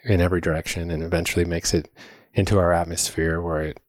in 0.09 0.21
every 0.21 0.41
direction 0.41 0.91
and 0.91 1.03
eventually 1.03 1.45
makes 1.45 1.73
it 1.73 1.89
into 2.33 2.57
our 2.57 2.73
atmosphere 2.73 3.41
where 3.41 3.61
it 3.61 3.79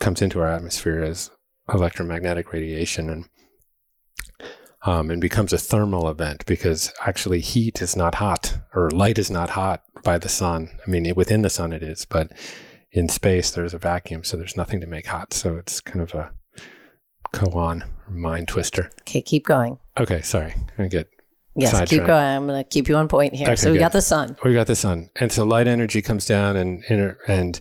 comes 0.00 0.22
into 0.22 0.40
our 0.40 0.48
atmosphere 0.48 1.02
as 1.02 1.30
electromagnetic 1.72 2.52
radiation 2.52 3.10
and 3.10 3.24
um, 4.82 5.10
and 5.10 5.20
becomes 5.20 5.52
a 5.52 5.58
thermal 5.58 6.08
event 6.08 6.46
because 6.46 6.92
actually 7.04 7.40
heat 7.40 7.82
is 7.82 7.96
not 7.96 8.16
hot 8.16 8.56
or 8.72 8.88
light 8.90 9.18
is 9.18 9.30
not 9.30 9.50
hot 9.50 9.82
by 10.04 10.16
the 10.16 10.28
sun. 10.28 10.70
I 10.86 10.90
mean, 10.90 11.12
within 11.16 11.42
the 11.42 11.50
sun 11.50 11.72
it 11.72 11.82
is, 11.82 12.04
but 12.04 12.30
in 12.92 13.08
space 13.08 13.50
there's 13.50 13.74
a 13.74 13.78
vacuum, 13.78 14.22
so 14.22 14.36
there's 14.36 14.56
nothing 14.56 14.80
to 14.80 14.86
make 14.86 15.06
hot. 15.06 15.34
So 15.34 15.56
it's 15.56 15.80
kind 15.80 16.00
of 16.00 16.14
a 16.14 16.30
koan 17.34 17.82
mind 18.08 18.46
twister. 18.46 18.90
Okay, 19.00 19.22
keep 19.22 19.44
going. 19.44 19.78
Okay, 19.98 20.22
sorry, 20.22 20.54
I 20.78 20.86
get 20.86 21.08
Yes, 21.56 21.88
keep 21.88 22.04
going. 22.04 22.10
I'm 22.10 22.46
going 22.46 22.62
to 22.62 22.68
keep 22.68 22.88
you 22.88 22.96
on 22.96 23.08
point 23.08 23.34
here. 23.34 23.46
Okay, 23.46 23.56
so 23.56 23.70
we 23.70 23.78
good. 23.78 23.84
got 23.84 23.92
the 23.92 24.02
sun. 24.02 24.36
We 24.44 24.52
got 24.52 24.66
the 24.66 24.76
sun, 24.76 25.10
and 25.16 25.32
so 25.32 25.44
light 25.44 25.66
energy 25.66 26.02
comes 26.02 26.26
down 26.26 26.56
and 26.56 26.84
and 27.28 27.60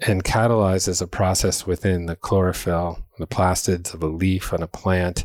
and 0.00 0.24
catalyzes 0.24 1.02
a 1.02 1.06
process 1.06 1.66
within 1.66 2.06
the 2.06 2.16
chlorophyll, 2.16 3.04
the 3.18 3.26
plastids 3.26 3.92
of 3.92 4.02
a 4.02 4.06
leaf 4.06 4.52
on 4.52 4.62
a 4.62 4.66
plant, 4.66 5.24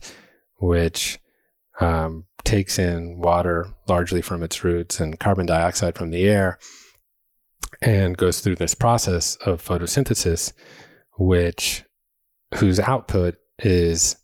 which 0.57 1.19
um, 1.79 2.25
takes 2.43 2.79
in 2.79 3.19
water 3.19 3.67
largely 3.87 4.21
from 4.21 4.43
its 4.43 4.63
roots 4.63 4.99
and 4.99 5.19
carbon 5.19 5.45
dioxide 5.45 5.95
from 5.95 6.09
the 6.09 6.27
air, 6.27 6.59
and 7.81 8.17
goes 8.17 8.41
through 8.41 8.55
this 8.55 8.73
process 8.73 9.35
of 9.37 9.63
photosynthesis, 9.63 10.51
which 11.17 11.83
whose 12.55 12.79
output 12.79 13.35
is 13.59 14.17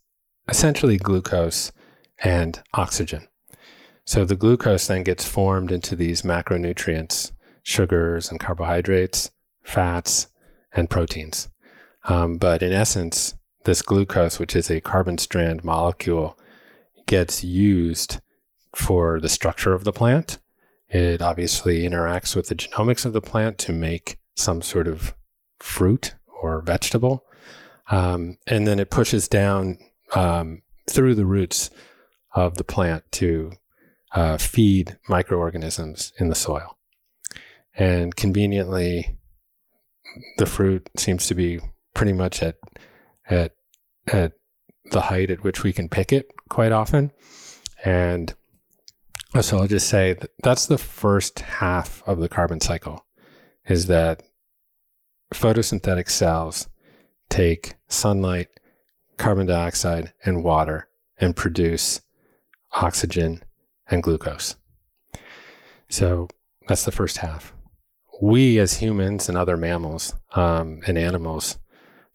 essentially 0.50 0.98
glucose 0.98 1.72
and 2.24 2.62
oxygen. 2.74 3.28
So 4.06 4.26
the 4.26 4.36
glucose 4.36 4.88
then 4.88 5.04
gets 5.04 5.26
formed 5.26 5.72
into 5.72 5.96
these 5.96 6.24
macronutrients, 6.24 7.32
sugars 7.64 8.30
and 8.30 8.40
carbohydrates, 8.40 9.32
fats, 9.64 10.28
and 10.74 10.90
proteins. 10.90 11.50
Um, 12.06 12.38
but 12.38 12.62
in 12.62 12.74
essence, 12.74 13.36
this 13.64 13.82
glucose, 13.82 14.40
which 14.40 14.56
is 14.56 14.70
a 14.70 14.82
carbon 14.82 15.18
strand 15.18 15.64
molecule, 15.64 16.38
gets 17.06 17.44
used 17.44 18.20
for 18.76 19.20
the 19.20 19.30
structure 19.30 19.74
of 19.74 19.84
the 19.84 19.94
plant. 19.94 20.40
It 20.90 21.22
obviously 21.22 21.84
interacts 21.84 22.36
with 22.36 22.50
the 22.50 22.56
genomics 22.56 23.06
of 23.06 23.14
the 23.14 23.22
plant 23.22 23.58
to 23.60 23.72
make 23.72 24.18
some 24.36 24.62
sort 24.62 24.88
of 24.88 25.16
fruit 25.60 26.16
or 26.42 26.62
vegetable. 26.62 27.24
Um, 27.90 28.38
and 28.48 28.68
then 28.68 28.80
it 28.80 28.90
pushes 28.90 29.28
down 29.28 29.78
um, 30.14 30.62
through 30.90 31.16
the 31.16 31.26
roots 31.26 31.70
of 32.34 32.56
the 32.56 32.64
plant 32.64 33.04
to 33.14 33.54
uh, 34.14 34.38
feed 34.38 34.98
microorganisms 35.10 36.14
in 36.20 36.30
the 36.30 36.36
soil. 36.36 36.78
And 37.76 38.16
conveniently, 38.16 39.18
the 40.38 40.46
fruit 40.46 40.90
seems 40.96 41.28
to 41.28 41.36
be 41.36 41.60
pretty 41.94 42.14
much 42.14 42.44
at 42.44 42.56
at 43.30 43.54
at 44.12 44.34
the 44.92 45.02
height 45.02 45.32
at 45.32 45.44
which 45.44 45.64
we 45.64 45.74
can 45.74 45.90
pick 45.90 46.12
it 46.12 46.28
quite 46.50 46.72
often. 46.72 47.12
And 47.84 48.34
so 49.42 49.58
I'll 49.58 49.68
just 49.68 49.90
say 49.90 50.14
that 50.14 50.30
that's 50.44 50.68
the 50.68 50.78
first 50.78 51.40
half 51.40 52.04
of 52.06 52.20
the 52.20 52.30
carbon 52.30 52.62
cycle 52.62 53.06
is 53.68 53.88
that 53.88 54.22
photosynthetic 55.34 56.10
cells 56.10 56.68
take 57.30 57.76
sunlight, 57.88 58.50
carbon 59.18 59.48
dioxide, 59.48 60.14
and 60.24 60.44
water 60.44 60.88
and 61.20 61.36
produce 61.36 62.02
oxygen 62.74 63.44
and 63.90 64.04
glucose. 64.04 64.56
So 65.90 66.28
that's 66.68 66.86
the 66.86 66.92
first 66.92 67.18
half. 67.18 67.54
We, 68.22 68.60
as 68.60 68.78
humans 68.78 69.28
and 69.28 69.38
other 69.38 69.58
mammals 69.58 70.14
um, 70.36 70.82
and 70.88 70.98
animals, 70.98 71.58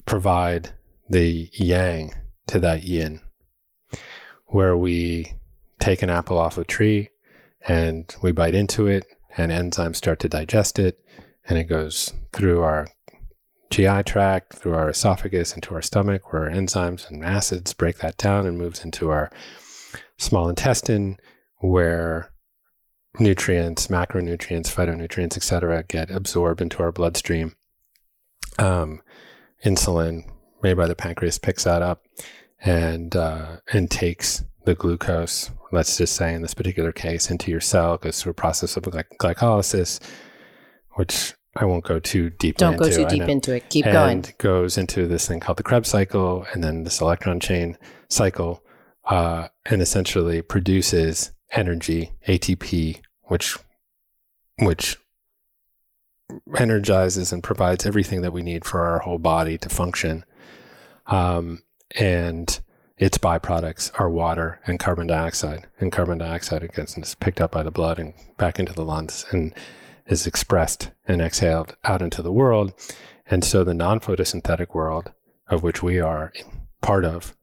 provide 0.07 0.71
the 1.09 1.51
yang 1.53 2.15
to 2.47 2.59
that 2.61 2.83
yin, 2.83 3.21
where 4.47 4.77
we 4.77 5.35
take 5.79 6.03
an 6.03 6.11
apple 6.11 6.39
off 6.39 6.59
a 6.59 6.65
tree 6.65 7.11
and 7.67 8.15
we 8.23 8.33
bite 8.33 8.55
into 8.55 8.87
it, 8.87 9.05
and 9.37 9.53
enzymes 9.53 9.97
start 9.97 10.19
to 10.21 10.29
digest 10.29 10.79
it, 10.79 10.99
and 11.49 11.59
it 11.59 11.65
goes 11.65 12.13
through 12.33 12.63
our 12.63 12.89
GI 13.71 14.05
tract, 14.05 14.55
through 14.55 14.75
our 14.75 14.89
esophagus, 14.89 15.55
into 15.55 15.75
our 15.75 15.83
stomach, 15.83 16.33
where 16.33 16.51
enzymes 16.51 17.09
and 17.09 17.25
acids 17.25 17.75
break 17.75 17.99
that 17.99 18.17
down 18.17 18.47
and 18.47 18.57
moves 18.57 18.85
into 18.85 19.11
our 19.11 19.31
small 20.17 20.49
intestine, 20.49 21.19
where 21.61 22.33
nutrients, 23.19 23.89
macronutrients, 23.89 24.73
phytonutrients, 24.73 25.37
etc., 25.37 25.85
get 25.85 26.11
absorbed 26.11 26.61
into 26.61 26.83
our 26.83 26.93
bloodstream. 26.93 27.55
Um, 28.59 29.03
insulin 29.65 30.25
made 30.63 30.77
by 30.77 30.87
the 30.87 30.95
pancreas 30.95 31.39
picks 31.39 31.65
that 31.65 31.83
up 31.83 32.05
and 32.61 33.15
uh, 33.15 33.59
and 33.73 33.91
takes 33.91 34.45
the 34.65 34.75
glucose. 34.75 35.51
Let's 35.71 35.97
just 35.97 36.17
say 36.17 36.35
in 36.35 36.43
this 36.43 36.55
particular 36.55 36.93
case 36.93 37.31
into 37.31 37.51
your 37.51 37.61
cell 37.61 37.99
goes 37.99 38.23
through 38.23 38.31
a 38.31 38.35
process 38.35 38.77
of 38.77 38.85
gly- 38.85 39.05
glycolysis, 39.21 40.01
which 40.95 41.35
I 41.57 41.65
won't 41.65 41.85
go 41.85 41.99
too 41.99 42.31
deep 42.31 42.55
into. 42.55 42.65
Don't 42.65 42.75
into. 42.75 43.03
go 43.03 43.09
too 43.09 43.19
deep 43.19 43.29
into 43.29 43.55
it. 43.55 43.69
Keep 43.71 43.87
and 43.87 43.93
going. 44.23 44.35
goes 44.39 44.79
into 44.79 45.07
this 45.07 45.27
thing 45.29 45.41
called 45.41 45.59
the 45.59 45.63
Krebs 45.63 45.89
cycle, 45.89 46.47
and 46.53 46.63
then 46.63 46.85
this 46.85 47.01
electron 47.01 47.41
chain 47.41 47.77
cycle, 48.09 48.63
uh, 49.05 49.49
and 49.67 49.83
essentially 49.83 50.43
produces 50.43 51.33
energy, 51.53 52.13
ATP, 52.27 53.01
which 53.23 53.57
which 54.61 54.99
energizes 56.57 57.33
and 57.33 57.43
provides 57.43 57.87
everything 57.87 58.23
that 58.23 58.33
we 58.33 58.43
need 58.43 58.65
for 58.65 58.83
our 58.83 58.99
whole 59.01 59.19
body 59.19 59.57
to 59.59 59.69
function. 59.69 60.25
Um, 61.07 61.63
and 61.99 62.61
its 62.99 63.17
byproducts 63.17 63.91
are 63.99 64.11
water 64.11 64.61
and 64.67 64.79
carbon 64.79 65.07
dioxide. 65.07 65.67
And 65.79 65.93
carbon 65.93 66.19
dioxide 66.19 66.69
is 66.77 67.15
picked 67.15 67.41
up 67.41 67.53
by 67.53 67.63
the 67.63 67.71
blood 67.71 67.99
and 67.99 68.13
back 68.37 68.59
into 68.59 68.73
the 68.73 68.85
lungs 68.85 69.25
and 69.31 69.55
is 70.07 70.27
expressed 70.27 70.91
and 71.07 71.23
exhaled 71.23 71.77
out 71.85 72.03
into 72.03 72.23
the 72.23 72.33
world. 72.33 72.73
And 73.27 73.45
so 73.45 73.63
the 73.63 73.75
non 73.75 74.01
photosynthetic 74.01 74.75
world, 74.75 75.13
of 75.49 75.63
which 75.63 75.83
we 75.83 76.01
are 76.01 76.33
part 76.83 77.05
of, 77.05 77.37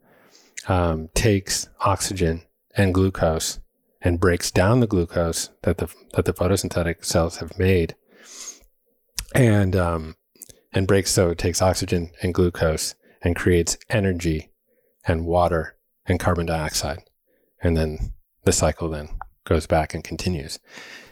um, 0.67 1.09
takes 1.13 1.69
oxygen 1.79 2.43
and 2.75 2.93
glucose 2.93 3.59
and 4.05 4.19
breaks 4.19 4.51
down 4.51 4.79
the 4.79 4.87
glucose 4.87 5.49
that 5.63 5.79
the 5.79 5.93
that 6.13 6.23
the 6.23 6.33
photosynthetic 6.33 7.03
cells 7.03 7.37
have 7.37 7.57
made, 7.59 7.95
and 9.33 9.75
um, 9.75 10.15
and 10.71 10.87
breaks 10.87 11.11
so 11.11 11.31
it 11.31 11.37
takes 11.37 11.61
oxygen 11.61 12.11
and 12.21 12.33
glucose 12.33 12.95
and 13.23 13.35
creates 13.35 13.77
energy 13.89 14.51
and 15.07 15.25
water 15.25 15.75
and 16.05 16.19
carbon 16.19 16.45
dioxide, 16.45 16.99
and 17.61 17.75
then 17.75 18.13
the 18.43 18.53
cycle 18.53 18.87
then 18.89 19.09
goes 19.43 19.65
back 19.67 19.93
and 19.93 20.03
continues. 20.03 20.59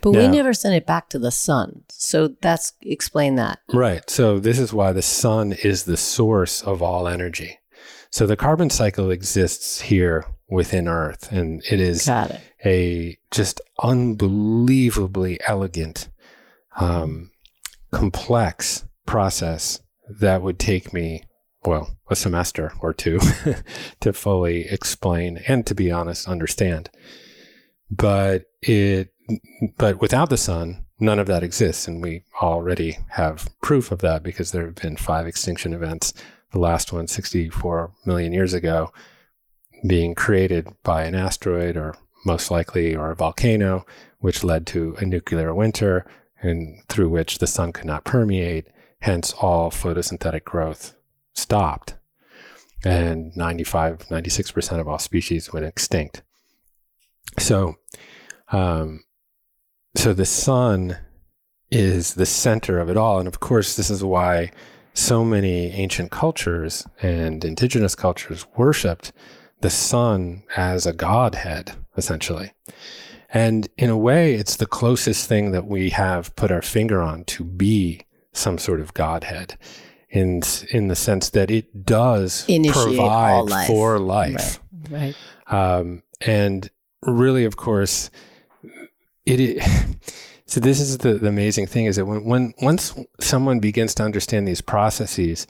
But 0.02 0.12
we 0.12 0.28
never 0.28 0.54
send 0.54 0.76
it 0.76 0.86
back 0.86 1.10
to 1.10 1.20
the 1.20 1.32
sun. 1.32 1.84
So 1.90 2.30
that's 2.42 2.74
explain 2.82 3.36
that. 3.36 3.60
Right. 3.74 4.08
So 4.10 4.40
this 4.40 4.60
is 4.60 4.74
why 4.74 4.92
the 4.92 5.02
sun 5.02 5.54
is 5.64 5.86
the 5.86 5.98
source 5.98 6.62
of 6.62 6.82
all 6.82 7.08
energy. 7.08 7.60
So 8.10 8.28
the 8.28 8.36
carbon 8.36 8.70
cycle 8.70 9.10
exists 9.10 9.82
here 9.82 10.26
within 10.54 10.88
Earth, 10.88 11.32
and 11.32 11.64
it 11.70 11.80
is 11.80 12.08
it. 12.08 12.40
a 12.64 13.18
just 13.32 13.60
unbelievably 13.82 15.40
elegant, 15.48 16.10
um, 16.80 17.32
complex 17.92 18.86
process 19.08 19.82
that 20.08 20.44
would 20.44 20.60
take 20.60 20.94
me, 20.94 21.24
well, 21.66 21.98
a 22.10 22.16
semester 22.16 22.72
or 22.82 22.94
two 22.94 23.20
to 24.00 24.14
fully 24.14 24.68
explain 24.70 25.40
and, 25.48 25.66
to 25.66 25.74
be 25.74 25.92
honest, 25.92 26.28
understand. 26.28 26.92
But 27.90 28.46
it, 28.62 29.12
but 29.78 30.00
without 30.02 30.30
the 30.30 30.38
sun, 30.38 30.86
none 31.00 31.18
of 31.18 31.28
that 31.28 31.44
exists, 31.44 31.88
and 31.88 32.02
we 32.02 32.26
already 32.42 33.00
have 33.10 33.50
proof 33.62 33.92
of 33.92 34.00
that 34.00 34.22
because 34.22 34.52
there 34.52 34.66
have 34.66 34.76
been 34.76 34.98
five 34.98 35.26
extinction 35.26 35.74
events. 35.74 36.14
The 36.52 36.60
last 36.60 36.94
one, 36.94 37.08
64 37.08 37.92
million 38.06 38.34
years 38.34 38.54
ago, 38.54 38.92
being 39.86 40.16
created 40.16 40.68
by 40.84 41.04
an 41.04 41.16
asteroid 41.16 41.76
or 41.76 41.96
most 42.26 42.50
likely 42.50 42.96
or 42.96 43.12
a 43.12 43.16
volcano, 43.16 43.86
which 44.20 44.44
led 44.44 44.66
to 44.68 44.96
a 45.00 45.06
nuclear 45.06 45.54
winter 45.54 46.06
and 46.42 46.82
through 46.88 47.10
which 47.10 47.40
the 47.40 47.48
sun 47.48 47.74
could 47.74 47.86
not 47.86 48.04
permeate. 48.06 48.68
Hence, 49.00 49.34
all 49.34 49.70
photosynthetic 49.70 50.44
growth 50.44 50.96
stopped. 51.34 51.96
And 52.86 53.36
95, 53.36 54.08
96% 54.10 54.80
of 54.80 54.88
all 54.88 55.00
species 55.00 55.52
went 55.52 55.66
extinct. 55.66 56.22
So, 57.40 57.76
um, 58.52 59.04
so 59.96 60.14
the 60.14 60.26
sun 60.26 60.98
is 61.72 62.14
the 62.14 62.26
center 62.26 62.80
of 62.80 62.90
it 62.90 62.98
all. 62.98 63.20
And 63.20 63.28
of 63.28 63.40
course, 63.40 63.76
this 63.76 63.90
is 63.90 64.04
why 64.04 64.52
so 64.94 65.24
many 65.26 65.72
ancient 65.72 66.12
cultures 66.12 66.86
and 67.02 67.44
indigenous 67.44 67.96
cultures 67.96 68.46
worshipped 68.56 69.12
the 69.64 69.70
sun 69.72 70.44
as 70.56 70.86
a 70.86 70.94
godhead, 70.94 71.72
essentially. 71.98 72.52
And 73.34 73.68
in 73.78 73.90
a 73.90 73.98
way, 73.98 74.36
it's 74.36 74.58
the 74.58 74.68
closest 74.68 75.28
thing 75.28 75.52
that 75.54 75.66
we 75.66 75.90
have 75.90 76.36
put 76.36 76.52
our 76.52 76.62
finger 76.62 77.02
on 77.02 77.24
to 77.26 77.44
be 77.44 78.02
some 78.32 78.58
sort 78.60 78.80
of 78.80 78.94
godhead 78.94 79.58
in 80.10 80.42
in 80.72 80.88
the 80.90 80.96
sense 80.96 81.30
that 81.32 81.50
it 81.50 81.86
does 81.86 82.46
Initiate 82.48 82.74
provide 82.98 83.50
life. 83.50 83.68
for 83.68 83.98
life. 84.00 84.60
Right. 84.90 85.16
Um, 85.48 86.04
and 86.22 86.70
really, 87.02 87.46
of 87.46 87.56
course, 87.58 88.12
it. 89.26 89.40
i- 89.64 89.96
So 90.46 90.60
this 90.60 90.80
is 90.80 91.00
the, 91.00 91.16
the 91.16 91.30
amazing 91.30 91.66
thing 91.66 91.86
is 91.86 91.96
that 91.96 92.06
when, 92.06 92.26
when 92.26 92.54
once 92.62 92.94
someone 93.20 93.60
begins 93.60 93.96
to 93.96 94.04
understand 94.04 94.48
these 94.48 94.62
processes, 94.62 95.48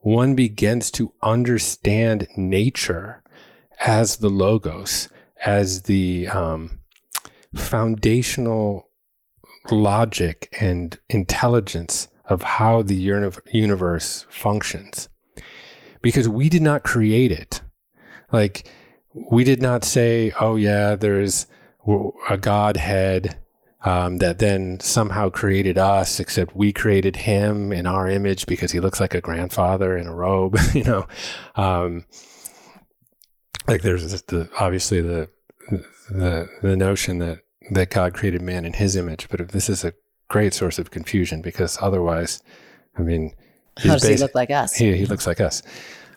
one 0.00 0.34
begins 0.34 0.90
to 0.92 1.12
understand 1.20 2.26
nature 2.38 3.22
as 3.80 4.16
the 4.16 4.28
logos, 4.28 5.08
as 5.44 5.82
the 5.82 6.28
um, 6.28 6.80
foundational 7.54 8.88
logic 9.70 10.54
and 10.60 10.98
intelligence 11.08 12.08
of 12.28 12.42
how 12.42 12.82
the 12.82 12.94
uni- 12.94 13.30
universe 13.52 14.26
functions. 14.28 15.08
Because 16.02 16.28
we 16.28 16.48
did 16.48 16.62
not 16.62 16.84
create 16.84 17.32
it. 17.32 17.62
Like, 18.32 18.70
we 19.12 19.44
did 19.44 19.62
not 19.62 19.84
say, 19.84 20.32
oh, 20.40 20.56
yeah, 20.56 20.94
there's 20.94 21.46
a 22.28 22.36
Godhead 22.36 23.36
um, 23.84 24.18
that 24.18 24.40
then 24.40 24.80
somehow 24.80 25.30
created 25.30 25.78
us, 25.78 26.18
except 26.18 26.56
we 26.56 26.72
created 26.72 27.16
him 27.16 27.72
in 27.72 27.86
our 27.86 28.08
image 28.08 28.46
because 28.46 28.72
he 28.72 28.80
looks 28.80 29.00
like 29.00 29.14
a 29.14 29.20
grandfather 29.20 29.96
in 29.96 30.06
a 30.06 30.14
robe, 30.14 30.58
you 30.74 30.84
know. 30.84 31.06
Um, 31.54 32.04
like 33.68 33.82
there's 33.82 34.22
the 34.22 34.48
obviously 34.58 35.00
the 35.00 35.28
the 36.10 36.48
the 36.62 36.76
notion 36.76 37.18
that 37.18 37.40
that 37.70 37.90
God 37.90 38.14
created 38.14 38.42
man 38.42 38.64
in 38.64 38.72
his 38.74 38.96
image, 38.96 39.28
but 39.28 39.40
if 39.40 39.48
this 39.48 39.68
is 39.68 39.84
a 39.84 39.92
great 40.28 40.54
source 40.54 40.78
of 40.78 40.90
confusion 40.90 41.42
because 41.42 41.78
otherwise, 41.80 42.42
I 42.96 43.02
mean, 43.02 43.32
How 43.78 43.94
does 43.94 44.06
he 44.06 44.16
look 44.16 44.34
like 44.34 44.50
us? 44.50 44.74
he, 44.74 44.96
he 44.96 45.06
looks 45.06 45.26
like 45.26 45.40
us. 45.40 45.62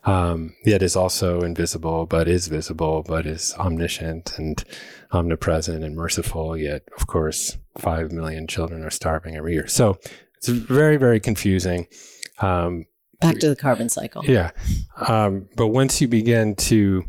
Um, 0.06 0.56
yet 0.66 0.82
is 0.82 0.96
also 0.96 1.42
invisible, 1.42 2.06
but 2.06 2.28
is 2.28 2.48
visible, 2.48 3.04
but 3.04 3.26
is 3.26 3.54
omniscient 3.58 4.38
and 4.38 4.64
omnipresent 5.12 5.84
and 5.84 5.96
merciful. 5.96 6.56
Yet, 6.56 6.84
of 6.98 7.08
course, 7.08 7.58
five 7.78 8.12
million 8.12 8.48
children 8.48 8.84
are 8.84 8.90
starving 8.92 9.36
every 9.36 9.54
year. 9.54 9.68
So 9.68 9.98
it's 10.38 10.48
very, 10.48 10.98
very 10.98 11.20
confusing. 11.20 11.88
Um, 12.40 12.86
Back 13.20 13.40
to 13.40 13.50
the 13.50 13.56
carbon 13.56 13.90
cycle. 13.90 14.24
yeah. 14.24 14.52
Um, 14.96 15.50
but 15.58 15.68
once 15.68 16.00
you 16.00 16.08
begin 16.08 16.56
to 16.56 17.04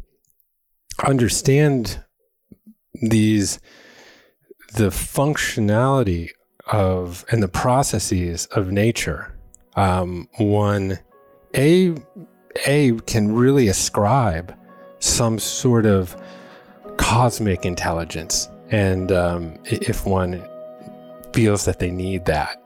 understand 1.04 2.02
these, 2.94 3.60
the 4.74 4.88
functionality 4.88 6.30
of 6.66 7.24
and 7.30 7.42
the 7.42 7.48
processes 7.48 8.46
of 8.46 8.70
nature, 8.70 9.36
um, 9.76 10.28
one 10.38 10.98
a 11.56 11.94
a 12.66 12.92
can 13.06 13.32
really 13.32 13.68
ascribe 13.68 14.54
some 14.98 15.38
sort 15.38 15.86
of 15.86 16.20
cosmic 16.96 17.64
intelligence, 17.64 18.48
and 18.70 19.10
um, 19.10 19.58
if 19.64 20.04
one 20.06 20.46
feels 21.32 21.64
that 21.64 21.78
they 21.78 21.90
need 21.90 22.24
that. 22.26 22.59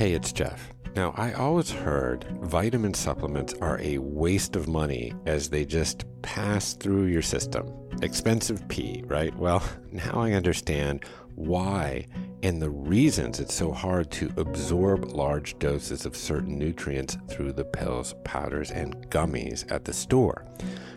Hey, 0.00 0.14
it's 0.14 0.32
Jeff. 0.32 0.72
Now, 0.96 1.12
I 1.18 1.34
always 1.34 1.70
heard 1.70 2.24
vitamin 2.40 2.94
supplements 2.94 3.52
are 3.60 3.78
a 3.82 3.98
waste 3.98 4.56
of 4.56 4.66
money 4.66 5.12
as 5.26 5.50
they 5.50 5.66
just 5.66 6.06
pass 6.22 6.72
through 6.72 7.04
your 7.04 7.20
system. 7.20 7.70
Expensive 8.00 8.66
pee, 8.68 9.04
right? 9.06 9.36
Well, 9.36 9.62
now 9.92 10.12
I 10.14 10.32
understand 10.32 11.04
why 11.34 12.06
and 12.42 12.62
the 12.62 12.70
reasons 12.70 13.40
it's 13.40 13.52
so 13.52 13.72
hard 13.72 14.10
to 14.12 14.32
absorb 14.38 15.12
large 15.12 15.58
doses 15.58 16.06
of 16.06 16.16
certain 16.16 16.58
nutrients 16.58 17.18
through 17.28 17.52
the 17.52 17.66
pills, 17.66 18.14
powders, 18.24 18.70
and 18.70 19.06
gummies 19.10 19.70
at 19.70 19.84
the 19.84 19.92
store. 19.92 20.46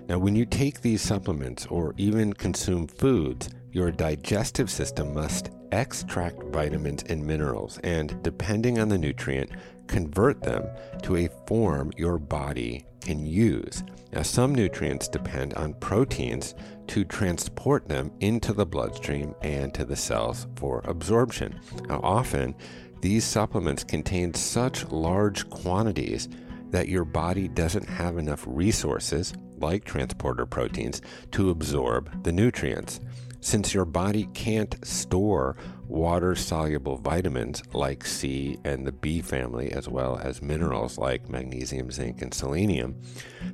Now, 0.08 0.18
when 0.18 0.34
you 0.34 0.46
take 0.46 0.80
these 0.80 1.02
supplements 1.02 1.66
or 1.66 1.94
even 1.98 2.32
consume 2.32 2.88
foods, 2.88 3.50
your 3.74 3.92
digestive 3.92 4.70
system 4.70 5.14
must 5.14 5.50
extract 5.72 6.42
vitamins 6.44 7.04
and 7.10 7.26
minerals 7.26 7.80
and, 7.84 8.22
depending 8.22 8.78
on 8.80 8.88
the 8.88 8.98
nutrient, 8.98 9.50
convert 9.88 10.42
them 10.44 10.64
to 11.02 11.18
a 11.18 11.30
form 11.48 11.92
your 11.98 12.20
body 12.20 12.86
can 13.02 13.26
use. 13.26 13.84
Now, 14.14 14.22
some 14.22 14.54
nutrients 14.54 15.08
depend 15.08 15.56
on 15.56 15.74
proteins 15.74 16.54
to 16.88 17.04
transport 17.04 17.88
them 17.88 18.12
into 18.20 18.54
the 18.54 18.66
bloodstream 18.66 19.34
and 19.42 19.74
to 19.74 19.84
the 19.84 19.96
cells 19.96 20.46
for 20.56 20.82
absorption. 20.86 21.60
Now, 21.90 22.00
often 22.04 22.56
these 23.02 23.26
supplements 23.26 23.84
contain 23.84 24.36
such 24.36 24.88
large 24.90 25.50
quantities 25.50 26.30
that 26.70 26.90
your 26.90 27.06
body 27.06 27.48
doesn't 27.48 27.90
have 27.90 28.18
enough 28.18 28.44
resources, 28.48 29.34
like 29.58 29.84
transporter 29.84 30.46
proteins, 30.46 31.02
to 31.32 31.50
absorb 31.50 32.24
the 32.24 32.32
nutrients. 32.32 33.00
Since 33.44 33.74
your 33.74 33.84
body 33.84 34.30
can't 34.34 34.74
store 34.88 35.58
water 35.90 36.34
soluble 36.34 36.96
vitamins 36.96 37.62
like 37.74 38.06
C 38.06 38.58
and 38.64 38.88
the 38.88 38.94
B 38.94 39.22
family, 39.22 39.70
as 39.74 39.90
well 39.90 40.18
as 40.18 40.42
minerals 40.42 40.98
like 40.98 41.28
magnesium, 41.28 41.92
zinc, 41.92 42.22
and 42.22 42.34
selenium, 42.34 43.02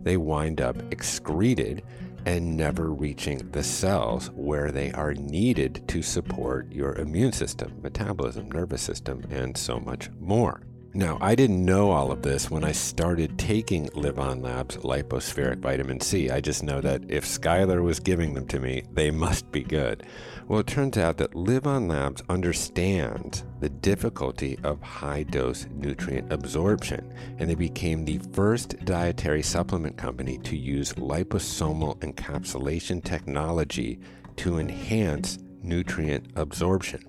they 0.04 0.16
wind 0.16 0.62
up 0.62 0.78
excreted 0.94 1.82
and 2.24 2.56
never 2.56 2.92
reaching 2.92 3.50
the 3.52 3.64
cells 3.64 4.30
where 4.36 4.72
they 4.72 4.92
are 4.92 5.16
needed 5.16 5.88
to 5.88 6.04
support 6.04 6.72
your 6.72 6.94
immune 6.94 7.32
system, 7.32 7.74
metabolism, 7.82 8.52
nervous 8.52 8.84
system, 8.84 9.24
and 9.32 9.58
so 9.58 9.80
much 9.80 10.12
more. 10.20 10.62
Now, 10.94 11.20
I 11.22 11.36
didn't 11.36 11.64
know 11.64 11.92
all 11.92 12.12
of 12.12 12.24
this 12.24 12.50
when 12.50 12.64
I 12.64 12.72
started 12.72 13.38
taking 13.38 13.90
LivOn 13.90 14.42
Labs 14.42 14.78
lipospheric 14.78 15.60
vitamin 15.60 16.00
C. 16.00 16.32
I 16.32 16.42
just 16.42 16.64
know 16.64 16.82
that 16.82 17.04
if 17.08 17.28
Schuyler 17.28 17.84
was 17.84 18.00
giving 18.00 18.34
them 18.34 18.48
to 18.48 18.60
me, 18.60 18.84
they 18.92 19.12
must 19.12 19.52
be 19.52 19.62
good. 19.62 20.04
Well, 20.48 20.62
it 20.62 20.68
turns 20.68 20.98
out 20.98 21.18
that 21.18 21.34
LivOn 21.34 21.88
Labs 21.88 22.24
understands 22.28 23.46
the 23.60 23.70
difficulty 23.70 24.58
of 24.64 24.82
high 24.82 25.22
dose 25.22 25.68
nutrient 25.76 26.34
absorption, 26.34 27.14
and 27.38 27.48
they 27.48 27.56
became 27.56 28.04
the 28.04 28.20
first 28.34 28.84
dietary 28.84 29.44
supplement 29.44 29.96
company 29.96 30.40
to 30.40 30.58
use 30.58 30.94
liposomal 30.94 32.00
encapsulation 32.00 33.04
technology 33.04 34.00
to 34.38 34.58
enhance 34.58 35.38
nutrient 35.62 36.26
absorption. 36.36 37.04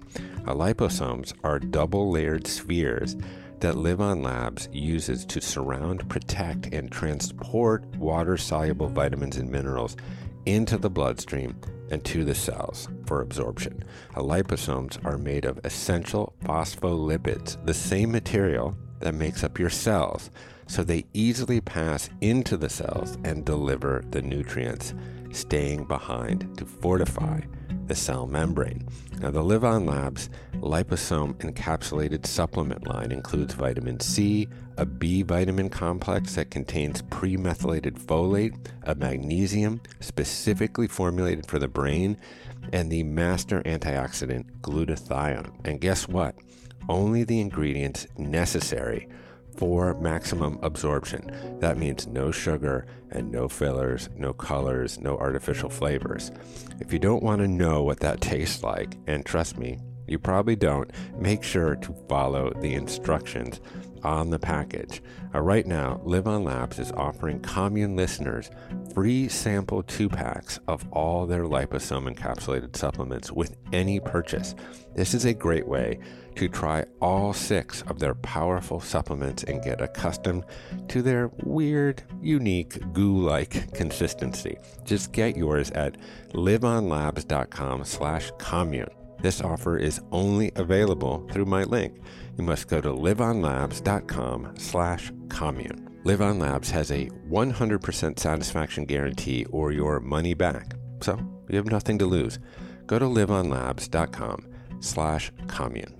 Liposomes 0.45 1.33
are 1.45 1.59
double 1.59 2.11
layered 2.11 2.47
spheres 2.47 3.17
that 3.61 3.75
LivOn 3.75 4.25
Labs 4.25 4.69
uses 4.73 5.25
to 5.27 5.41
surround, 5.41 6.09
protect, 6.09 6.67
and 6.73 6.91
transport 6.91 7.85
water 7.97 8.37
soluble 8.37 8.89
vitamins 8.89 9.37
and 9.37 9.51
minerals 9.51 9.97
into 10.47 10.79
the 10.79 10.91
bloodstream 10.91 11.55
and 11.91 12.05
to 12.05 12.25
the 12.25 12.35
cells 12.35 12.89
for 13.07 13.21
absorption. 13.21 13.85
Liposomes 14.15 15.05
are 15.05 15.19
made 15.19 15.45
of 15.45 15.61
essential 15.65 16.35
phospholipids, 16.45 17.65
the 17.67 17.75
same 17.75 18.11
material 18.11 18.77
that 19.01 19.15
makes 19.15 19.45
up 19.45 19.59
your 19.59 19.71
cells, 19.71 20.31
so 20.67 20.83
they 20.83 21.05
easily 21.13 21.61
pass 21.61 22.09
into 22.21 22.57
the 22.57 22.69
cells 22.69 23.19
and 23.25 23.45
deliver 23.45 24.05
the 24.11 24.23
nutrients, 24.23 24.95
staying 25.33 25.85
behind 25.85 26.57
to 26.57 26.65
fortify 26.65 27.41
the 27.87 27.95
cell 27.95 28.27
membrane. 28.27 28.87
Now, 29.21 29.31
the 29.31 29.43
LivOn 29.43 29.87
Labs 29.87 30.31
liposome 30.55 31.35
encapsulated 31.41 32.25
supplement 32.25 32.87
line 32.87 33.13
includes 33.13 33.53
vitamin 33.53 34.01
C, 34.01 34.49
a 34.79 34.87
B 34.87 35.21
vitamin 35.21 35.69
complex 35.69 36.37
that 36.37 36.51
contains 36.51 37.03
premethylated 37.03 38.01
folate, 38.01 38.57
a 38.85 38.95
magnesium 38.95 39.83
specifically 40.01 40.89
formulated 40.89 41.45
for 41.45 41.59
the 41.59 41.69
brain, 41.69 42.17
and 42.73 42.91
the 42.91 43.03
master 43.03 43.63
antioxidant 43.65 44.47
glutathione. 44.63 45.53
And 45.67 45.83
guess 45.83 46.09
what? 46.09 46.35
Only 46.89 47.23
the 47.23 47.41
ingredients 47.41 48.07
necessary 48.17 49.07
for 49.57 49.95
maximum 49.95 50.59
absorption. 50.63 51.59
That 51.61 51.79
means 51.79 52.07
no 52.07 52.31
sugar 52.31 52.87
and 53.11 53.31
no 53.31 53.49
fillers, 53.49 54.09
no 54.17 54.33
colors, 54.33 54.99
no 54.99 55.19
artificial 55.19 55.71
flavors. 55.71 56.31
If 56.81 56.93
you 56.93 56.99
don't 56.99 57.23
want 57.23 57.41
to 57.41 57.49
know 57.49 57.83
what 57.83 58.01
that 58.01 58.21
tastes 58.21 58.63
like, 58.63 58.97
and 59.07 59.25
trust 59.25 59.59
me, 59.59 59.79
you 60.07 60.19
probably 60.19 60.57
don't, 60.57 60.91
make 61.19 61.43
sure 61.43 61.77
to 61.77 61.95
follow 62.09 62.53
the 62.61 62.75
instructions 62.75 63.61
on 64.03 64.31
the 64.31 64.39
package. 64.39 65.03
Uh, 65.35 65.41
right 65.41 65.67
now, 65.67 66.01
LivOn 66.05 66.45
Labs 66.45 66.79
is 66.79 66.91
offering 66.93 67.41
commune 67.41 67.95
listeners 67.95 68.51
free 68.93 69.29
sample 69.29 69.83
two 69.85 70.09
packs 70.09 70.59
of 70.67 70.85
all 70.91 71.27
their 71.27 71.45
liposome 71.45 72.13
encapsulated 72.13 72.77
supplements 72.77 73.31
with 73.31 73.57
any 73.73 74.01
purchase. 74.01 74.55
This 74.97 75.15
is 75.15 75.25
a 75.25 75.35
great 75.35 75.69
way 75.69 76.01
to 76.41 76.49
try 76.49 76.83
all 77.03 77.35
six 77.35 77.83
of 77.83 77.99
their 77.99 78.15
powerful 78.15 78.81
supplements 78.81 79.45
and 79.45 79.63
get 79.63 79.83
accustomed 79.83 80.43
to 80.89 81.03
their 81.03 81.31
weird, 81.45 82.03
unique, 82.23 82.81
goo 82.95 83.19
like 83.19 83.75
consistency. 83.75 84.57
Just 84.83 85.13
get 85.13 85.37
yours 85.37 85.71
at 85.73 85.99
livonlabs.com 86.33 87.85
slash 87.85 88.31
commune. 88.39 88.89
This 89.21 89.43
offer 89.43 89.77
is 89.77 90.01
only 90.13 90.51
available 90.57 91.29
through 91.31 91.45
my 91.45 91.65
link. 91.65 92.01
You 92.39 92.45
must 92.45 92.69
go 92.69 92.81
to 92.81 92.89
livonlabs.com 92.89 94.55
slash 94.57 95.13
commune. 95.29 95.91
LivOn 96.05 96.41
Labs 96.41 96.71
has 96.71 96.91
a 96.91 97.11
100% 97.29 98.19
satisfaction 98.19 98.87
guarantee 98.87 99.45
or 99.51 99.73
your 99.73 100.01
money 100.01 100.33
back. 100.33 100.73
So 101.03 101.21
you 101.51 101.57
have 101.59 101.67
nothing 101.67 101.99
to 101.99 102.07
lose. 102.07 102.39
Go 102.87 102.99
to 102.99 103.05
livonlabs.com 103.05 104.47
slash 104.81 105.31
commune. 105.47 106.00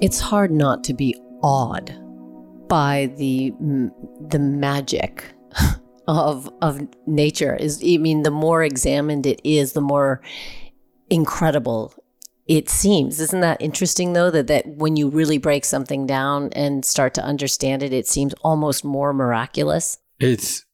It's 0.00 0.20
hard 0.20 0.50
not 0.50 0.84
to 0.84 0.94
be 0.94 1.16
awed 1.42 1.94
by 2.68 3.12
the 3.16 3.52
the 4.28 4.38
magic 4.38 5.24
of 6.08 6.50
of 6.60 6.86
nature. 7.06 7.54
Is 7.56 7.82
I 7.84 7.98
mean, 7.98 8.22
the 8.22 8.30
more 8.30 8.62
examined 8.62 9.26
it 9.26 9.40
is, 9.44 9.72
the 9.72 9.80
more 9.80 10.20
incredible 11.10 11.94
it 12.46 12.68
seems. 12.68 13.20
Isn't 13.20 13.40
that 13.40 13.62
interesting 13.62 14.12
though? 14.12 14.30
That 14.30 14.48
that 14.48 14.66
when 14.66 14.96
you 14.96 15.08
really 15.08 15.38
break 15.38 15.64
something 15.64 16.06
down 16.06 16.50
and 16.52 16.84
start 16.84 17.14
to 17.14 17.24
understand 17.24 17.82
it, 17.82 17.92
it 17.92 18.08
seems 18.08 18.34
almost 18.42 18.84
more 18.84 19.12
miraculous. 19.12 19.98
It's 20.18 20.64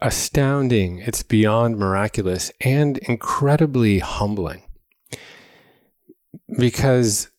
astounding. 0.00 0.98
It's 0.98 1.22
beyond 1.22 1.78
miraculous 1.78 2.50
and 2.60 2.98
incredibly 2.98 4.00
humbling 4.00 4.62
because 6.58 7.30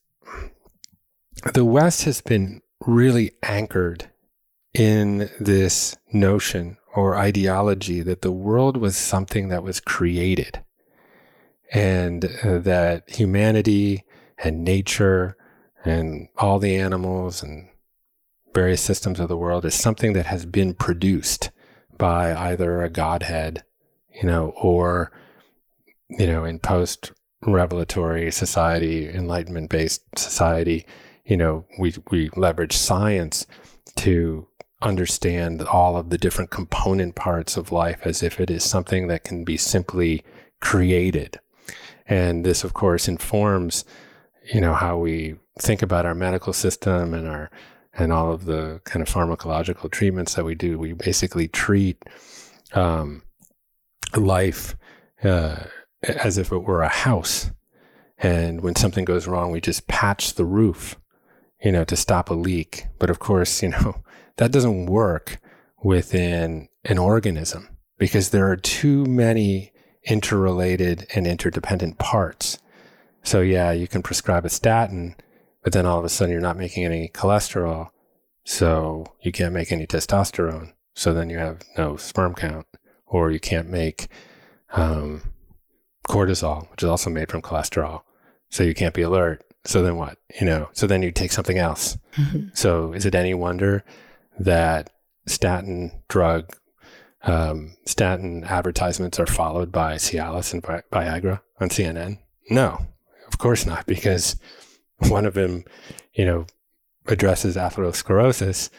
the 1.52 1.64
West 1.64 2.04
has 2.04 2.20
been 2.20 2.62
really 2.86 3.32
anchored 3.42 4.10
in 4.74 5.30
this 5.40 5.96
notion 6.12 6.76
or 6.94 7.16
ideology 7.16 8.02
that 8.02 8.22
the 8.22 8.32
world 8.32 8.76
was 8.76 8.96
something 8.96 9.48
that 9.48 9.62
was 9.62 9.80
created 9.80 10.62
and 11.72 12.24
uh, 12.44 12.58
that 12.58 13.08
humanity 13.08 14.04
and 14.38 14.64
nature 14.64 15.36
and 15.84 16.28
all 16.38 16.58
the 16.58 16.76
animals 16.76 17.42
and 17.42 17.68
various 18.54 18.80
systems 18.80 19.20
of 19.20 19.28
the 19.28 19.36
world 19.36 19.64
is 19.64 19.74
something 19.74 20.12
that 20.14 20.26
has 20.26 20.46
been 20.46 20.74
produced 20.74 21.50
by 21.98 22.34
either 22.34 22.82
a 22.82 22.90
godhead, 22.90 23.64
you 24.10 24.26
know, 24.26 24.52
or, 24.60 25.12
you 26.08 26.26
know, 26.26 26.44
in 26.44 26.58
post 26.58 27.12
revelatory 27.46 28.30
society, 28.30 29.08
enlightenment 29.08 29.70
based 29.70 30.02
society, 30.18 30.86
you 31.26 31.36
know, 31.36 31.66
we, 31.78 31.94
we 32.10 32.30
leverage 32.36 32.76
science 32.76 33.46
to 33.96 34.46
understand 34.82 35.62
all 35.62 35.96
of 35.96 36.10
the 36.10 36.18
different 36.18 36.50
component 36.50 37.14
parts 37.14 37.56
of 37.56 37.72
life 37.72 38.00
as 38.04 38.22
if 38.22 38.38
it 38.40 38.50
is 38.50 38.62
something 38.62 39.08
that 39.08 39.24
can 39.24 39.44
be 39.44 39.56
simply 39.56 40.22
created. 40.60 41.40
And 42.06 42.44
this, 42.44 42.62
of 42.62 42.74
course, 42.74 43.08
informs, 43.08 43.84
you 44.54 44.60
know, 44.60 44.74
how 44.74 44.98
we 44.98 45.36
think 45.58 45.82
about 45.82 46.06
our 46.06 46.14
medical 46.14 46.52
system 46.52 47.14
and 47.14 47.26
our 47.26 47.50
and 47.98 48.12
all 48.12 48.30
of 48.30 48.44
the 48.44 48.80
kind 48.84 49.02
of 49.02 49.12
pharmacological 49.12 49.90
treatments 49.90 50.34
that 50.34 50.44
we 50.44 50.54
do. 50.54 50.78
We 50.78 50.92
basically 50.92 51.48
treat 51.48 52.04
um, 52.74 53.22
life 54.14 54.76
uh, 55.24 55.64
as 56.02 56.36
if 56.36 56.52
it 56.52 56.58
were 56.58 56.82
a 56.82 56.88
house, 56.88 57.50
and 58.18 58.60
when 58.60 58.76
something 58.76 59.06
goes 59.06 59.26
wrong, 59.26 59.50
we 59.50 59.60
just 59.60 59.86
patch 59.88 60.34
the 60.34 60.44
roof, 60.44 60.96
you 61.66 61.72
know, 61.72 61.82
to 61.82 61.96
stop 61.96 62.30
a 62.30 62.34
leak. 62.34 62.86
But 63.00 63.10
of 63.10 63.18
course, 63.18 63.60
you 63.60 63.70
know, 63.70 63.96
that 64.36 64.52
doesn't 64.52 64.86
work 64.86 65.38
within 65.82 66.68
an 66.84 66.96
organism 66.96 67.68
because 67.98 68.30
there 68.30 68.48
are 68.48 68.56
too 68.56 69.04
many 69.04 69.72
interrelated 70.04 71.08
and 71.16 71.26
interdependent 71.26 71.98
parts. 71.98 72.58
So, 73.24 73.40
yeah, 73.40 73.72
you 73.72 73.88
can 73.88 74.00
prescribe 74.00 74.44
a 74.44 74.48
statin, 74.48 75.16
but 75.64 75.72
then 75.72 75.86
all 75.86 75.98
of 75.98 76.04
a 76.04 76.08
sudden 76.08 76.30
you're 76.30 76.40
not 76.40 76.56
making 76.56 76.84
any 76.84 77.08
cholesterol. 77.08 77.88
So, 78.44 79.04
you 79.20 79.32
can't 79.32 79.52
make 79.52 79.72
any 79.72 79.88
testosterone. 79.88 80.72
So, 80.94 81.12
then 81.12 81.30
you 81.30 81.38
have 81.38 81.62
no 81.76 81.96
sperm 81.96 82.36
count, 82.36 82.66
or 83.06 83.32
you 83.32 83.40
can't 83.40 83.68
make 83.68 84.06
um, 84.70 85.22
cortisol, 86.06 86.70
which 86.70 86.84
is 86.84 86.88
also 86.88 87.10
made 87.10 87.28
from 87.28 87.42
cholesterol. 87.42 88.02
So, 88.50 88.62
you 88.62 88.72
can't 88.72 88.94
be 88.94 89.02
alert. 89.02 89.42
So, 89.66 89.82
then 89.82 89.96
what? 89.96 90.18
You 90.40 90.46
know, 90.46 90.68
so 90.72 90.86
then 90.86 91.02
you 91.02 91.10
take 91.10 91.32
something 91.32 91.58
else. 91.58 91.98
Mm-hmm. 92.16 92.48
So, 92.54 92.92
is 92.92 93.04
it 93.04 93.14
any 93.14 93.34
wonder 93.34 93.84
that 94.38 94.90
statin 95.26 96.02
drug 96.08 96.54
um, 97.22 97.76
statin 97.84 98.44
advertisements 98.44 99.18
are 99.18 99.26
followed 99.26 99.72
by 99.72 99.94
Cialis 99.94 100.52
and 100.52 100.64
Vi- 100.64 100.82
Viagra 100.92 101.40
on 101.60 101.68
CNN? 101.68 102.18
No, 102.48 102.86
of 103.26 103.38
course 103.38 103.66
not, 103.66 103.86
because 103.86 104.36
one 105.08 105.26
of 105.26 105.34
them, 105.34 105.64
you 106.14 106.24
know, 106.24 106.46
addresses 107.06 107.56
atherosclerosis, 107.56 108.70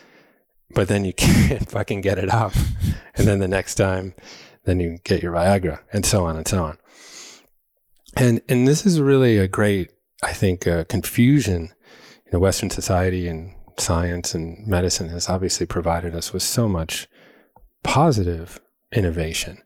but 0.73 0.87
then 0.87 1.05
you 1.05 1.13
can't 1.17 1.69
fucking 1.69 2.01
get 2.01 2.17
it 2.17 2.29
up. 2.29 2.53
And 3.15 3.27
then 3.27 3.39
the 3.39 3.47
next 3.47 3.75
time, 3.75 4.13
then 4.65 4.79
you 4.79 4.97
get 5.03 5.23
your 5.23 5.33
Viagra 5.33 5.79
and 5.91 6.05
so 6.05 6.25
on 6.25 6.37
and 6.37 6.47
so 6.47 6.63
on. 6.63 6.77
And, 8.15 8.41
and 8.49 8.67
this 8.67 8.85
is 8.85 8.99
really 8.99 9.37
a 9.37 9.47
great, 9.47 9.91
I 10.23 10.33
think, 10.33 10.67
uh, 10.67 10.83
confusion. 10.85 11.73
Know, 12.31 12.39
Western 12.39 12.69
society 12.69 13.27
and 13.27 13.53
science 13.77 14.35
and 14.35 14.67
medicine 14.67 15.09
has 15.09 15.29
obviously 15.29 15.65
provided 15.65 16.15
us 16.15 16.33
with 16.33 16.43
so 16.43 16.67
much 16.67 17.07
positive 17.83 18.59
innovation. 18.91 19.59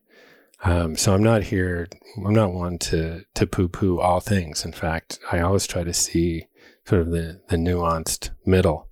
Um, 0.63 0.95
so 0.95 1.13
I'm 1.13 1.23
not 1.23 1.43
here. 1.43 1.87
I'm 2.23 2.35
not 2.35 2.53
one 2.53 2.77
to 2.79 3.23
to 3.33 3.47
poo 3.47 3.67
poo 3.67 3.99
all 3.99 4.19
things. 4.19 4.63
In 4.63 4.73
fact, 4.73 5.17
I 5.31 5.39
always 5.39 5.65
try 5.65 5.83
to 5.83 5.93
see 5.93 6.45
sort 6.85 7.01
of 7.01 7.11
the 7.11 7.41
the 7.49 7.57
nuanced 7.57 8.29
middle. 8.45 8.89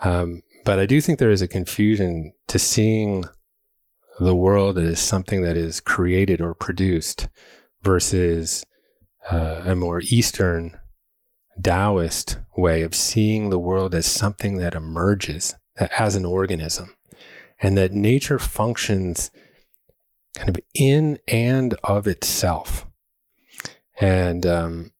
Um, 0.00 0.42
but 0.64 0.78
I 0.78 0.86
do 0.86 1.00
think 1.00 1.18
there 1.18 1.30
is 1.30 1.42
a 1.42 1.48
confusion 1.48 2.32
to 2.48 2.58
seeing 2.58 3.24
the 4.18 4.34
world 4.34 4.76
as 4.76 5.00
something 5.00 5.42
that 5.42 5.56
is 5.56 5.80
created 5.80 6.42
or 6.42 6.54
produced 6.54 7.28
versus 7.82 8.64
uh, 9.30 9.62
a 9.64 9.74
more 9.74 10.02
Eastern 10.04 10.78
Taoist 11.62 12.38
way 12.56 12.82
of 12.82 12.94
seeing 12.94 13.50
the 13.50 13.58
world 13.58 13.94
as 13.94 14.06
something 14.06 14.56
that 14.58 14.74
emerges 14.74 15.54
as 15.98 16.16
an 16.16 16.24
organism 16.24 16.94
and 17.60 17.76
that 17.76 17.92
nature 17.92 18.38
functions 18.38 19.30
kind 20.36 20.48
of 20.48 20.56
in 20.74 21.18
and 21.28 21.74
of 21.84 22.06
itself. 22.06 22.86
And 24.00 24.46
um, 24.46 24.92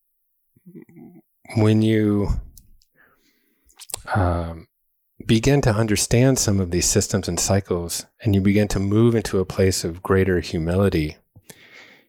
when 1.56 1.82
you 1.82 2.28
um, 4.14 4.68
begin 5.26 5.60
to 5.62 5.70
understand 5.70 6.38
some 6.38 6.60
of 6.60 6.70
these 6.70 6.86
systems 6.86 7.28
and 7.28 7.38
cycles, 7.38 8.06
and 8.22 8.34
you 8.34 8.40
begin 8.40 8.68
to 8.68 8.80
move 8.80 9.14
into 9.14 9.38
a 9.38 9.46
place 9.46 9.84
of 9.84 10.02
greater 10.02 10.40
humility, 10.40 11.16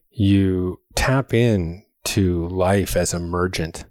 you 0.10 0.80
tap 0.96 1.34
in 1.34 1.86
to 2.04 2.48
life 2.48 2.98
as 2.98 3.14
emergent. 3.14 3.86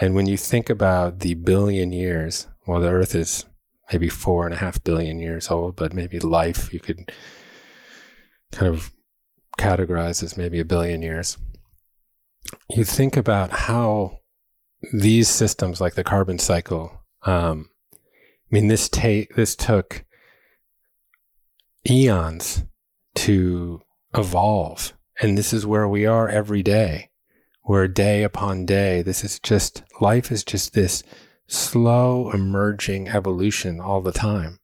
And 0.00 0.14
when 0.14 0.26
you 0.26 0.36
think 0.36 0.70
about 0.70 1.20
the 1.20 1.34
billion 1.34 1.92
years, 1.92 2.46
well, 2.66 2.80
the 2.80 2.90
earth 2.90 3.14
is 3.14 3.44
maybe 3.92 4.08
four 4.08 4.44
and 4.44 4.54
a 4.54 4.58
half 4.58 4.82
billion 4.84 5.18
years 5.18 5.50
old, 5.50 5.76
but 5.76 5.92
maybe 5.92 6.20
life 6.20 6.72
you 6.72 6.80
could 6.80 7.10
kind 8.52 8.72
of 8.72 8.92
categorize 9.58 10.22
as 10.22 10.36
maybe 10.36 10.60
a 10.60 10.64
billion 10.64 11.02
years. 11.02 11.36
You 12.70 12.84
think 12.84 13.16
about 13.16 13.50
how 13.50 14.18
these 14.92 15.28
systems, 15.28 15.80
like 15.80 15.94
the 15.94 16.04
carbon 16.04 16.38
cycle, 16.38 16.92
um, 17.24 17.68
I 17.94 17.98
mean, 18.50 18.68
this 18.68 18.88
take 18.88 19.34
this 19.34 19.56
took 19.56 20.04
eons 21.88 22.64
to 23.16 23.82
evolve, 24.14 24.94
and 25.20 25.36
this 25.36 25.52
is 25.52 25.66
where 25.66 25.88
we 25.88 26.06
are 26.06 26.28
every 26.28 26.62
day. 26.62 27.07
Where 27.68 27.86
day 27.86 28.22
upon 28.22 28.64
day, 28.64 29.02
this 29.02 29.22
is 29.22 29.38
just 29.38 29.82
life 30.00 30.32
is 30.32 30.42
just 30.42 30.72
this 30.72 31.02
slow 31.48 32.30
emerging 32.30 33.08
evolution 33.08 33.78
all 33.78 34.00
the 34.00 34.10
time. 34.10 34.58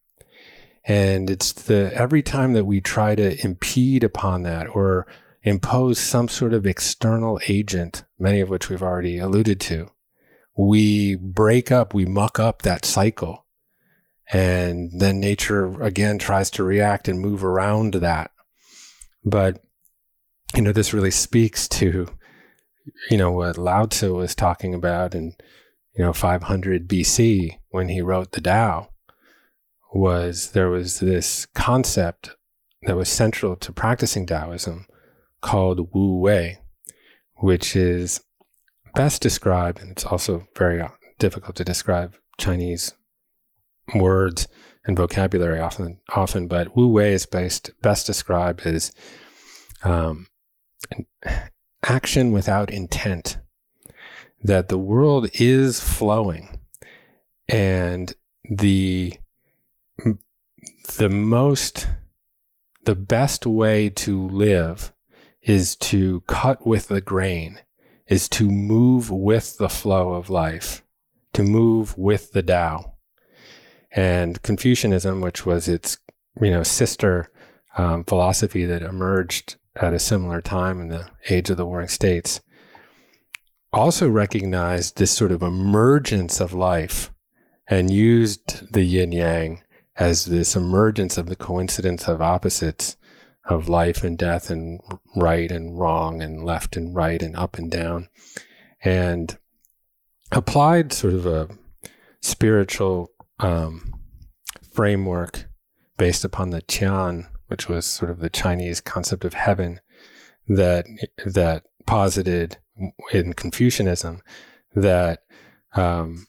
And 0.87 1.29
it's 1.29 1.53
the 1.53 1.93
every 1.95 2.23
time 2.23 2.55
that 2.55 2.65
we 2.65 2.81
try 2.81 3.15
to 3.15 3.39
impede 3.45 4.05
upon 4.05 4.43
that 4.45 4.75
or 4.75 5.07
impose 5.43 5.99
some 5.99 6.29
sort 6.29 6.55
of 6.55 6.65
external 6.65 7.39
agent, 7.47 8.05
many 8.19 8.41
of 8.41 8.49
which 8.49 8.71
we've 8.71 8.83
already 8.83 9.19
alluded 9.19 9.61
to, 9.61 9.91
we 10.57 11.15
break 11.15 11.71
up, 11.71 11.93
we 11.93 12.07
muck 12.07 12.41
up 12.41 12.63
that 12.63 12.87
cycle. 12.87 13.45
And 14.33 14.99
then 14.99 15.21
nature 15.21 15.79
again 15.83 16.17
tries 16.17 16.49
to 16.53 16.65
react 16.65 17.07
and 17.07 17.21
move 17.21 17.45
around 17.45 17.93
that. 17.97 18.31
But, 19.27 19.63
you 20.55 20.63
know, 20.63 20.73
this 20.73 20.95
really 20.95 21.11
speaks 21.11 21.69
to, 21.69 22.09
you 23.11 23.17
know, 23.17 23.33
what 23.33 23.59
Lao 23.59 23.87
Tzu 23.87 24.15
was 24.15 24.35
talking 24.35 24.75
about 24.75 25.15
in, 25.15 25.35
you 25.97 26.05
know, 26.05 26.13
500 26.13 26.89
BC 26.89 27.59
when 27.71 27.89
he 27.89 28.01
wrote 28.01 28.33
the 28.33 28.41
Tao 28.41 28.91
was 29.93 30.51
there 30.51 30.71
was 30.71 31.01
this 31.01 31.47
concept 31.55 32.37
that 32.83 32.97
was 32.97 33.09
central 33.09 33.57
to 33.57 33.73
practicing 33.73 34.27
Taoism 34.27 34.87
called 35.41 35.93
Wu 35.95 36.19
Wei, 36.19 36.59
which 37.37 37.77
is 37.77 38.21
best 38.95 39.23
described, 39.23 39.81
and 39.81 39.91
it's 39.91 40.05
also 40.05 40.47
very 40.57 40.81
uh, 40.81 40.89
difficult 41.19 41.57
to 41.57 41.65
describe 41.65 42.15
Chinese 42.39 42.95
words 43.95 44.49
and 44.87 44.97
vocabulary 44.97 45.61
often, 45.61 46.01
often, 46.15 46.49
but 46.49 46.77
Wu 46.77 46.89
Wei 46.89 47.13
is 47.13 47.27
based, 47.27 47.71
best 47.81 48.07
described 48.07 48.67
as 48.67 48.93
um, 49.83 50.27
action 51.85 52.33
without 52.33 52.71
intent. 52.71 53.39
That 54.43 54.69
the 54.69 54.79
world 54.79 55.31
is 55.33 55.81
flowing, 55.81 56.59
and 57.49 58.13
the 58.49 59.15
the 60.99 61.09
most 61.09 61.89
the 62.85 62.95
best 62.95 63.47
way 63.47 63.89
to 63.89 64.29
live 64.29 64.93
is 65.43 65.77
to 65.77 66.21
cut 66.23 66.67
with 66.67 66.89
the 66.89 67.01
grain, 67.01 67.61
is 68.07 68.29
to 68.31 68.51
move 68.51 69.11
with 69.11 69.57
the 69.57 69.71
flow 69.71 70.13
of 70.13 70.29
life, 70.29 70.83
to 71.33 71.43
move 71.43 71.97
with 71.97 72.33
the 72.33 72.43
Tao. 72.43 72.93
And 73.91 74.43
Confucianism, 74.43 75.21
which 75.21 75.47
was 75.47 75.69
its 75.69 75.99
you 76.41 76.51
know 76.51 76.63
sister 76.63 77.31
um, 77.79 78.05
philosophy 78.05 78.65
that 78.67 78.83
emerged 78.83 79.57
at 79.77 79.95
a 79.95 79.99
similar 79.99 80.41
time 80.41 80.81
in 80.81 80.89
the 80.89 81.09
age 81.29 81.51
of 81.51 81.57
the 81.57 81.67
Warring 81.67 81.89
States, 81.89 82.41
also 83.73 84.09
recognized 84.09 84.97
this 84.97 85.11
sort 85.11 85.33
of 85.33 85.43
emergence 85.43 86.41
of 86.41 86.53
life 86.53 87.11
and 87.67 87.91
used 87.91 88.73
the 88.73 88.85
yin 88.85 89.13
yang 89.13 89.63
as 89.97 90.27
this 90.27 90.55
emergence 90.55 91.19
of 91.19 91.27
the 91.27 91.37
coincidence 91.37 92.09
of 92.09 92.21
opposites 92.21 92.97
of 93.47 93.69
life 93.69 94.03
and 94.03 94.17
death 94.17 94.51
and 94.51 94.81
right 95.17 95.51
and 95.51 95.79
wrong 95.79 96.23
and 96.23 96.45
left 96.45 96.77
and 96.77 96.95
right 96.95 97.23
and 97.23 97.37
up 97.37 97.59
and 97.59 97.71
down 97.71 98.09
and 98.83 99.39
applied 100.33 100.93
sort 100.93 101.15
of 101.15 101.27
a 101.27 101.49
spiritual 102.21 103.11
um, 103.41 103.95
framework 104.73 105.47
based 105.97 106.25
upon 106.25 106.51
the 106.51 106.63
Qian, 106.63 107.29
which 107.49 107.69
was 107.69 107.87
sort 107.87 108.11
of 108.11 108.21
the 108.21 108.31
Chinese 108.31 108.81
concept 108.81 109.25
of 109.25 109.35
heaven 109.35 109.81
that 110.49 110.87
that 111.25 111.65
posited 111.87 112.59
in 113.13 113.33
Confucianism 113.33 114.23
that 114.75 115.23
um, 115.75 116.27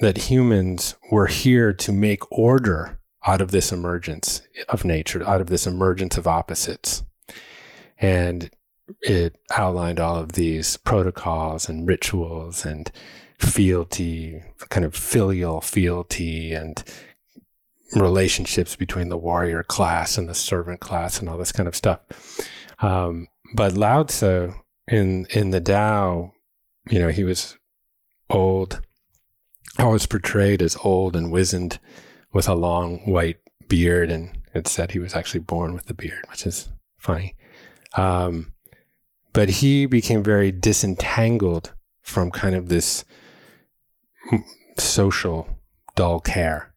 that 0.00 0.18
humans 0.18 0.94
were 1.10 1.26
here 1.26 1.72
to 1.72 1.92
make 1.92 2.30
order 2.30 2.98
out 3.26 3.40
of 3.40 3.50
this 3.50 3.72
emergence 3.72 4.42
of 4.68 4.84
nature, 4.84 5.26
out 5.26 5.40
of 5.40 5.48
this 5.48 5.66
emergence 5.66 6.16
of 6.16 6.26
opposites. 6.26 7.02
And 8.00 8.50
it 9.02 9.36
outlined 9.52 10.00
all 10.00 10.16
of 10.16 10.32
these 10.32 10.76
protocols 10.78 11.68
and 11.68 11.86
rituals 11.86 12.64
and 12.64 12.90
fealty, 13.38 14.42
kind 14.70 14.84
of 14.84 14.94
filial 14.94 15.60
fealty 15.60 16.52
and 16.52 16.82
relationships 17.94 18.76
between 18.76 19.08
the 19.08 19.16
warrior 19.16 19.62
class 19.62 20.18
and 20.18 20.28
the 20.28 20.34
servant 20.34 20.80
class 20.80 21.18
and 21.18 21.28
all 21.28 21.38
this 21.38 21.52
kind 21.52 21.68
of 21.68 21.76
stuff. 21.76 22.00
Um, 22.80 23.28
but 23.54 23.74
Lao 23.74 24.04
Tzu 24.04 24.52
in 24.86 25.26
in 25.30 25.50
the 25.50 25.60
Tao, 25.60 26.32
you 26.90 26.98
know, 26.98 27.08
he 27.08 27.24
was 27.24 27.56
old 28.30 28.80
always 29.78 30.06
portrayed 30.06 30.60
as 30.60 30.76
old 30.82 31.14
and 31.14 31.30
wizened 31.30 31.78
with 32.32 32.48
a 32.48 32.54
long 32.54 32.98
white 33.10 33.38
beard. 33.68 34.10
And 34.10 34.36
it 34.54 34.66
said 34.66 34.90
he 34.90 34.98
was 34.98 35.14
actually 35.14 35.40
born 35.40 35.74
with 35.74 35.86
the 35.86 35.94
beard, 35.94 36.24
which 36.30 36.46
is 36.46 36.68
funny. 36.98 37.36
Um, 37.96 38.52
but 39.32 39.48
he 39.48 39.86
became 39.86 40.22
very 40.22 40.50
disentangled 40.50 41.74
from 42.02 42.30
kind 42.30 42.54
of 42.54 42.68
this 42.68 43.04
social 44.78 45.48
dull 45.94 46.20
care 46.20 46.74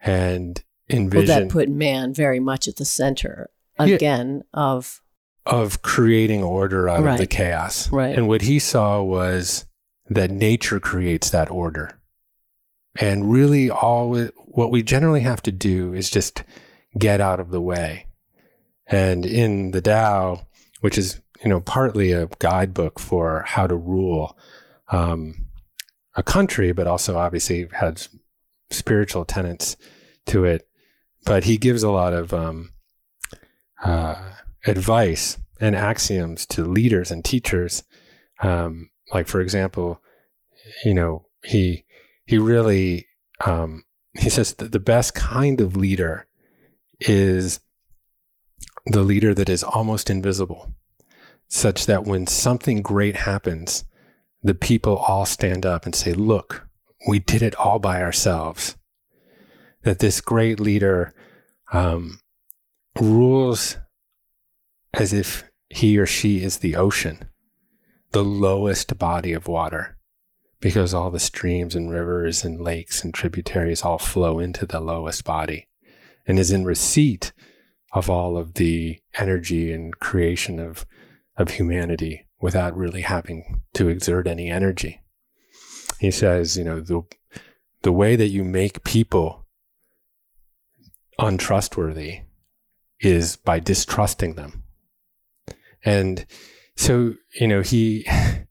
and 0.00 0.62
envisioned. 0.88 1.28
Well, 1.28 1.40
that 1.40 1.48
put 1.50 1.68
man 1.68 2.14
very 2.14 2.40
much 2.40 2.68
at 2.68 2.76
the 2.76 2.84
center 2.84 3.50
again 3.78 4.42
yeah, 4.54 4.60
of 4.60 5.02
of 5.46 5.80
creating 5.82 6.42
order 6.42 6.88
out 6.88 7.02
right. 7.02 7.12
of 7.12 7.18
the 7.18 7.26
chaos. 7.26 7.90
Right. 7.90 8.16
And 8.16 8.28
what 8.28 8.42
he 8.42 8.58
saw 8.58 9.02
was 9.02 9.64
that 10.10 10.30
nature 10.30 10.78
creates 10.78 11.30
that 11.30 11.50
order. 11.50 11.98
And 13.00 13.30
really, 13.30 13.70
all 13.70 14.14
what 14.46 14.70
we 14.70 14.82
generally 14.82 15.20
have 15.20 15.42
to 15.42 15.52
do 15.52 15.94
is 15.94 16.10
just 16.10 16.42
get 16.98 17.20
out 17.20 17.40
of 17.40 17.50
the 17.50 17.60
way. 17.60 18.06
And 18.86 19.24
in 19.24 19.70
the 19.70 19.80
Tao, 19.80 20.46
which 20.80 20.98
is 20.98 21.20
you 21.42 21.48
know 21.48 21.60
partly 21.60 22.12
a 22.12 22.28
guidebook 22.38 22.98
for 22.98 23.44
how 23.46 23.66
to 23.66 23.76
rule 23.76 24.36
um, 24.90 25.46
a 26.14 26.22
country, 26.22 26.72
but 26.72 26.86
also 26.86 27.16
obviously 27.16 27.68
has 27.72 28.08
spiritual 28.70 29.24
tenets 29.24 29.76
to 30.26 30.44
it. 30.44 30.68
But 31.24 31.44
he 31.44 31.58
gives 31.58 31.82
a 31.82 31.90
lot 31.90 32.12
of 32.12 32.32
um, 32.32 32.72
uh, 33.84 34.32
advice 34.66 35.38
and 35.60 35.74
axioms 35.74 36.46
to 36.46 36.64
leaders 36.64 37.10
and 37.10 37.24
teachers. 37.24 37.82
Um, 38.42 38.90
like 39.12 39.26
for 39.26 39.40
example, 39.40 40.00
you 40.84 40.94
know 40.94 41.26
he 41.44 41.84
he 42.26 42.38
really 42.38 43.06
um, 43.44 43.84
he 44.18 44.30
says 44.30 44.54
that 44.54 44.72
the 44.72 44.80
best 44.80 45.14
kind 45.14 45.60
of 45.60 45.76
leader 45.76 46.26
is 47.00 47.60
the 48.86 49.02
leader 49.02 49.34
that 49.34 49.48
is 49.48 49.62
almost 49.62 50.10
invisible, 50.10 50.74
such 51.48 51.86
that 51.86 52.04
when 52.04 52.26
something 52.26 52.82
great 52.82 53.16
happens, 53.16 53.84
the 54.42 54.54
people 54.54 54.96
all 54.96 55.26
stand 55.26 55.66
up 55.66 55.84
and 55.84 55.94
say, 55.94 56.12
Look, 56.12 56.67
we 57.08 57.18
did 57.18 57.40
it 57.40 57.54
all 57.54 57.78
by 57.78 58.02
ourselves. 58.02 58.76
That 59.82 59.98
this 59.98 60.20
great 60.20 60.60
leader 60.60 61.14
um, 61.72 62.20
rules 63.00 63.78
as 64.92 65.14
if 65.14 65.44
he 65.70 65.98
or 65.98 66.04
she 66.04 66.44
is 66.44 66.58
the 66.58 66.76
ocean, 66.76 67.30
the 68.12 68.22
lowest 68.22 68.98
body 68.98 69.32
of 69.32 69.48
water 69.48 69.96
because 70.60 70.92
all 70.92 71.10
the 71.10 71.18
streams 71.18 71.74
and 71.74 71.90
rivers 71.90 72.44
and 72.44 72.60
lakes 72.60 73.02
and 73.02 73.14
tributaries 73.14 73.82
all 73.82 73.98
flow 73.98 74.38
into 74.38 74.66
the 74.66 74.80
lowest 74.80 75.24
body 75.24 75.66
and 76.26 76.38
is 76.38 76.50
in 76.50 76.64
receipt 76.64 77.32
of 77.92 78.10
all 78.10 78.36
of 78.36 78.54
the 78.54 78.98
energy 79.14 79.72
and 79.72 79.98
creation 79.98 80.58
of, 80.58 80.84
of 81.36 81.52
humanity 81.52 82.26
without 82.40 82.76
really 82.76 83.02
having 83.02 83.62
to 83.72 83.88
exert 83.88 84.26
any 84.26 84.50
energy. 84.50 85.00
He 85.98 86.10
says, 86.10 86.56
you 86.56 86.64
know, 86.64 86.80
the, 86.80 87.02
the 87.82 87.92
way 87.92 88.16
that 88.16 88.28
you 88.28 88.44
make 88.44 88.84
people 88.84 89.46
untrustworthy 91.18 92.20
is 93.00 93.36
by 93.36 93.58
distrusting 93.60 94.34
them. 94.34 94.64
And 95.84 96.26
so, 96.76 97.14
you 97.40 97.48
know, 97.48 97.60
he 97.60 98.06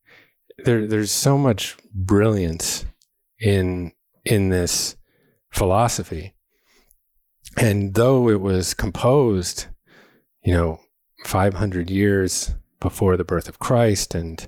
there 0.65 0.87
there's 0.87 1.11
so 1.11 1.37
much 1.37 1.77
brilliance 1.93 2.85
in 3.39 3.91
in 4.25 4.49
this 4.49 4.95
philosophy. 5.49 6.33
And 7.55 7.95
though 7.95 8.29
it 8.29 8.41
was 8.41 8.73
composed, 8.73 9.67
you 10.43 10.53
know, 10.53 10.79
500 11.25 11.89
years 11.89 12.53
before 12.79 13.17
the 13.17 13.23
birth 13.23 13.49
of 13.49 13.59
Christ 13.59 14.13
and 14.13 14.47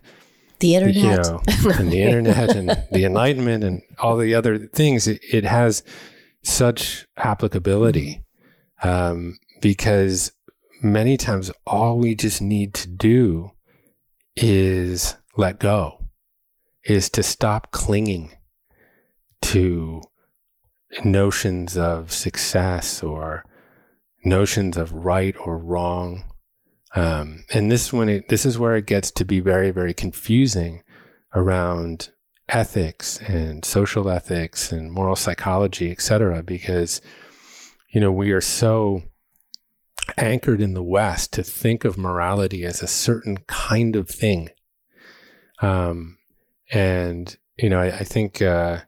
the 0.60 0.76
internet, 0.76 0.96
you 0.96 1.04
know, 1.04 1.42
and 1.80 1.92
the 1.92 2.02
internet 2.02 2.56
and 2.56 2.70
the 2.92 3.06
enlightenment 3.06 3.64
and 3.64 3.82
all 4.00 4.18
the 4.18 4.36
other 4.36 4.58
things, 4.58 5.08
it, 5.08 5.22
it 5.32 5.46
has 5.46 5.84
such 6.44 7.06
applicability 7.18 8.24
um, 8.84 9.38
because 9.62 10.32
many 10.82 11.18
times 11.18 11.52
all 11.66 11.98
we 11.98 12.16
just 12.16 12.42
need 12.42 12.74
to 12.74 12.88
do 12.88 13.52
is 14.36 15.16
let 15.36 15.60
go 15.60 16.10
is 16.84 17.10
to 17.10 17.24
stop 17.24 17.72
clinging 17.72 18.32
to 19.42 20.02
notions 21.04 21.78
of 21.78 22.12
success 22.12 23.04
or 23.04 23.44
notions 24.24 24.78
of 24.78 24.92
right 24.92 25.36
or 25.46 25.58
wrong 25.58 26.24
Um, 26.96 27.46
and 27.54 27.72
this 27.72 27.94
when 27.94 28.10
it 28.10 28.30
this 28.30 28.46
is 28.46 28.58
where 28.58 28.76
it 28.76 28.88
gets 28.88 29.12
to 29.12 29.26
be 29.26 29.40
very 29.40 29.72
very 29.72 29.94
confusing 29.94 30.82
around 31.36 32.10
ethics 32.48 33.20
and 33.22 33.64
social 33.64 34.10
ethics 34.10 34.72
and 34.72 34.92
moral 34.92 35.16
psychology, 35.16 35.92
etc. 35.92 36.42
Because 36.42 37.02
you 37.90 38.02
know 38.02 38.12
we 38.12 38.32
are 38.32 38.42
so 38.42 39.04
anchored 40.18 40.62
in 40.62 40.74
the 40.74 40.84
West 40.84 41.34
to 41.34 41.44
think 41.44 41.86
of 41.86 41.98
morality 41.98 42.66
as 42.66 42.82
a 42.82 42.88
certain 42.88 43.38
kind 43.48 43.96
of 43.96 44.10
thing. 44.10 44.50
Um, 45.62 46.18
and 46.72 47.38
you 47.58 47.70
know, 47.70 47.80
I, 47.80 47.88
I 47.88 48.04
think 48.04 48.42
uh, 48.42 48.80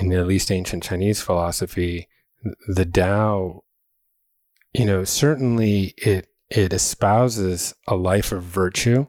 in 0.00 0.12
at 0.12 0.26
least 0.26 0.50
ancient 0.50 0.82
Chinese 0.82 1.20
philosophy, 1.20 2.08
the 2.68 2.86
Tao, 2.86 3.64
you 4.72 4.84
know, 4.84 5.04
certainly 5.04 5.94
it 5.96 6.28
it 6.56 6.72
espouses 6.72 7.74
a 7.88 7.96
life 7.96 8.30
of 8.30 8.42
virtue, 8.42 9.06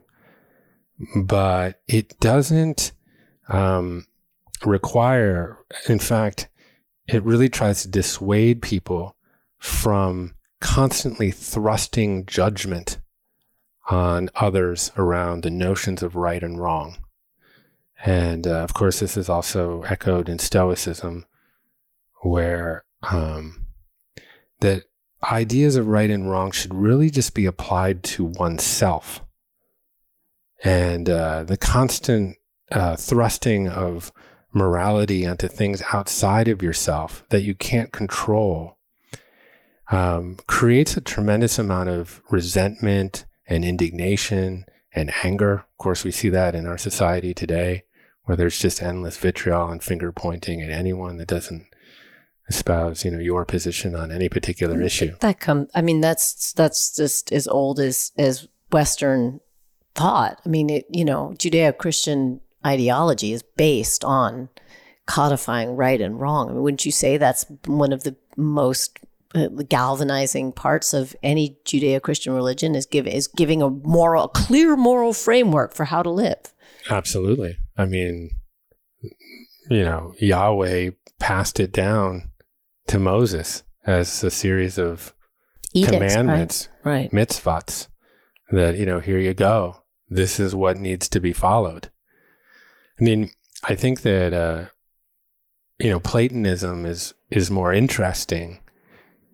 but 1.15 1.81
it 1.87 2.17
doesn't 2.19 2.93
um, 3.49 4.07
require. 4.65 5.59
In 5.89 5.99
fact, 5.99 6.47
it 7.07 7.23
really 7.23 7.49
tries 7.49 7.81
to 7.81 7.89
dissuade 7.89 8.61
people 8.61 9.17
from 9.57 10.35
constantly 10.61 11.31
thrusting 11.31 12.25
judgment 12.25 12.99
on 13.89 14.29
others 14.35 14.93
around 14.95 15.43
the 15.43 15.51
notions 15.51 16.01
of 16.01 16.15
right 16.15 16.41
and 16.41 16.61
wrong. 16.61 16.97
And 18.05 18.47
uh, 18.47 18.63
of 18.63 18.73
course, 18.73 19.01
this 19.01 19.17
is 19.17 19.27
also 19.27 19.81
echoed 19.83 20.29
in 20.29 20.39
Stoicism, 20.39 21.25
where 22.21 22.85
um, 23.01 23.65
that 24.61 24.83
ideas 25.31 25.75
of 25.75 25.87
right 25.87 26.09
and 26.09 26.29
wrong 26.29 26.51
should 26.51 26.73
really 26.73 27.09
just 27.09 27.33
be 27.33 27.45
applied 27.45 28.03
to 28.03 28.25
oneself. 28.25 29.21
And 30.63 31.09
uh, 31.09 31.43
the 31.43 31.57
constant 31.57 32.37
uh, 32.71 32.95
thrusting 32.95 33.67
of 33.67 34.11
morality 34.53 35.25
onto 35.25 35.47
things 35.47 35.81
outside 35.91 36.47
of 36.47 36.61
yourself 36.61 37.23
that 37.29 37.41
you 37.41 37.55
can't 37.55 37.91
control 37.91 38.77
um, 39.91 40.37
creates 40.47 40.95
a 40.95 41.01
tremendous 41.01 41.59
amount 41.59 41.89
of 41.89 42.21
resentment 42.29 43.25
and 43.47 43.65
indignation 43.65 44.65
and 44.93 45.11
anger. 45.23 45.53
Of 45.53 45.77
course, 45.77 46.03
we 46.03 46.11
see 46.11 46.29
that 46.29 46.55
in 46.55 46.65
our 46.65 46.77
society 46.77 47.33
today, 47.33 47.83
where 48.23 48.37
there's 48.37 48.59
just 48.59 48.81
endless 48.81 49.17
vitriol 49.17 49.69
and 49.69 49.83
finger 49.83 50.11
pointing 50.11 50.61
at 50.61 50.69
anyone 50.69 51.17
that 51.17 51.27
doesn't 51.27 51.67
espouse, 52.49 53.05
you 53.05 53.11
know, 53.11 53.19
your 53.19 53.45
position 53.45 53.95
on 53.95 54.11
any 54.11 54.29
particular 54.29 54.81
issue. 54.81 55.15
That 55.19 55.39
come. 55.39 55.67
I 55.73 55.81
mean, 55.81 56.01
that's 56.01 56.53
that's 56.53 56.95
just 56.95 57.31
as 57.31 57.47
old 57.47 57.79
as 57.79 58.11
as 58.17 58.47
Western 58.71 59.39
thought. 59.95 60.41
I 60.45 60.49
mean, 60.49 60.69
it, 60.69 60.85
you 60.89 61.05
know, 61.05 61.33
Judeo-Christian 61.37 62.41
ideology 62.65 63.33
is 63.33 63.43
based 63.43 64.03
on 64.03 64.49
codifying 65.05 65.75
right 65.75 66.01
and 66.01 66.19
wrong. 66.19 66.49
I 66.49 66.53
mean, 66.53 66.63
wouldn't 66.63 66.85
you 66.85 66.91
say 66.91 67.17
that's 67.17 67.45
one 67.65 67.93
of 67.93 68.03
the 68.03 68.15
most 68.35 68.97
uh, 69.35 69.47
galvanizing 69.67 70.51
parts 70.51 70.93
of 70.93 71.15
any 71.23 71.57
Judeo-Christian 71.65 72.33
religion 72.33 72.75
is 72.75 72.85
give 72.85 73.07
is 73.07 73.27
giving 73.27 73.61
a 73.61 73.69
moral, 73.69 74.25
a 74.25 74.29
clear 74.29 74.75
moral 74.75 75.13
framework 75.13 75.73
for 75.73 75.85
how 75.85 76.03
to 76.03 76.09
live. 76.09 76.53
Absolutely. 76.89 77.57
I 77.77 77.85
mean, 77.85 78.31
you 79.69 79.83
know, 79.83 80.13
Yahweh 80.19 80.91
passed 81.19 81.59
it 81.59 81.71
down 81.71 82.29
to 82.87 82.99
Moses 82.99 83.63
as 83.85 84.23
a 84.23 84.31
series 84.31 84.77
of 84.77 85.13
Edicts, 85.73 85.91
commandments, 85.91 86.69
right? 86.83 87.11
right. 87.11 87.11
mitzvahs, 87.11 87.87
that, 88.51 88.77
you 88.77 88.85
know, 88.85 88.99
here 88.99 89.19
you 89.19 89.33
go. 89.33 89.83
This 90.09 90.39
is 90.39 90.53
what 90.53 90.77
needs 90.77 91.09
to 91.09 91.19
be 91.19 91.33
followed. 91.33 91.89
I 92.99 93.03
mean, 93.03 93.31
I 93.63 93.75
think 93.75 94.01
that, 94.01 94.33
uh, 94.33 94.65
you 95.79 95.89
know, 95.89 95.99
Platonism 95.99 96.85
is, 96.85 97.13
is 97.31 97.49
more 97.49 97.73
interesting 97.73 98.59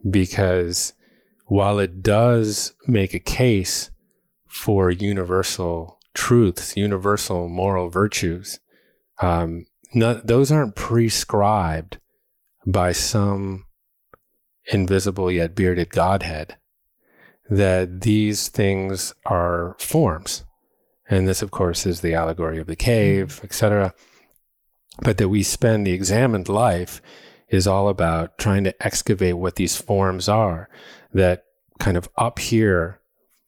because 0.09 0.93
while 1.45 1.79
it 1.79 2.01
does 2.01 2.73
make 2.87 3.13
a 3.13 3.19
case 3.19 3.91
for 4.47 4.89
universal 4.89 5.99
truths, 6.13 6.77
universal 6.77 7.49
moral 7.49 7.89
virtues, 7.89 8.59
um, 9.21 9.65
not, 9.93 10.27
those 10.27 10.51
aren't 10.51 10.75
prescribed 10.75 11.97
by 12.71 12.91
some 12.91 13.65
invisible 14.71 15.31
yet 15.31 15.55
bearded 15.55 15.89
Godhead. 15.89 16.57
That 17.49 18.01
these 18.01 18.47
things 18.47 19.13
are 19.25 19.75
forms. 19.79 20.43
And 21.09 21.27
this, 21.27 21.41
of 21.41 21.49
course, 21.49 21.87
is 21.87 22.01
the 22.01 22.13
allegory 22.13 22.59
of 22.59 22.67
the 22.67 22.75
cave, 22.75 23.27
mm-hmm. 23.35 23.45
etc. 23.45 23.93
But 25.01 25.17
that 25.17 25.29
we 25.29 25.41
spend 25.41 25.87
the 25.87 25.93
examined 25.93 26.47
life 26.47 27.01
is 27.47 27.65
all 27.65 27.89
about 27.89 28.37
trying 28.37 28.63
to 28.65 28.85
excavate 28.85 29.37
what 29.37 29.55
these 29.55 29.75
forms 29.75 30.29
are. 30.29 30.69
That 31.11 31.45
kind 31.79 31.97
of 31.97 32.07
up 32.15 32.37
here, 32.37 32.99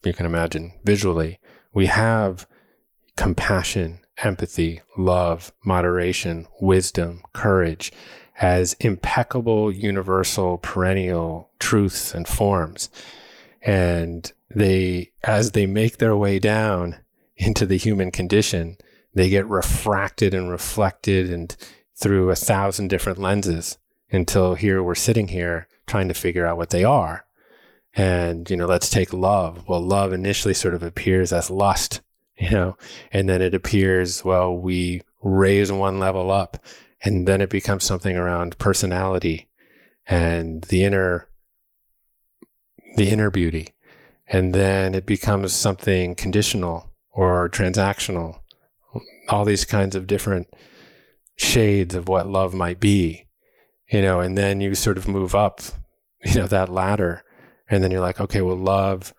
you 0.03 0.13
can 0.13 0.25
imagine 0.25 0.73
visually, 0.83 1.39
we 1.71 1.85
have 1.85 2.47
compassion, 3.15 3.99
empathy, 4.17 4.81
love, 4.97 5.53
moderation, 5.63 6.47
wisdom, 6.59 7.21
courage 7.33 7.91
as 8.41 8.73
impeccable, 8.79 9.71
universal, 9.71 10.57
perennial 10.57 11.51
truths 11.59 12.13
and 12.13 12.27
forms. 12.27 12.89
And 13.61 14.31
they, 14.49 15.11
as 15.23 15.51
they 15.51 15.67
make 15.67 15.97
their 15.97 16.17
way 16.17 16.39
down 16.39 16.97
into 17.37 17.65
the 17.65 17.77
human 17.77 18.11
condition, 18.11 18.77
they 19.13 19.29
get 19.29 19.47
refracted 19.47 20.33
and 20.33 20.49
reflected 20.49 21.31
and 21.31 21.55
through 21.95 22.31
a 22.31 22.35
thousand 22.35 22.87
different 22.87 23.19
lenses 23.19 23.77
until 24.11 24.55
here 24.55 24.81
we're 24.81 24.95
sitting 24.95 25.27
here 25.27 25.67
trying 25.85 26.07
to 26.07 26.13
figure 26.13 26.47
out 26.47 26.57
what 26.57 26.71
they 26.71 26.83
are. 26.83 27.25
And, 27.93 28.49
you 28.49 28.57
know, 28.57 28.65
let's 28.65 28.89
take 28.89 29.13
love. 29.13 29.67
Well, 29.67 29.81
love 29.81 30.13
initially 30.13 30.53
sort 30.53 30.73
of 30.73 30.81
appears 30.81 31.31
as 31.31 31.51
lust, 31.51 32.01
you 32.37 32.49
know, 32.49 32.77
and 33.11 33.29
then 33.29 33.41
it 33.41 33.53
appears, 33.53 34.25
well, 34.25 34.57
we 34.57 35.01
raise 35.21 35.71
one 35.71 35.99
level 35.99 36.31
up 36.31 36.57
and 37.03 37.27
then 37.27 37.41
it 37.41 37.49
becomes 37.49 37.83
something 37.83 38.15
around 38.15 38.57
personality 38.57 39.49
and 40.05 40.63
the 40.65 40.83
inner, 40.83 41.27
the 42.95 43.09
inner 43.09 43.29
beauty. 43.29 43.69
And 44.27 44.53
then 44.53 44.95
it 44.95 45.05
becomes 45.05 45.53
something 45.53 46.15
conditional 46.15 46.91
or 47.11 47.49
transactional, 47.49 48.39
all 49.29 49.45
these 49.45 49.65
kinds 49.65 49.95
of 49.95 50.07
different 50.07 50.47
shades 51.35 51.95
of 51.95 52.07
what 52.07 52.27
love 52.27 52.53
might 52.53 52.79
be 52.79 53.27
you 53.91 54.01
know, 54.01 54.21
and 54.21 54.37
then 54.37 54.61
you 54.61 54.73
sort 54.73 54.97
of 54.97 55.07
move 55.07 55.35
up, 55.35 55.61
you 56.25 56.35
know, 56.35 56.47
that 56.47 56.69
ladder. 56.69 57.23
And 57.69 57.83
then 57.83 57.91
you're 57.91 58.01
like, 58.01 58.19
okay, 58.19 58.41
well, 58.41 58.57
love, 58.57 59.13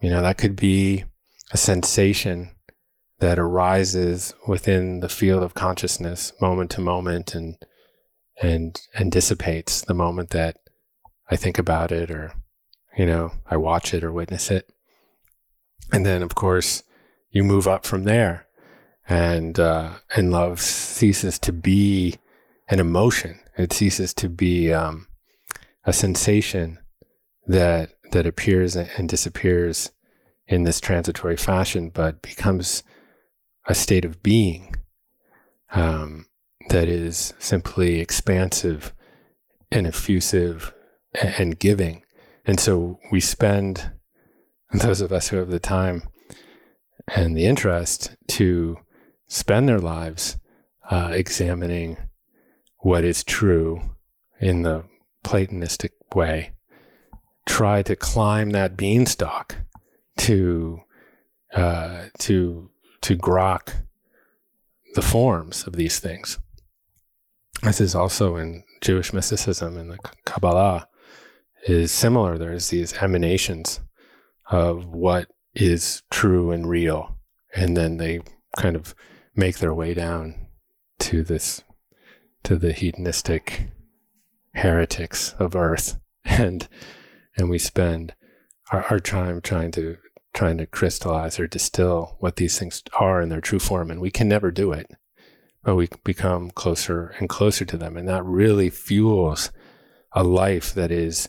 you 0.00 0.10
know, 0.10 0.22
that 0.22 0.38
could 0.38 0.56
be 0.56 1.04
a 1.50 1.56
sensation 1.56 2.50
that 3.22 3.38
arises 3.38 4.34
within 4.48 4.98
the 4.98 5.08
field 5.08 5.44
of 5.44 5.54
consciousness 5.54 6.32
moment 6.40 6.72
to 6.72 6.80
moment 6.80 7.36
and 7.36 7.56
and 8.42 8.80
and 8.96 9.12
dissipates 9.12 9.82
the 9.82 9.94
moment 9.94 10.30
that 10.30 10.56
I 11.30 11.36
think 11.36 11.56
about 11.56 11.92
it 11.92 12.10
or 12.10 12.32
you 12.98 13.06
know 13.06 13.30
I 13.48 13.58
watch 13.58 13.94
it 13.94 14.02
or 14.02 14.10
witness 14.10 14.50
it. 14.50 14.68
And 15.92 16.04
then 16.04 16.20
of 16.24 16.34
course 16.34 16.82
you 17.30 17.44
move 17.44 17.68
up 17.68 17.86
from 17.86 18.02
there 18.02 18.48
and 19.08 19.56
uh, 19.56 19.90
and 20.16 20.32
love 20.32 20.60
ceases 20.60 21.38
to 21.40 21.52
be 21.52 22.16
an 22.68 22.80
emotion. 22.80 23.38
It 23.56 23.72
ceases 23.72 24.12
to 24.14 24.28
be 24.28 24.72
um, 24.72 25.06
a 25.84 25.92
sensation 25.92 26.80
that 27.46 27.90
that 28.10 28.26
appears 28.26 28.74
and 28.74 29.08
disappears 29.08 29.92
in 30.48 30.64
this 30.64 30.80
transitory 30.80 31.36
fashion, 31.36 31.88
but 31.88 32.20
becomes 32.20 32.82
a 33.66 33.74
state 33.74 34.04
of 34.04 34.22
being 34.22 34.74
um, 35.72 36.26
that 36.68 36.88
is 36.88 37.34
simply 37.38 38.00
expansive 38.00 38.92
and 39.70 39.86
effusive 39.86 40.74
and 41.14 41.58
giving. 41.58 42.02
And 42.44 42.58
so 42.58 42.98
we 43.10 43.20
spend, 43.20 43.92
those 44.72 45.00
of 45.00 45.12
us 45.12 45.28
who 45.28 45.36
have 45.36 45.50
the 45.50 45.60
time 45.60 46.02
and 47.14 47.36
the 47.36 47.46
interest 47.46 48.16
to 48.28 48.78
spend 49.28 49.68
their 49.68 49.78
lives 49.78 50.36
uh, 50.90 51.10
examining 51.12 51.96
what 52.78 53.04
is 53.04 53.24
true 53.24 53.80
in 54.40 54.62
the 54.62 54.84
Platonistic 55.22 55.92
way, 56.14 56.52
try 57.46 57.82
to 57.82 57.94
climb 57.94 58.50
that 58.50 58.76
beanstalk 58.76 59.54
to 60.18 60.80
uh, 61.54 62.06
to 62.18 62.71
to 63.02 63.16
grok 63.16 63.74
the 64.94 65.02
forms 65.02 65.66
of 65.66 65.76
these 65.76 65.98
things. 65.98 66.38
This 67.62 67.80
is 67.80 67.94
also 67.94 68.36
in 68.36 68.64
Jewish 68.80 69.12
mysticism 69.12 69.76
and 69.76 69.90
the 69.90 69.98
Kabbalah 70.24 70.88
is 71.66 71.92
similar. 71.92 72.36
There's 72.36 72.68
these 72.68 72.94
emanations 72.94 73.80
of 74.50 74.86
what 74.86 75.28
is 75.54 76.02
true 76.10 76.50
and 76.50 76.68
real. 76.68 77.18
And 77.54 77.76
then 77.76 77.98
they 77.98 78.20
kind 78.56 78.76
of 78.76 78.94
make 79.34 79.58
their 79.58 79.74
way 79.74 79.94
down 79.94 80.46
to 81.00 81.22
this, 81.22 81.62
to 82.44 82.56
the 82.56 82.72
hedonistic 82.72 83.68
heretics 84.54 85.34
of 85.38 85.56
earth. 85.56 85.98
And, 86.24 86.68
and 87.36 87.50
we 87.50 87.58
spend 87.58 88.14
our, 88.70 88.84
our 88.84 89.00
time 89.00 89.40
trying 89.40 89.72
to, 89.72 89.96
trying 90.34 90.58
to 90.58 90.66
crystallize 90.66 91.38
or 91.38 91.46
distill 91.46 92.16
what 92.20 92.36
these 92.36 92.58
things 92.58 92.82
are 92.98 93.20
in 93.20 93.28
their 93.28 93.40
true 93.40 93.58
form. 93.58 93.90
And 93.90 94.00
we 94.00 94.10
can 94.10 94.28
never 94.28 94.50
do 94.50 94.72
it, 94.72 94.90
but 95.62 95.76
we 95.76 95.88
become 96.04 96.50
closer 96.50 97.14
and 97.18 97.28
closer 97.28 97.64
to 97.64 97.76
them. 97.76 97.96
And 97.96 98.08
that 98.08 98.24
really 98.24 98.70
fuels 98.70 99.50
a 100.12 100.24
life 100.24 100.74
that 100.74 100.90
is 100.90 101.28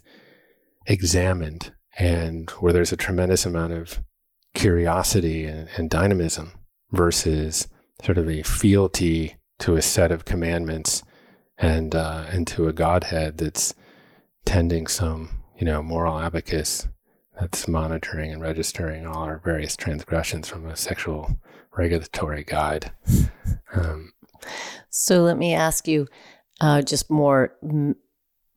examined 0.85 1.73
and 1.97 2.49
where 2.51 2.73
there's 2.73 2.91
a 2.91 2.97
tremendous 2.97 3.45
amount 3.45 3.73
of 3.73 3.99
curiosity 4.53 5.45
and, 5.45 5.69
and 5.77 5.89
dynamism 5.89 6.53
versus 6.91 7.67
sort 8.03 8.17
of 8.17 8.29
a 8.29 8.43
fealty 8.43 9.35
to 9.59 9.75
a 9.75 9.81
set 9.81 10.11
of 10.11 10.25
commandments 10.25 11.03
and 11.57 11.95
uh, 11.95 12.25
and 12.29 12.47
to 12.47 12.67
a 12.67 12.73
Godhead 12.73 13.37
that's 13.37 13.73
tending 14.45 14.87
some 14.87 15.43
you 15.57 15.65
know 15.65 15.81
moral 15.81 16.19
abacus 16.19 16.87
that's 17.39 17.67
monitoring 17.67 18.31
and 18.31 18.41
registering 18.41 19.05
all 19.05 19.23
our 19.23 19.41
various 19.43 19.75
transgressions 19.75 20.47
from 20.49 20.67
a 20.67 20.75
sexual 20.75 21.37
regulatory 21.75 22.43
guide. 22.43 22.91
Um, 23.73 24.13
so 24.89 25.23
let 25.23 25.37
me 25.37 25.53
ask 25.53 25.87
you, 25.87 26.07
uh, 26.61 26.81
just 26.81 27.09
more 27.09 27.55
m- 27.63 27.95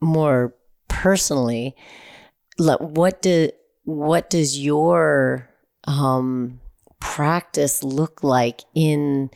more 0.00 0.54
personally, 0.88 1.74
what 2.58 3.22
do 3.22 3.50
what 3.84 4.28
does 4.28 4.58
your 4.58 5.48
um, 5.84 6.60
practice 7.00 7.82
look 7.82 8.22
like 8.22 8.62
in 8.74 9.30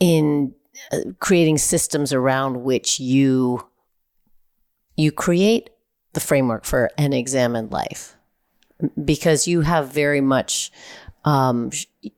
in 0.00 0.54
uh, 0.92 0.98
creating 1.20 1.56
systems 1.56 2.12
around 2.12 2.62
which 2.62 3.00
you 3.00 3.64
you 4.96 5.10
create 5.10 5.70
the 6.14 6.20
framework 6.20 6.64
for 6.64 6.90
an 6.96 7.12
examined 7.12 7.70
life. 7.70 8.16
Because 9.02 9.46
you 9.46 9.60
have 9.60 9.92
very 9.92 10.20
much 10.20 10.72
um, 11.24 11.70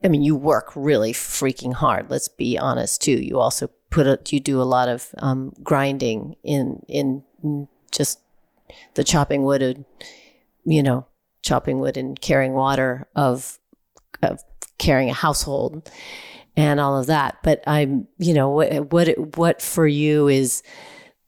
i 0.03 0.09
mean 0.09 0.21
you 0.21 0.35
work 0.35 0.73
really 0.75 1.13
freaking 1.13 1.73
hard 1.73 2.09
let's 2.09 2.27
be 2.27 2.57
honest 2.57 3.01
too. 3.01 3.13
You 3.13 3.39
also 3.39 3.69
put 3.89 4.07
a, 4.07 4.19
you 4.29 4.39
do 4.39 4.61
a 4.61 4.63
lot 4.63 4.89
of 4.89 5.07
um, 5.19 5.53
grinding 5.63 6.35
in 6.43 6.81
in 6.87 7.23
just 7.91 8.19
the 8.95 9.03
chopping 9.03 9.43
wood 9.43 9.61
and 9.61 9.85
you 10.65 10.83
know 10.83 11.05
chopping 11.41 11.79
wood 11.79 11.97
and 11.97 12.19
carrying 12.19 12.53
water 12.53 13.07
of 13.15 13.59
of 14.21 14.41
carrying 14.77 15.09
a 15.09 15.13
household 15.13 15.89
and 16.55 16.79
all 16.79 16.99
of 16.99 17.07
that. 17.07 17.37
But 17.43 17.63
i'm 17.65 18.07
you 18.17 18.33
know 18.33 18.49
what 18.49 18.91
what 18.91 19.37
what 19.37 19.61
for 19.61 19.87
you 19.87 20.27
is 20.27 20.63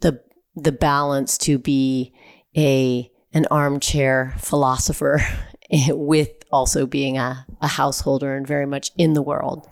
the 0.01 0.22
the 0.55 0.72
balance 0.72 1.38
to 1.39 1.57
be 1.57 2.13
a 2.58 3.10
an 3.34 3.45
armchair 3.52 4.34
philosopher 4.39 5.22
with 5.89 6.32
also 6.52 6.86
being 6.86 7.18
a, 7.18 7.45
a 7.62 7.68
householder 7.68 8.36
and 8.36 8.47
very 8.47 8.66
much 8.66 8.91
in 8.97 9.14
the 9.14 9.22
world 9.22 9.68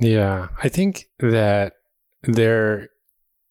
yeah 0.00 0.48
i 0.62 0.68
think 0.68 1.06
that 1.20 1.74
there 2.22 2.88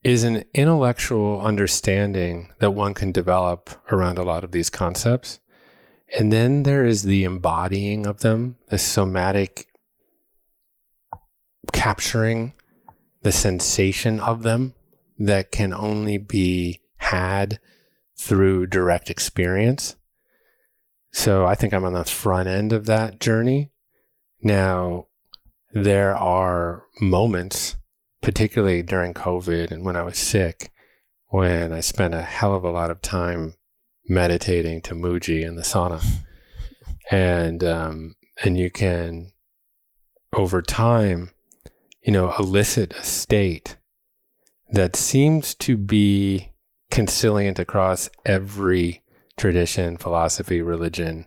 is 0.04 0.24
an 0.24 0.44
intellectual 0.54 1.42
understanding 1.42 2.50
that 2.60 2.72
one 2.72 2.94
can 2.94 3.12
develop 3.12 3.70
around 3.92 4.18
a 4.18 4.24
lot 4.24 4.44
of 4.44 4.52
these 4.52 4.70
concepts. 4.70 5.40
And 6.18 6.32
then 6.32 6.64
there 6.64 6.86
is 6.86 7.04
the 7.04 7.24
embodying 7.24 8.08
of 8.08 8.22
them, 8.22 8.58
the 8.70 8.78
somatic 8.78 9.68
capturing 11.74 12.54
the 13.22 13.32
sensation 13.32 14.20
of 14.20 14.44
them 14.44 14.74
that 15.20 15.52
can 15.52 15.74
only 15.74 16.18
be 16.18 16.82
had 16.98 17.60
through 18.18 18.68
direct 18.68 19.10
experience. 19.10 19.96
So 21.12 21.46
I 21.46 21.56
think 21.56 21.74
I'm 21.74 21.86
on 21.86 21.94
the 21.94 22.06
front 22.06 22.48
end 22.48 22.74
of 22.74 22.86
that 22.86 23.20
journey. 23.20 23.72
Now, 24.42 25.08
there 25.72 26.16
are 26.16 26.86
moments 27.02 27.76
particularly 28.22 28.82
during 28.82 29.14
COVID 29.14 29.72
and 29.72 29.86
when 29.86 29.96
I 29.96 30.04
was 30.04 30.18
sick, 30.18 30.72
when 31.28 31.72
I 31.72 31.80
spent 31.80 32.14
a 32.14 32.22
hell 32.22 32.56
of 32.56 32.64
a 32.64 32.72
lot 32.72 32.92
of 32.92 33.02
time 33.02 33.56
meditating 34.08 34.82
to 34.84 34.96
Muji 34.96 35.46
in 35.46 35.56
the 35.56 35.62
sauna. 35.62 36.04
And, 37.12 37.64
um, 37.64 38.16
and 38.44 38.58
you 38.58 38.70
can, 38.70 39.32
over 40.34 40.62
time, 40.62 41.32
you 42.02 42.12
know, 42.12 42.34
elicit 42.38 42.94
a 42.94 43.04
state 43.04 43.78
that 44.72 44.96
seems 44.96 45.56
to 45.56 45.78
be 45.78 46.52
conciliant 46.92 47.60
across 47.60 48.10
every 48.26 49.02
tradition, 49.38 49.98
philosophy, 49.98 50.62
religion 50.62 51.26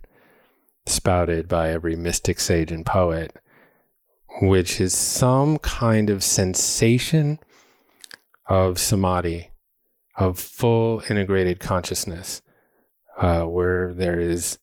spouted 0.86 1.48
by 1.48 1.70
every 1.70 1.96
mystic, 1.96 2.40
sage, 2.40 2.72
and 2.72 2.84
poet 2.84 3.36
which 4.40 4.80
is 4.80 4.94
some 4.94 5.58
kind 5.58 6.08
of 6.08 6.24
sensation 6.24 7.38
of 8.48 8.78
samadhi, 8.78 9.50
of 10.16 10.38
full 10.38 11.02
integrated 11.10 11.60
consciousness, 11.60 12.42
uh, 13.18 13.42
where 13.42 13.92
there 13.92 14.18
is 14.18 14.58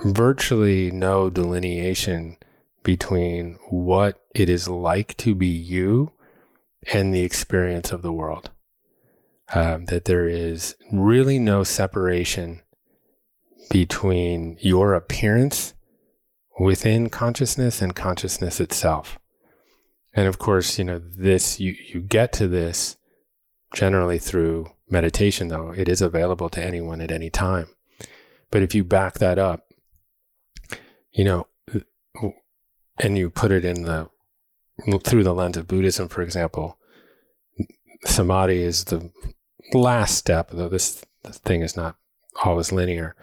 virtually 0.00 0.90
no 0.90 1.28
delineation 1.30 2.36
between 2.82 3.58
what 3.70 4.20
it 4.34 4.48
is 4.48 4.68
like 4.68 5.16
to 5.16 5.34
be 5.34 5.46
you 5.46 6.12
and 6.92 7.14
the 7.14 7.22
experience 7.22 7.92
of 7.92 8.02
the 8.02 8.12
world. 8.12 8.50
Um, 9.54 9.84
that 9.86 10.06
there 10.06 10.26
is 10.26 10.76
really 10.90 11.38
no 11.38 11.62
separation 11.62 12.62
between 13.70 14.56
your 14.60 14.94
appearance 14.94 15.74
within 16.58 17.10
consciousness 17.10 17.82
and 17.82 17.94
consciousness 17.94 18.60
itself. 18.60 19.18
And 20.14 20.26
of 20.26 20.38
course, 20.38 20.78
you 20.78 20.84
know, 20.84 20.98
this, 20.98 21.60
you, 21.60 21.74
you 21.92 22.00
get 22.00 22.32
to 22.34 22.48
this 22.48 22.96
generally 23.74 24.18
through 24.18 24.70
meditation, 24.88 25.48
though 25.48 25.72
it 25.76 25.88
is 25.88 26.02
available 26.02 26.48
to 26.50 26.62
anyone 26.62 27.00
at 27.00 27.10
any 27.10 27.30
time. 27.30 27.68
But 28.50 28.62
if 28.62 28.74
you 28.74 28.84
back 28.84 29.14
that 29.14 29.38
up, 29.38 29.66
you 31.12 31.24
know, 31.24 31.46
and 32.98 33.18
you 33.18 33.30
put 33.30 33.52
it 33.52 33.64
in 33.64 33.82
the, 33.82 34.08
through 35.04 35.24
the 35.24 35.34
lens 35.34 35.56
of 35.56 35.68
Buddhism, 35.68 36.08
for 36.08 36.22
example, 36.22 36.78
samadhi 38.04 38.62
is 38.62 38.84
the 38.84 39.10
last 39.72 40.16
step, 40.16 40.50
though 40.50 40.68
this 40.68 41.04
thing 41.24 41.62
is 41.62 41.76
not 41.76 41.96
always 42.44 42.72
linear 42.72 43.14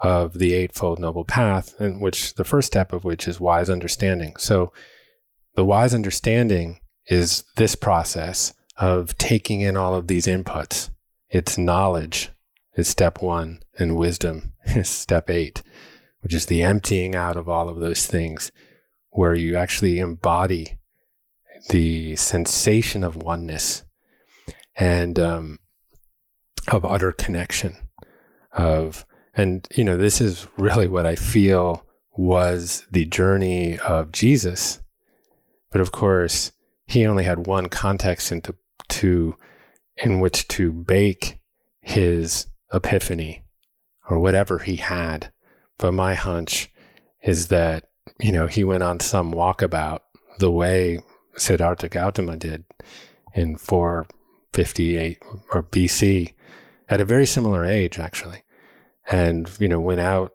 of 0.00 0.38
the 0.38 0.54
Eightfold 0.54 0.98
Noble 0.98 1.24
Path, 1.24 1.74
in 1.80 2.00
which 2.00 2.34
the 2.34 2.44
first 2.44 2.66
step 2.66 2.92
of 2.92 3.04
which 3.04 3.26
is 3.26 3.40
wise 3.40 3.70
understanding. 3.70 4.36
So, 4.36 4.72
the 5.54 5.64
wise 5.64 5.94
understanding 5.94 6.80
is 7.06 7.44
this 7.56 7.74
process 7.74 8.52
of 8.76 9.16
taking 9.16 9.62
in 9.62 9.76
all 9.76 9.94
of 9.94 10.06
these 10.06 10.26
inputs. 10.26 10.90
It's 11.30 11.56
knowledge 11.56 12.30
is 12.76 12.88
step 12.88 13.22
one, 13.22 13.60
and 13.78 13.96
wisdom 13.96 14.52
is 14.66 14.88
step 14.88 15.30
eight, 15.30 15.62
which 16.20 16.34
is 16.34 16.46
the 16.46 16.62
emptying 16.62 17.14
out 17.14 17.36
of 17.36 17.48
all 17.48 17.68
of 17.68 17.80
those 17.80 18.06
things, 18.06 18.52
where 19.10 19.34
you 19.34 19.56
actually 19.56 19.98
embody 19.98 20.76
the 21.68 22.16
sensation 22.16 23.02
of 23.04 23.16
oneness 23.16 23.84
and 24.76 25.18
um, 25.18 25.58
of 26.68 26.84
utter 26.84 27.12
connection, 27.12 27.76
of 28.52 29.04
and, 29.34 29.68
you 29.74 29.84
know, 29.84 29.98
this 29.98 30.20
is 30.20 30.46
really 30.56 30.88
what 30.88 31.04
I 31.04 31.14
feel 31.14 31.84
was 32.16 32.86
the 32.90 33.04
journey 33.04 33.78
of 33.78 34.10
Jesus. 34.10 34.80
But 35.70 35.82
of 35.82 35.92
course, 35.92 36.52
he 36.86 37.06
only 37.06 37.24
had 37.24 37.46
one 37.46 37.68
context 37.68 38.32
into 38.32 38.54
to 38.88 39.36
in 39.98 40.20
which 40.20 40.48
to 40.48 40.72
bake 40.72 41.38
his 41.80 42.46
epiphany 42.72 43.44
or 44.08 44.18
whatever 44.18 44.60
he 44.60 44.76
had. 44.76 45.32
But 45.78 45.92
my 45.92 46.14
hunch 46.14 46.70
is 47.22 47.48
that, 47.48 47.88
you 48.18 48.32
know, 48.32 48.46
he 48.46 48.64
went 48.64 48.82
on 48.82 49.00
some 49.00 49.32
walkabout 49.32 50.00
the 50.38 50.50
way 50.50 51.00
Siddhartha 51.36 51.88
Gautama 51.88 52.36
did 52.36 52.64
in 53.34 53.56
458 53.56 55.22
or 55.52 55.62
BC 55.62 56.34
at 56.88 57.00
a 57.00 57.04
very 57.04 57.26
similar 57.26 57.64
age, 57.64 57.98
actually 57.98 58.42
and, 59.08 59.50
you 59.58 59.68
know, 59.68 59.80
went 59.80 60.00
out 60.00 60.34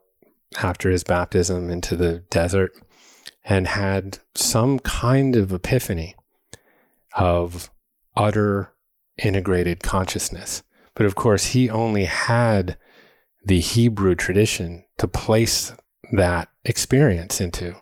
after 0.58 0.90
his 0.90 1.04
baptism 1.04 1.70
into 1.70 1.96
the 1.96 2.20
desert 2.30 2.72
and 3.44 3.66
had 3.66 4.18
some 4.34 4.78
kind 4.78 5.36
of 5.36 5.52
epiphany 5.52 6.14
of 7.16 7.70
utter 8.16 8.72
integrated 9.22 9.82
consciousness. 9.82 10.62
But 10.94 11.06
of 11.06 11.14
course, 11.14 11.46
he 11.46 11.68
only 11.68 12.04
had 12.04 12.76
the 13.44 13.60
Hebrew 13.60 14.14
tradition 14.14 14.84
to 14.98 15.08
place 15.08 15.72
that 16.12 16.48
experience 16.64 17.40
into. 17.40 17.74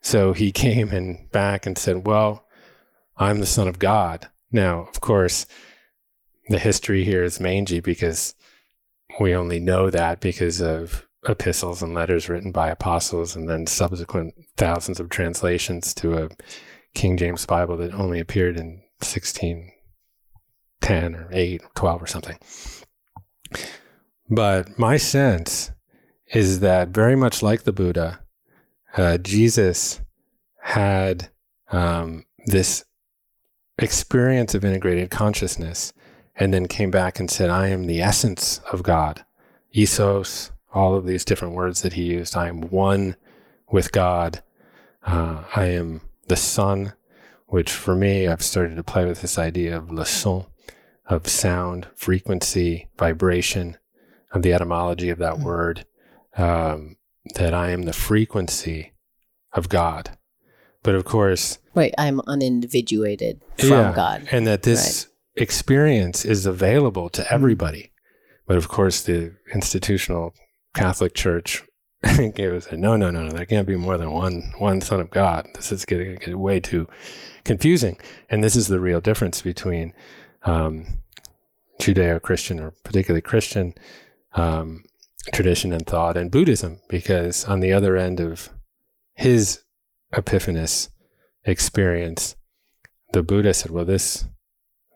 So 0.00 0.32
he 0.32 0.52
came 0.52 0.90
and 0.90 1.30
back 1.30 1.66
and 1.66 1.76
said, 1.76 2.06
Well, 2.06 2.41
I'm 3.22 3.40
the 3.40 3.46
Son 3.46 3.68
of 3.68 3.78
God. 3.78 4.28
Now, 4.50 4.82
of 4.82 5.00
course, 5.00 5.46
the 6.48 6.58
history 6.58 7.04
here 7.04 7.22
is 7.22 7.40
mangy 7.40 7.80
because 7.80 8.34
we 9.20 9.34
only 9.34 9.60
know 9.60 9.90
that 9.90 10.20
because 10.20 10.60
of 10.60 11.06
epistles 11.28 11.82
and 11.82 11.94
letters 11.94 12.28
written 12.28 12.50
by 12.50 12.68
apostles 12.68 13.36
and 13.36 13.48
then 13.48 13.66
subsequent 13.66 14.34
thousands 14.56 14.98
of 14.98 15.08
translations 15.08 15.94
to 15.94 16.18
a 16.18 16.28
King 16.94 17.16
James 17.16 17.46
Bible 17.46 17.76
that 17.76 17.94
only 17.94 18.18
appeared 18.18 18.56
in 18.56 18.82
1610 18.98 21.14
or 21.14 21.28
8 21.30 21.62
or 21.62 21.70
12 21.74 22.02
or 22.02 22.06
something. 22.06 22.38
But 24.28 24.78
my 24.78 24.96
sense 24.96 25.70
is 26.34 26.60
that 26.60 26.88
very 26.88 27.14
much 27.14 27.42
like 27.42 27.62
the 27.62 27.72
Buddha, 27.72 28.20
uh, 28.96 29.18
Jesus 29.18 30.00
had 30.60 31.28
um, 31.70 32.24
this 32.46 32.84
experience 33.78 34.54
of 34.54 34.64
integrated 34.64 35.10
consciousness 35.10 35.92
and 36.36 36.52
then 36.52 36.66
came 36.66 36.90
back 36.90 37.20
and 37.20 37.30
said, 37.30 37.50
I 37.50 37.68
am 37.68 37.86
the 37.86 38.00
essence 38.00 38.60
of 38.70 38.82
God. 38.82 39.24
Isos, 39.74 40.50
all 40.72 40.94
of 40.94 41.06
these 41.06 41.24
different 41.24 41.54
words 41.54 41.82
that 41.82 41.94
he 41.94 42.04
used. 42.04 42.36
I 42.36 42.48
am 42.48 42.62
one 42.62 43.16
with 43.70 43.92
God. 43.92 44.42
Uh, 45.04 45.44
I 45.56 45.66
am 45.66 46.02
the 46.28 46.36
Son, 46.36 46.92
which 47.46 47.70
for 47.70 47.94
me, 47.94 48.28
I've 48.28 48.42
started 48.42 48.76
to 48.76 48.82
play 48.82 49.04
with 49.04 49.20
this 49.20 49.38
idea 49.38 49.76
of 49.76 49.90
le 49.90 50.06
son, 50.06 50.46
of 51.06 51.28
sound, 51.28 51.88
frequency, 51.94 52.88
vibration, 52.98 53.76
of 54.30 54.42
the 54.42 54.52
etymology 54.52 55.10
of 55.10 55.18
that 55.18 55.34
mm-hmm. 55.34 55.44
word, 55.44 55.86
um, 56.36 56.96
that 57.34 57.52
I 57.52 57.70
am 57.70 57.82
the 57.82 57.92
frequency 57.92 58.92
of 59.52 59.68
God. 59.68 60.16
But 60.82 60.94
of 60.94 61.04
course, 61.04 61.58
right, 61.74 61.94
I'm 61.96 62.20
unindividuated 62.26 63.40
from 63.58 63.68
yeah, 63.68 63.92
God. 63.94 64.28
And 64.30 64.46
that 64.46 64.62
this 64.62 65.06
right. 65.36 65.42
experience 65.42 66.24
is 66.24 66.44
available 66.46 67.08
to 67.10 67.22
mm-hmm. 67.22 67.34
everybody. 67.34 67.92
But 68.46 68.56
of 68.56 68.68
course, 68.68 69.02
the 69.02 69.34
institutional 69.54 70.34
Catholic 70.74 71.14
Church 71.14 71.62
gave 72.34 72.52
us 72.52 72.66
a 72.66 72.76
no, 72.76 72.96
no, 72.96 73.10
no, 73.10 73.24
no. 73.24 73.30
There 73.30 73.46
can't 73.46 73.66
be 73.66 73.76
more 73.76 73.96
than 73.96 74.10
one 74.10 74.52
one 74.58 74.80
Son 74.80 75.00
of 75.00 75.10
God. 75.10 75.46
This 75.54 75.70
is 75.70 75.84
getting, 75.84 76.16
getting 76.16 76.38
way 76.38 76.58
too 76.58 76.88
confusing. 77.44 77.98
And 78.28 78.42
this 78.42 78.56
is 78.56 78.68
the 78.68 78.80
real 78.80 79.00
difference 79.00 79.42
between 79.42 79.92
um, 80.44 80.98
Judeo-Christian 81.80 82.60
or 82.60 82.72
particularly 82.84 83.22
Christian 83.22 83.74
um, 84.34 84.84
tradition 85.32 85.72
and 85.72 85.86
thought 85.86 86.16
and 86.16 86.30
Buddhism, 86.30 86.80
because 86.88 87.44
on 87.44 87.60
the 87.60 87.72
other 87.72 87.96
end 87.96 88.20
of 88.20 88.50
his 89.14 89.61
epiphanous 90.12 90.88
experience, 91.44 92.36
the 93.12 93.22
Buddha 93.22 93.54
said, 93.54 93.70
"Well, 93.70 93.84
this 93.84 94.26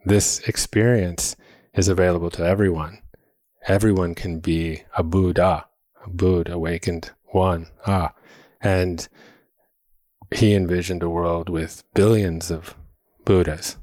this 0.05 0.41
experience 0.49 1.37
is 1.75 1.89
available 1.89 2.31
to 2.31 2.45
everyone. 2.45 3.03
Everyone 3.67 4.15
can 4.15 4.41
be 4.41 4.83
a 4.97 5.03
Buddha, 5.03 5.67
a 6.05 6.09
Buddha, 6.09 6.53
awakened 6.53 7.11
one. 7.27 7.67
Ah, 7.87 8.15
and 8.61 9.09
he 10.35 10.55
envisioned 10.55 11.03
a 11.03 11.11
world 11.11 11.49
with 11.49 11.83
billions 11.95 12.51
of 12.51 12.75
Buddhas. 13.25 13.77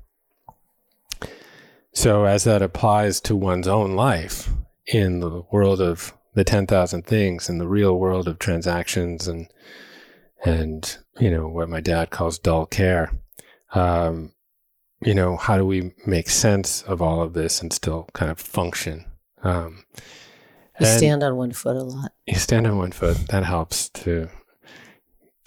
So, 1.93 2.25
as 2.25 2.43
that 2.45 2.61
applies 2.61 3.21
to 3.21 3.35
one's 3.35 3.67
own 3.67 3.95
life 3.95 4.49
in 4.87 5.19
the 5.19 5.43
world 5.51 5.79
of 5.79 6.13
the 6.33 6.43
10,000 6.43 7.05
things, 7.05 7.49
in 7.49 7.59
the 7.59 7.67
real 7.67 7.99
world 7.99 8.27
of 8.27 8.39
transactions 8.39 9.27
and 9.27 9.47
and 10.43 10.97
you 11.19 11.31
know 11.31 11.47
what 11.47 11.69
my 11.69 11.81
dad 11.81 12.09
calls 12.09 12.39
dull 12.39 12.65
care. 12.65 13.11
Um, 13.73 14.33
you 15.01 15.13
know, 15.13 15.35
how 15.37 15.57
do 15.57 15.65
we 15.65 15.93
make 16.05 16.29
sense 16.29 16.81
of 16.83 17.01
all 17.01 17.21
of 17.21 17.33
this 17.33 17.61
and 17.61 17.73
still 17.73 18.07
kind 18.13 18.31
of 18.31 18.39
function? 18.39 19.05
Um, 19.43 19.83
you 20.79 20.85
stand 20.85 21.23
on 21.23 21.35
one 21.35 21.51
foot 21.51 21.75
a 21.75 21.83
lot. 21.83 22.11
You 22.25 22.35
stand 22.35 22.65
on 22.67 22.77
one 22.77 22.91
foot. 22.91 23.17
That 23.29 23.43
helps 23.43 23.89
to 23.89 24.29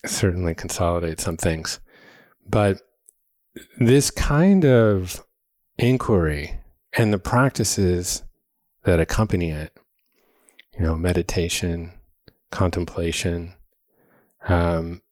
certainly 0.05 0.55
consolidate 0.55 1.21
some 1.21 1.37
things. 1.37 1.81
But 2.49 2.81
this 3.79 4.11
kind 4.11 4.65
of 4.65 5.25
inquiry 5.79 6.61
and 6.93 7.13
the 7.13 7.19
practices 7.19 8.23
that 8.85 9.01
accompany 9.01 9.51
it, 9.51 9.73
you 10.75 10.85
know, 10.85 10.97
meditation, 10.97 11.93
contemplation, 12.51 13.55
um, 14.49 15.03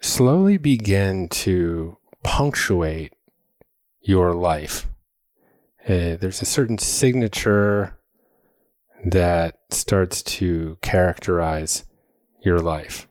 slowly 0.00 0.56
begin 0.56 1.28
to 1.28 1.98
punctuate 2.22 3.12
your 4.00 4.32
life. 4.32 4.86
Uh, 5.84 6.16
there's 6.16 6.42
a 6.42 6.46
certain 6.46 6.78
signature 6.78 7.98
that 9.04 9.58
starts 9.70 10.22
to 10.22 10.78
characterize 10.82 11.84
your 12.42 12.58
life. 12.58 13.06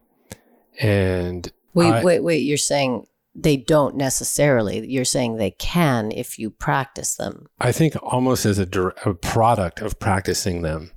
And 0.79 1.51
wait, 1.73 1.91
I, 1.91 2.03
wait, 2.03 2.19
wait. 2.21 2.39
You're 2.39 2.57
saying 2.57 3.05
they 3.33 3.55
don't 3.55 3.95
necessarily. 3.95 4.85
You're 4.87 5.05
saying 5.05 5.37
they 5.37 5.51
can 5.51 6.11
if 6.11 6.37
you 6.37 6.49
practice 6.49 7.15
them. 7.15 7.47
I 7.59 7.71
think 7.71 7.95
almost 8.01 8.45
as 8.45 8.59
a, 8.59 8.67
a 9.05 9.13
product 9.13 9.81
of 9.81 9.99
practicing 9.99 10.63
them, 10.63 10.91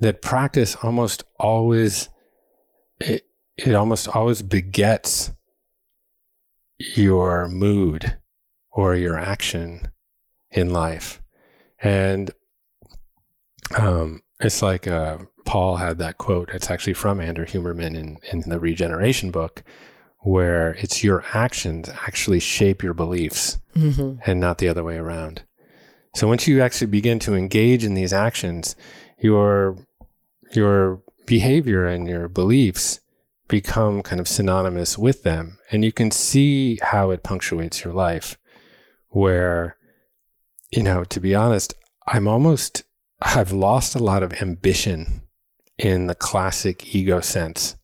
that 0.00 0.22
practice 0.22 0.76
almost 0.82 1.24
always 1.38 2.08
it, 3.00 3.27
it 3.58 3.74
almost 3.74 4.08
always 4.08 4.40
begets 4.40 5.32
your 6.78 7.48
mood 7.48 8.16
or 8.70 8.94
your 8.94 9.18
action 9.18 9.88
in 10.52 10.72
life. 10.72 11.20
And 11.82 12.30
um, 13.76 14.22
it's 14.40 14.62
like 14.62 14.86
uh, 14.86 15.18
Paul 15.44 15.76
had 15.76 15.98
that 15.98 16.18
quote. 16.18 16.50
It's 16.50 16.70
actually 16.70 16.94
from 16.94 17.20
Andrew 17.20 17.44
Huberman 17.44 17.96
in, 17.96 18.18
in 18.32 18.48
the 18.48 18.60
Regeneration 18.60 19.32
book, 19.32 19.64
where 20.20 20.72
it's 20.74 21.02
your 21.02 21.24
actions 21.34 21.88
actually 21.88 22.40
shape 22.40 22.82
your 22.82 22.94
beliefs 22.94 23.58
mm-hmm. 23.74 24.20
and 24.24 24.38
not 24.38 24.58
the 24.58 24.68
other 24.68 24.84
way 24.84 24.96
around. 24.96 25.42
So 26.14 26.28
once 26.28 26.46
you 26.46 26.62
actually 26.62 26.88
begin 26.88 27.18
to 27.20 27.34
engage 27.34 27.84
in 27.84 27.94
these 27.94 28.12
actions, 28.12 28.76
your 29.18 29.76
your 30.52 31.02
behavior 31.26 31.86
and 31.86 32.08
your 32.08 32.28
beliefs 32.28 33.00
become 33.48 34.02
kind 34.02 34.20
of 34.20 34.28
synonymous 34.28 34.96
with 34.96 35.22
them. 35.22 35.58
And 35.70 35.84
you 35.84 35.92
can 35.92 36.10
see 36.10 36.78
how 36.82 37.10
it 37.10 37.22
punctuates 37.22 37.82
your 37.82 37.92
life. 37.92 38.36
Where, 39.08 39.76
you 40.70 40.82
know, 40.82 41.02
to 41.04 41.20
be 41.20 41.34
honest, 41.34 41.74
I'm 42.06 42.28
almost, 42.28 42.84
I've 43.20 43.52
lost 43.52 43.94
a 43.94 44.02
lot 44.02 44.22
of 44.22 44.34
ambition 44.42 45.22
in 45.78 46.06
the 46.06 46.14
classic 46.14 46.94
ego 46.94 47.20
sense. 47.20 47.76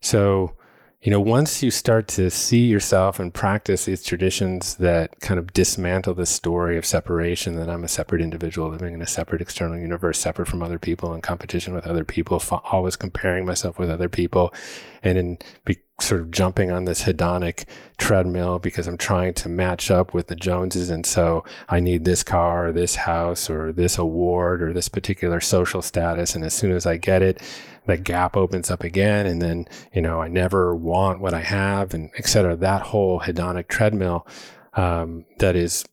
So, 0.00 0.56
you 1.02 1.10
know, 1.10 1.20
once 1.20 1.64
you 1.64 1.72
start 1.72 2.06
to 2.06 2.30
see 2.30 2.64
yourself 2.64 3.18
and 3.18 3.34
practice 3.34 3.86
these 3.86 4.04
traditions 4.04 4.76
that 4.76 5.18
kind 5.18 5.40
of 5.40 5.52
dismantle 5.52 6.14
the 6.14 6.26
story 6.26 6.78
of 6.78 6.86
separation, 6.86 7.56
that 7.56 7.68
I'm 7.68 7.82
a 7.82 7.88
separate 7.88 8.22
individual 8.22 8.68
living 8.68 8.94
in 8.94 9.02
a 9.02 9.06
separate 9.06 9.42
external 9.42 9.76
universe, 9.76 10.20
separate 10.20 10.46
from 10.46 10.62
other 10.62 10.78
people, 10.78 11.12
in 11.12 11.20
competition 11.20 11.74
with 11.74 11.88
other 11.88 12.04
people, 12.04 12.40
always 12.70 12.94
comparing 12.94 13.44
myself 13.44 13.80
with 13.80 13.90
other 13.90 14.08
people, 14.08 14.54
and 15.02 15.18
in 15.18 15.38
be, 15.64 15.78
sort 16.02 16.20
of 16.20 16.30
jumping 16.30 16.70
on 16.70 16.84
this 16.84 17.02
hedonic 17.02 17.64
treadmill 17.98 18.58
because 18.58 18.86
I'm 18.86 18.98
trying 18.98 19.34
to 19.34 19.48
match 19.48 19.90
up 19.90 20.12
with 20.12 20.26
the 20.26 20.36
Joneses. 20.36 20.90
And 20.90 21.06
so 21.06 21.44
I 21.68 21.80
need 21.80 22.04
this 22.04 22.22
car 22.22 22.68
or 22.68 22.72
this 22.72 22.96
house 22.96 23.48
or 23.48 23.72
this 23.72 23.98
award 23.98 24.62
or 24.62 24.72
this 24.72 24.88
particular 24.88 25.40
social 25.40 25.82
status. 25.82 26.34
And 26.34 26.44
as 26.44 26.54
soon 26.54 26.72
as 26.72 26.86
I 26.86 26.96
get 26.96 27.22
it, 27.22 27.40
the 27.86 27.96
gap 27.96 28.36
opens 28.36 28.70
up 28.70 28.84
again 28.84 29.26
and 29.26 29.42
then 29.42 29.66
you 29.92 30.00
know 30.00 30.20
i 30.20 30.28
never 30.28 30.74
want 30.74 31.20
what 31.20 31.34
i 31.34 31.40
have 31.40 31.94
and 31.94 32.10
etc 32.16 32.56
that 32.56 32.82
whole 32.82 33.20
hedonic 33.20 33.68
treadmill 33.68 34.26
um, 34.74 35.24
that 35.38 35.56
is 35.56 35.84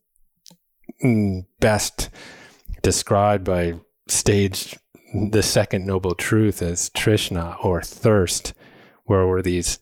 mm, 1.02 1.44
best 1.58 2.08
described 2.82 3.44
by 3.44 3.74
stage 4.06 4.78
the 5.30 5.42
second 5.42 5.84
noble 5.84 6.14
truth 6.14 6.62
as 6.62 6.88
trishna 6.90 7.62
or 7.64 7.82
thirst 7.82 8.54
where 9.04 9.26
we're 9.26 9.42
these 9.42 9.78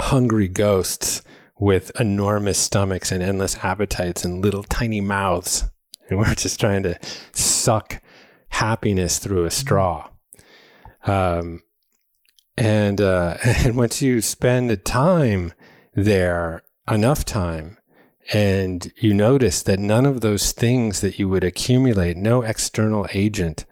hungry 0.00 0.48
ghosts 0.48 1.22
with 1.58 1.92
enormous 1.98 2.58
stomachs 2.58 3.12
and 3.12 3.22
endless 3.22 3.56
appetites 3.64 4.24
and 4.24 4.42
little 4.42 4.64
tiny 4.64 5.00
mouths 5.00 5.64
and 6.08 6.18
we're 6.18 6.34
just 6.34 6.60
trying 6.60 6.82
to 6.84 6.98
suck 7.32 8.00
happiness 8.48 9.18
through 9.18 9.44
a 9.44 9.50
straw. 9.50 10.08
Um, 11.06 11.62
and 12.56 13.00
uh, 13.00 13.36
and 13.44 13.76
once 13.76 14.00
you 14.00 14.20
spend 14.20 14.70
the 14.70 14.76
time 14.76 15.52
there, 15.94 16.62
enough 16.90 17.24
time, 17.24 17.78
and 18.32 18.92
you 18.96 19.12
notice 19.12 19.62
that 19.62 19.78
none 19.78 20.06
of 20.06 20.20
those 20.20 20.52
things 20.52 21.00
that 21.02 21.18
you 21.18 21.28
would 21.28 21.44
accumulate, 21.44 22.16
no 22.16 22.42
external 22.42 23.06
agent, 23.12 23.66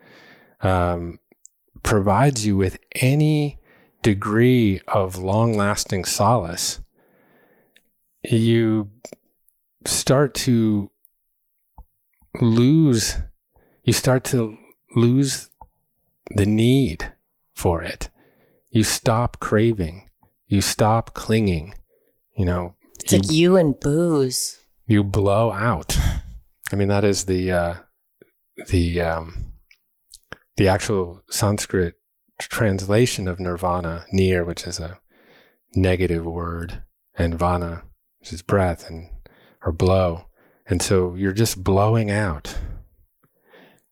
um, 0.61 1.19
provides 1.83 2.47
you 2.47 2.57
with 2.57 2.79
any 2.97 3.59
degree 4.03 4.81
of 4.89 5.17
long 5.17 5.57
lasting 5.57 6.05
solace, 6.05 6.81
you 8.25 8.91
start 9.85 10.35
to 10.35 10.91
lose, 12.41 13.17
you 13.85 13.93
start 13.93 14.25
to 14.25 14.57
lose 14.95 15.51
the 16.31 16.47
need 16.47 17.13
for 17.55 17.83
it. 17.83 18.11
You 18.71 18.85
stop 18.85 19.39
craving, 19.41 20.09
you 20.47 20.61
stop 20.61 21.15
clinging, 21.15 21.75
you 22.37 22.45
know. 22.45 22.75
It's 23.01 23.13
you, 23.13 23.19
like 23.19 23.31
you 23.31 23.57
and 23.57 23.79
booze. 23.79 24.59
You 24.87 25.05
blow 25.05 25.53
out. 25.53 25.97
I 26.73 26.77
mean, 26.77 26.89
that 26.89 27.05
is 27.05 27.25
the, 27.25 27.53
uh, 27.53 27.75
the, 28.69 29.01
um, 29.01 29.53
the 30.57 30.69
actual 30.69 31.23
Sanskrit 31.29 31.95
translation 32.39 33.29
of 33.29 33.41
nirvana, 33.41 34.07
nir, 34.13 34.45
which 34.45 34.67
is 34.67 34.79
a 34.81 34.99
negative 35.75 36.25
word, 36.25 36.83
and 37.17 37.39
vana, 37.39 37.85
which 38.21 38.33
is 38.33 38.43
breath 38.43 38.89
and 38.89 39.09
or 39.65 39.73
blow. 39.73 40.27
And 40.67 40.83
so 40.83 41.15
you're 41.15 41.33
just 41.33 41.63
blowing 41.63 42.11
out. 42.11 42.59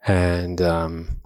And 0.06 0.60
um, 0.62 1.20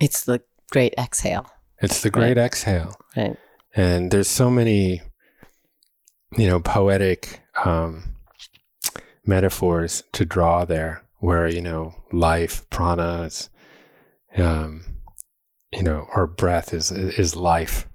it's 0.00 0.24
the 0.24 0.42
great 0.70 0.94
exhale. 0.98 1.50
It's 1.80 2.02
the 2.02 2.10
great 2.10 2.36
right. 2.36 2.46
exhale. 2.46 2.96
Right. 3.16 3.36
And 3.74 4.10
there's 4.10 4.28
so 4.28 4.50
many, 4.50 5.02
you 6.36 6.48
know, 6.48 6.60
poetic 6.60 7.42
um, 7.64 8.16
metaphors 9.24 10.02
to 10.12 10.24
draw 10.24 10.64
there 10.64 11.04
where, 11.18 11.48
you 11.48 11.60
know, 11.60 11.94
life, 12.12 12.68
prana 12.70 13.22
is, 13.22 13.50
um, 14.36 14.84
you 15.72 15.82
know, 15.82 16.06
our 16.14 16.26
breath 16.26 16.72
is 16.72 16.90
is 16.90 17.36
life. 17.36 17.88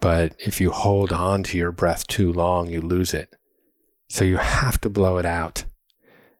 But 0.00 0.34
if 0.38 0.60
you 0.60 0.70
hold 0.70 1.12
on 1.12 1.42
to 1.44 1.58
your 1.58 1.72
breath 1.72 2.06
too 2.06 2.32
long, 2.32 2.68
you 2.70 2.80
lose 2.80 3.12
it. 3.12 3.34
So 4.08 4.24
you 4.24 4.38
have 4.38 4.80
to 4.80 4.88
blow 4.88 5.18
it 5.18 5.26
out. 5.26 5.64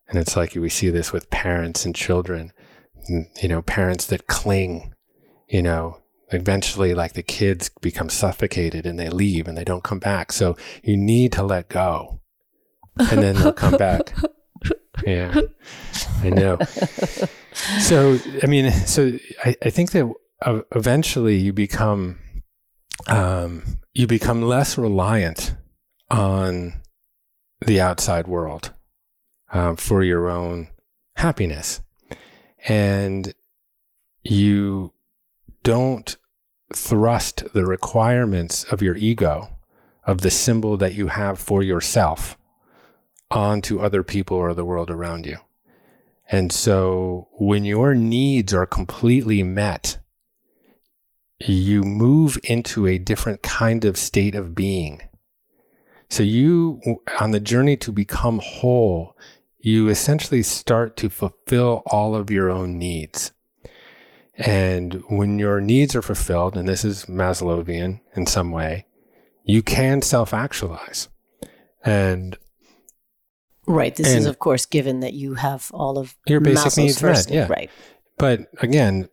And 0.09 0.19
it's 0.19 0.35
like 0.37 0.55
we 0.55 0.71
see 0.71 0.91
this 0.91 1.13
with 1.13 1.31
parents 1.31 1.85
and 1.85 1.95
children, 1.95 2.53
mm, 3.11 3.27
you 3.43 3.49
know, 3.49 3.63
parents 3.63 4.07
that 4.07 4.27
cling, 4.27 4.95
you 5.47 5.63
know, 5.63 5.99
eventually 6.33 6.95
like 6.95 7.13
the 7.13 7.23
kids 7.23 7.71
become 7.81 8.09
suffocated 8.09 8.87
and 8.87 8.99
they 8.99 9.11
leave 9.11 9.47
and 9.47 9.59
they 9.59 9.65
don't 9.65 9.85
come 9.85 9.99
back. 9.99 10.33
So 10.33 10.57
you 10.83 10.97
need 10.97 11.33
to 11.33 11.43
let 11.43 11.69
go 11.69 12.21
and 12.99 13.23
then 13.23 13.37
they'll 13.37 13.53
come 13.53 13.77
back. 13.77 14.15
Yeah, 15.07 15.41
I 16.23 16.31
know. 16.31 16.59
So, 17.81 18.19
I 18.43 18.47
mean, 18.47 18.71
so 18.71 19.19
I, 19.45 19.57
I 19.63 19.71
think 19.71 19.91
that 19.93 20.11
eventually 20.47 21.37
you 21.37 21.53
become 21.53 22.19
um, 23.07 23.63
you 23.93 24.07
become 24.07 24.43
less 24.43 24.79
reliant 24.79 25.55
on 26.11 26.81
the 27.67 27.81
outside 27.81 28.27
world 28.27 28.73
um, 29.53 29.77
for 29.77 30.03
your 30.03 30.29
own 30.29 30.69
happiness, 31.17 31.81
and 32.69 33.35
you 34.23 34.93
don't 35.63 36.17
thrust 36.75 37.53
the 37.53 37.67
requirements 37.67 38.65
of 38.65 38.81
your 38.81 38.97
ego, 38.97 39.49
of 40.07 40.21
the 40.21 40.31
symbol 40.31 40.77
that 40.77 40.95
you 40.95 41.09
have 41.09 41.39
for 41.39 41.63
yourself, 41.63 42.39
onto 43.31 43.81
other 43.81 44.03
people 44.03 44.37
or 44.37 44.55
the 44.55 44.65
world 44.65 44.91
around 44.91 45.27
you. 45.27 45.39
And 46.31 46.53
so 46.53 47.29
when 47.33 47.65
your 47.65 47.95
needs 47.95 48.55
are 48.55 48.67
completely 48.67 49.43
met 49.43 49.99
you 51.41 51.83
move 51.83 52.39
into 52.45 52.87
a 52.87 52.99
different 52.99 53.43
kind 53.43 53.85
of 53.85 53.97
state 53.97 54.35
of 54.35 54.55
being. 54.55 55.03
So 56.09 56.23
you, 56.23 56.81
on 57.21 57.31
the 57.31 57.41
journey 57.41 57.77
to 57.79 57.93
become 57.93 58.41
whole, 58.43 59.17
you 59.59 59.89
essentially 59.89 60.43
start 60.43 60.97
to 60.99 61.09
fulfill 61.09 61.83
all 61.87 62.15
of 62.15 62.31
your 62.31 62.51
own 62.51 62.79
needs. 62.79 63.33
And 64.37 65.03
when 65.09 65.39
your 65.39 65.61
needs 65.61 65.95
are 65.95 66.03
fulfilled, 66.03 66.57
and 66.57 66.69
this 66.69 66.85
is 66.85 67.05
Maslowian 67.05 68.01
in 68.17 68.27
some 68.27 68.51
way, 68.51 68.87
you 69.45 69.63
can 69.63 70.03
self 70.03 70.33
actualize. 70.33 71.09
And 71.85 72.37
right. 73.67 73.95
This 73.95 74.09
is, 74.09 74.27
of 74.27 74.39
course, 74.39 74.67
given 74.67 75.01
that 75.01 75.13
you 75.13 75.35
have 75.35 75.71
all 75.73 75.99
of 75.99 76.17
your 76.27 76.41
basic 76.41 76.73
Maslow's 76.73 76.79
needs 76.79 77.03
met. 77.03 77.31
Yeah. 77.31 77.47
Right. 77.49 77.71
But 78.17 78.49
again, 78.61 79.09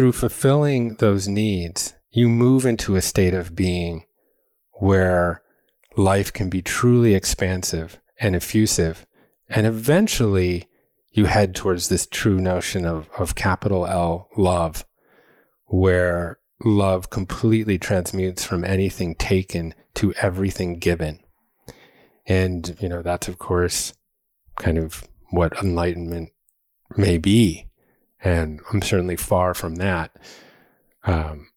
through 0.00 0.12
fulfilling 0.12 0.94
those 0.94 1.28
needs, 1.28 1.92
you 2.10 2.26
move 2.26 2.64
into 2.64 2.96
a 2.96 3.02
state 3.02 3.34
of 3.34 3.54
being 3.54 4.02
where 4.72 5.42
life 5.94 6.32
can 6.32 6.48
be 6.48 6.62
truly 6.62 7.14
expansive 7.14 8.00
and 8.18 8.34
effusive. 8.34 9.04
And 9.50 9.66
eventually 9.66 10.70
you 11.12 11.26
head 11.26 11.54
towards 11.54 11.90
this 11.90 12.06
true 12.06 12.40
notion 12.40 12.86
of, 12.86 13.10
of 13.18 13.34
capital 13.34 13.86
L 13.86 14.30
love, 14.38 14.86
where 15.66 16.38
love 16.64 17.10
completely 17.10 17.76
transmutes 17.76 18.42
from 18.42 18.64
anything 18.64 19.14
taken 19.16 19.74
to 19.96 20.14
everything 20.14 20.78
given. 20.78 21.20
And, 22.26 22.74
you 22.80 22.88
know, 22.88 23.02
that's 23.02 23.28
of 23.28 23.38
course 23.38 23.92
kind 24.56 24.78
of 24.78 25.06
what 25.28 25.62
enlightenment 25.62 26.30
may 26.96 27.18
be. 27.18 27.66
And 28.22 28.60
I'm 28.72 28.82
certainly 28.82 29.16
far 29.16 29.54
from 29.54 29.76
that. 29.76 30.16
Um, 31.04 31.48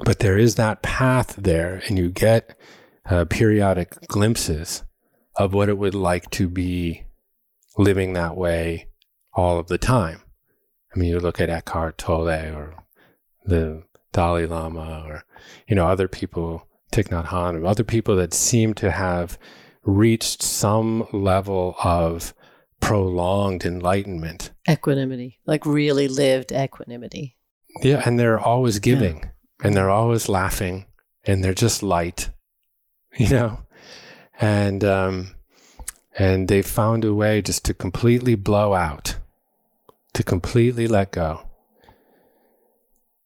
but 0.00 0.18
there 0.18 0.36
is 0.36 0.56
that 0.56 0.82
path 0.82 1.36
there, 1.36 1.82
and 1.86 1.96
you 1.96 2.10
get 2.10 2.58
uh, 3.08 3.24
periodic 3.24 4.08
glimpses 4.08 4.82
of 5.36 5.54
what 5.54 5.68
it 5.68 5.78
would 5.78 5.94
like 5.94 6.28
to 6.30 6.48
be 6.48 7.04
living 7.78 8.12
that 8.12 8.36
way 8.36 8.88
all 9.34 9.58
of 9.58 9.68
the 9.68 9.78
time. 9.78 10.22
I 10.94 10.98
mean, 10.98 11.08
you 11.08 11.20
look 11.20 11.40
at 11.40 11.48
Eckhart 11.48 11.96
Tolle 11.96 12.28
or 12.28 12.74
the 13.44 13.84
Dalai 14.12 14.46
Lama 14.46 15.04
or, 15.06 15.24
you 15.66 15.74
know, 15.74 15.86
other 15.86 16.08
people, 16.08 16.68
Thich 16.92 17.08
Nhat 17.08 17.26
Hanh, 17.26 17.66
other 17.66 17.84
people 17.84 18.16
that 18.16 18.34
seem 18.34 18.74
to 18.74 18.90
have 18.90 19.38
reached 19.84 20.42
some 20.42 21.06
level 21.12 21.76
of 21.82 22.34
prolonged 22.82 23.64
enlightenment. 23.64 24.50
Equanimity, 24.68 25.38
like 25.46 25.64
really 25.64 26.08
lived 26.08 26.52
equanimity. 26.52 27.36
Yeah, 27.80 28.02
and 28.04 28.18
they're 28.18 28.38
always 28.38 28.80
giving 28.80 29.18
yeah. 29.18 29.30
and 29.64 29.74
they're 29.74 29.88
always 29.88 30.28
laughing 30.28 30.86
and 31.24 31.42
they're 31.42 31.54
just 31.54 31.82
light, 31.82 32.28
you 33.16 33.30
know? 33.30 33.60
And 34.38 34.84
um 34.84 35.36
and 36.18 36.48
they 36.48 36.60
found 36.60 37.06
a 37.06 37.14
way 37.14 37.40
just 37.40 37.64
to 37.66 37.72
completely 37.72 38.34
blow 38.34 38.74
out, 38.74 39.16
to 40.12 40.22
completely 40.22 40.86
let 40.86 41.12
go. 41.12 41.46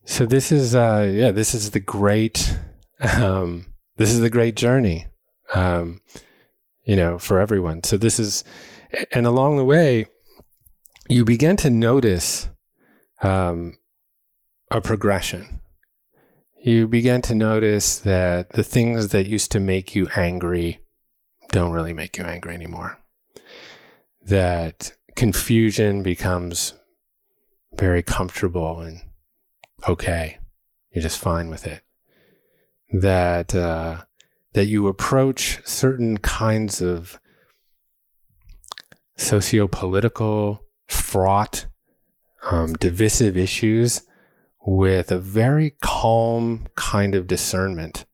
So 0.04 0.26
this 0.26 0.52
is 0.52 0.74
uh 0.74 1.10
yeah, 1.12 1.32
this 1.32 1.54
is 1.54 1.70
the 1.70 1.80
great 1.80 2.56
um 3.00 3.66
this 3.96 4.10
is 4.10 4.20
the 4.20 4.30
great 4.30 4.54
journey. 4.54 5.06
Um 5.54 6.02
you 6.84 6.94
know, 6.94 7.18
for 7.18 7.40
everyone. 7.40 7.82
So 7.82 7.96
this 7.96 8.20
is 8.20 8.44
and 9.12 9.26
along 9.26 9.56
the 9.56 9.64
way, 9.64 10.06
you 11.08 11.24
begin 11.24 11.56
to 11.58 11.70
notice 11.70 12.48
um, 13.22 13.78
a 14.70 14.80
progression. 14.80 15.60
You 16.62 16.88
begin 16.88 17.22
to 17.22 17.34
notice 17.34 17.98
that 17.98 18.50
the 18.50 18.64
things 18.64 19.08
that 19.08 19.26
used 19.26 19.52
to 19.52 19.60
make 19.60 19.94
you 19.94 20.08
angry 20.16 20.80
don't 21.50 21.72
really 21.72 21.92
make 21.92 22.18
you 22.18 22.24
angry 22.24 22.54
anymore. 22.54 22.98
That 24.22 24.92
confusion 25.14 26.02
becomes 26.02 26.74
very 27.74 28.02
comfortable 28.02 28.80
and 28.80 29.00
okay. 29.88 30.38
You're 30.90 31.02
just 31.02 31.18
fine 31.18 31.50
with 31.50 31.66
it. 31.66 31.82
That 32.90 33.54
uh, 33.54 34.02
that 34.54 34.66
you 34.66 34.88
approach 34.88 35.60
certain 35.66 36.16
kinds 36.18 36.80
of 36.80 37.20
socio-political, 39.16 40.62
fraught, 40.88 41.66
um, 42.50 42.74
divisive 42.74 43.36
issues 43.36 44.02
with 44.66 45.10
a 45.12 45.18
very 45.18 45.74
calm 45.80 46.66
kind 46.74 47.14
of 47.14 47.26
discernment 47.26 48.04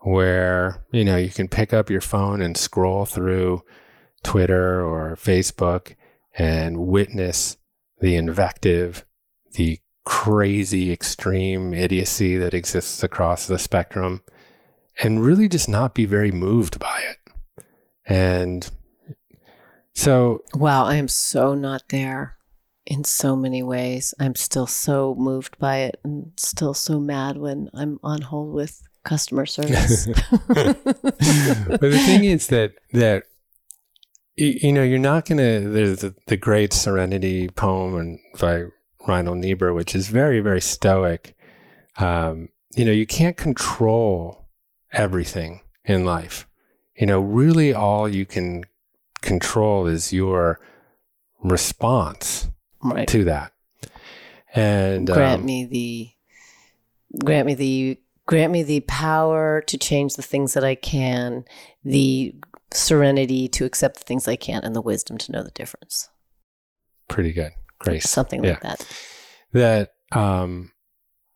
where, 0.00 0.84
you 0.92 1.04
know, 1.04 1.16
you 1.16 1.30
can 1.30 1.48
pick 1.48 1.72
up 1.72 1.90
your 1.90 2.00
phone 2.00 2.40
and 2.40 2.56
scroll 2.56 3.04
through 3.04 3.62
Twitter 4.22 4.80
or 4.80 5.16
Facebook 5.16 5.96
and 6.38 6.78
witness 6.86 7.56
the 8.00 8.14
invective, 8.14 9.04
the 9.54 9.80
crazy 10.04 10.92
extreme 10.92 11.74
idiocy 11.74 12.36
that 12.36 12.54
exists 12.54 13.02
across 13.02 13.46
the 13.46 13.58
spectrum 13.58 14.22
and 15.02 15.24
really 15.24 15.48
just 15.48 15.68
not 15.68 15.94
be 15.94 16.04
very 16.04 16.30
moved 16.30 16.78
by 16.78 17.02
it. 17.10 17.64
And 18.06 18.70
so, 19.96 20.44
wow, 20.54 20.84
I 20.84 20.96
am 20.96 21.08
so 21.08 21.54
not 21.54 21.82
there. 21.88 22.36
in 22.86 23.02
so 23.04 23.34
many 23.34 23.62
ways. 23.62 24.14
I'm 24.20 24.34
still 24.36 24.66
so 24.66 25.14
moved 25.18 25.58
by 25.58 25.78
it 25.78 25.98
and 26.04 26.32
still 26.36 26.74
so 26.74 27.00
mad 27.00 27.36
when 27.36 27.68
I'm 27.74 27.98
on 28.02 28.22
hold 28.22 28.54
with 28.54 28.80
customer 29.04 29.46
service. 29.56 30.06
but 30.48 31.80
the 31.80 32.02
thing 32.06 32.24
is 32.24 32.46
that 32.48 32.74
that 32.92 33.24
you 34.36 34.72
know 34.72 34.82
you're 34.82 34.98
not 34.98 35.26
gonna. 35.26 35.60
There's 35.60 36.00
the, 36.00 36.14
the 36.26 36.36
great 36.36 36.72
Serenity 36.72 37.48
poem 37.48 37.96
and 37.96 38.18
by 38.38 38.66
Reinhold 39.08 39.38
Niebuhr, 39.38 39.72
which 39.72 39.94
is 39.94 40.08
very 40.08 40.40
very 40.40 40.60
stoic. 40.60 41.34
Um, 41.98 42.50
you 42.76 42.84
know, 42.84 42.92
you 42.92 43.06
can't 43.06 43.36
control 43.36 44.46
everything 44.92 45.62
in 45.84 46.04
life. 46.04 46.46
You 46.94 47.06
know, 47.06 47.20
really, 47.20 47.72
all 47.74 48.08
you 48.08 48.26
can 48.26 48.64
control 49.26 49.86
is 49.86 50.12
your 50.12 50.60
response 51.42 52.48
right. 52.82 53.08
to 53.08 53.24
that. 53.24 53.52
And 54.54 55.06
grant 55.06 55.40
um, 55.40 55.46
me 55.46 55.66
the 55.66 56.10
grant 57.22 57.46
me 57.46 57.54
the 57.54 58.00
grant 58.24 58.52
me 58.52 58.62
the 58.62 58.80
power 58.80 59.62
to 59.66 59.76
change 59.76 60.14
the 60.14 60.22
things 60.22 60.54
that 60.54 60.64
I 60.64 60.74
can, 60.74 61.44
the 61.84 62.34
serenity 62.72 63.48
to 63.48 63.64
accept 63.64 63.98
the 63.98 64.04
things 64.04 64.26
I 64.26 64.36
can't, 64.36 64.64
and 64.64 64.74
the 64.74 64.80
wisdom 64.80 65.18
to 65.18 65.32
know 65.32 65.42
the 65.42 65.50
difference. 65.50 66.08
pretty 67.08 67.32
good, 67.32 67.52
grace. 67.78 68.08
Something 68.08 68.42
like 68.42 68.62
that. 68.62 68.86
that 69.52 69.92
um 70.12 70.72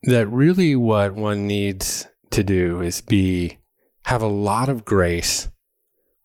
that 0.05 0.29
really 0.29 0.75
what 0.77 1.15
one 1.15 1.47
needs 1.47 2.07
to 2.31 2.43
do 2.43 2.81
is 2.81 3.01
be 3.03 3.59
have 4.05 4.23
a 4.23 4.27
lot 4.27 4.69
of 4.69 4.85
grace 4.85 5.49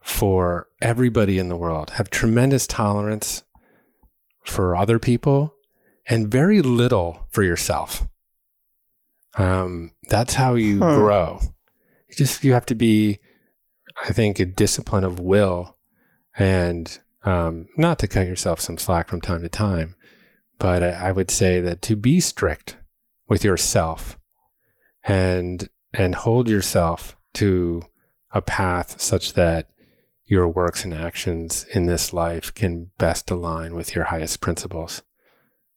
for 0.05 0.67
everybody 0.83 1.39
in 1.39 1.49
the 1.49 1.55
world 1.57 1.89
have 1.91 2.11
tremendous 2.11 2.67
tolerance 2.67 3.43
for 4.43 4.75
other 4.75 4.99
people 4.99 5.55
and 6.07 6.27
very 6.27 6.61
little 6.61 7.25
for 7.31 7.41
yourself 7.41 8.07
um 9.35 9.91
that's 10.07 10.35
how 10.35 10.53
you 10.53 10.75
Hmm. 10.77 10.93
grow 10.95 11.39
you 12.07 12.15
just 12.15 12.43
you 12.43 12.53
have 12.53 12.67
to 12.67 12.75
be 12.75 13.17
i 14.07 14.13
think 14.13 14.39
a 14.39 14.45
discipline 14.45 15.03
of 15.03 15.19
will 15.19 15.75
and 16.37 16.99
um 17.23 17.67
not 17.75 17.97
to 17.99 18.07
cut 18.07 18.27
yourself 18.27 18.59
some 18.61 18.77
slack 18.77 19.09
from 19.09 19.21
time 19.21 19.41
to 19.41 19.49
time 19.49 19.95
but 20.59 20.83
I, 20.83 20.89
I 20.91 21.11
would 21.11 21.31
say 21.31 21.59
that 21.61 21.81
to 21.81 21.95
be 21.95 22.19
strict 22.19 22.77
with 23.27 23.43
yourself 23.43 24.19
and 25.03 25.67
and 25.93 26.13
hold 26.13 26.47
yourself 26.47 27.17
to 27.33 27.81
a 28.31 28.41
path 28.41 29.01
such 29.01 29.33
that 29.33 29.69
your 30.25 30.47
works 30.47 30.83
and 30.83 30.93
actions 30.93 31.65
in 31.73 31.85
this 31.85 32.13
life 32.13 32.53
can 32.53 32.91
best 32.97 33.29
align 33.29 33.75
with 33.75 33.95
your 33.95 34.05
highest 34.05 34.41
principles 34.41 35.01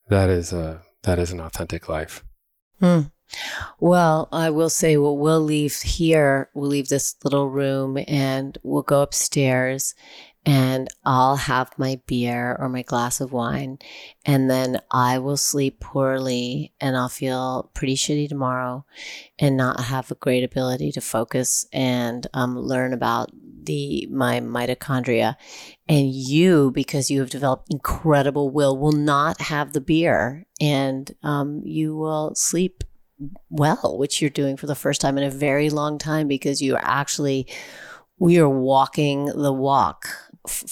that 0.08 0.30
is 0.30 0.52
a 0.52 0.82
that 1.02 1.18
is 1.18 1.30
an 1.30 1.40
authentic 1.40 1.88
life 1.88 2.24
Hmm. 2.80 3.00
Well, 3.78 4.28
I 4.32 4.50
will 4.50 4.70
say, 4.70 4.96
well, 4.96 5.16
we'll 5.16 5.40
leave 5.40 5.80
here. 5.82 6.48
We'll 6.54 6.70
leave 6.70 6.88
this 6.88 7.14
little 7.24 7.50
room 7.50 7.98
and 8.08 8.56
we'll 8.62 8.82
go 8.82 9.02
upstairs 9.02 9.94
and 10.48 10.88
I'll 11.04 11.36
have 11.36 11.78
my 11.78 12.00
beer 12.06 12.56
or 12.58 12.70
my 12.70 12.80
glass 12.80 13.20
of 13.20 13.32
wine. 13.32 13.78
And 14.24 14.50
then 14.50 14.80
I 14.90 15.18
will 15.18 15.36
sleep 15.36 15.78
poorly 15.78 16.72
and 16.80 16.96
I'll 16.96 17.10
feel 17.10 17.70
pretty 17.74 17.96
shitty 17.96 18.30
tomorrow 18.30 18.86
and 19.38 19.58
not 19.58 19.78
have 19.78 20.10
a 20.10 20.14
great 20.14 20.44
ability 20.44 20.90
to 20.92 21.02
focus 21.02 21.66
and 21.70 22.26
um, 22.32 22.58
learn 22.58 22.94
about 22.94 23.30
the 23.34 24.08
my 24.10 24.40
mitochondria. 24.40 25.36
And 25.86 26.10
you, 26.10 26.70
because 26.70 27.10
you 27.10 27.20
have 27.20 27.28
developed 27.28 27.70
incredible 27.70 28.48
will, 28.48 28.78
will 28.78 28.92
not 28.92 29.42
have 29.42 29.74
the 29.74 29.82
beer 29.82 30.46
and 30.58 31.14
um, 31.22 31.60
you 31.62 31.94
will 31.94 32.34
sleep 32.34 32.84
well, 33.50 33.98
which 33.98 34.22
you're 34.22 34.30
doing 34.30 34.56
for 34.56 34.66
the 34.66 34.74
first 34.74 35.02
time 35.02 35.18
in 35.18 35.24
a 35.24 35.30
very 35.30 35.68
long 35.68 35.98
time 35.98 36.26
because 36.26 36.62
you 36.62 36.74
are 36.74 36.82
actually 36.82 37.46
we 38.18 38.38
are 38.38 38.48
walking 38.48 39.26
the 39.26 39.52
walk 39.52 40.08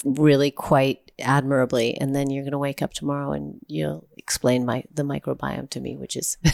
really 0.04 0.50
quite 0.50 1.00
admirably 1.18 1.96
and 1.98 2.14
then 2.14 2.28
you're 2.28 2.42
going 2.44 2.52
to 2.52 2.58
wake 2.58 2.82
up 2.82 2.92
tomorrow 2.92 3.32
and 3.32 3.58
you'll 3.68 4.06
explain 4.18 4.66
my 4.66 4.84
the 4.92 5.02
microbiome 5.02 5.68
to 5.70 5.80
me 5.80 5.96
which 5.96 6.14
is 6.14 6.36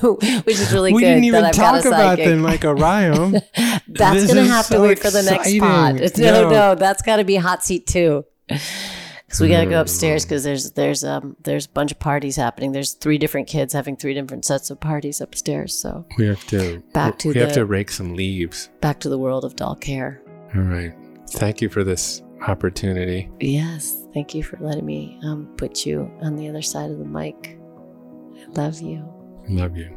which 0.00 0.58
is 0.58 0.72
really 0.72 0.92
we 0.92 1.02
good 1.02 1.08
didn't 1.08 1.24
even 1.24 1.44
talk 1.52 1.84
about 1.84 2.16
the 2.16 2.24
microbiome. 2.24 3.32
That's 3.88 4.24
going 4.32 4.46
to 4.46 4.50
have 4.50 4.66
to 4.68 4.72
so 4.74 4.82
wait 4.82 4.98
for 4.98 5.10
the 5.10 5.22
next 5.22 5.58
pod 5.58 6.00
no 6.18 6.42
No. 6.42 6.50
no 6.50 6.74
that's 6.74 7.02
got 7.02 7.16
to 7.16 7.24
be 7.24 7.36
hot 7.36 7.62
seat 7.64 7.86
too 7.86 8.24
because 8.48 9.40
we 9.40 9.48
got 9.48 9.60
to 9.60 9.66
Mm. 9.66 9.70
go 9.70 9.80
upstairs 9.82 10.24
because 10.24 10.42
there's 10.42 10.70
there's 10.72 11.04
um 11.04 11.36
there's 11.42 11.66
a 11.66 11.68
bunch 11.68 11.92
of 11.92 11.98
parties 12.00 12.36
happening. 12.36 12.72
There's 12.72 12.94
three 12.94 13.18
different 13.18 13.46
kids 13.46 13.72
having 13.72 13.96
three 13.96 14.14
different 14.14 14.44
sets 14.44 14.70
of 14.70 14.80
parties 14.80 15.20
upstairs 15.20 15.74
so 15.78 16.04
we 16.18 16.26
have 16.26 16.44
to 16.48 16.82
Back 16.92 17.18
to 17.20 17.28
we 17.28 17.34
have 17.40 17.52
to 17.52 17.64
rake 17.64 17.90
some 17.90 18.14
leaves. 18.16 18.70
back 18.80 19.00
to 19.00 19.08
the 19.08 19.18
world 19.18 19.44
of 19.44 19.54
doll 19.54 19.76
care. 19.76 20.20
All 20.54 20.62
right 20.62 20.92
thank 21.32 21.60
you 21.60 21.68
for 21.68 21.84
this 21.84 22.22
opportunity 22.46 23.30
Yes, 23.40 24.06
thank 24.14 24.34
you 24.34 24.42
for 24.42 24.58
letting 24.60 24.86
me 24.86 25.18
um, 25.24 25.46
put 25.56 25.84
you 25.84 26.10
on 26.20 26.36
the 26.36 26.48
other 26.48 26.62
side 26.62 26.90
of 26.90 26.98
the 26.98 27.04
mic. 27.04 27.58
I 28.34 28.46
love 28.52 28.80
you. 28.80 29.06
love 29.48 29.76
you 29.76 29.96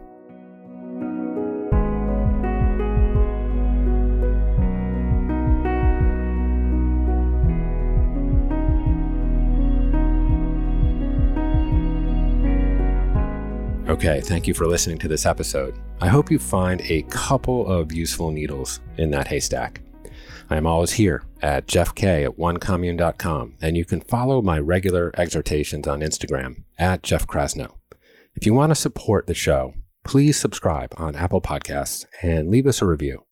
Okay, 13.94 14.22
thank 14.22 14.48
you 14.48 14.56
for 14.56 14.66
listening 14.66 14.98
to 14.98 15.08
this 15.08 15.26
episode. 15.28 15.76
I 16.02 16.08
hope 16.08 16.32
you 16.32 16.40
find 16.40 16.82
a 16.82 17.04
couple 17.04 17.68
of 17.68 17.94
useful 17.94 18.32
needles 18.32 18.80
in 18.98 19.12
that 19.12 19.28
haystack. 19.28 19.83
I 20.54 20.58
am 20.58 20.68
always 20.68 20.92
here 20.92 21.24
at 21.42 21.66
jeffk 21.66 22.04
at 22.04 22.38
onecommune.com, 22.38 23.56
and 23.60 23.76
you 23.76 23.86
can 23.86 24.02
follow 24.02 24.40
my 24.40 24.60
regular 24.60 25.12
exhortations 25.18 25.88
on 25.88 26.02
Instagram 26.02 26.64
at 26.78 27.02
Jeff 27.02 27.26
Krasno. 27.26 27.74
If 28.36 28.46
you 28.46 28.54
want 28.54 28.70
to 28.70 28.76
support 28.76 29.26
the 29.26 29.34
show, 29.34 29.74
please 30.04 30.40
subscribe 30.40 30.94
on 30.96 31.16
Apple 31.16 31.42
Podcasts 31.42 32.06
and 32.22 32.52
leave 32.52 32.68
us 32.68 32.84
a 32.84 32.86
review. 32.86 33.26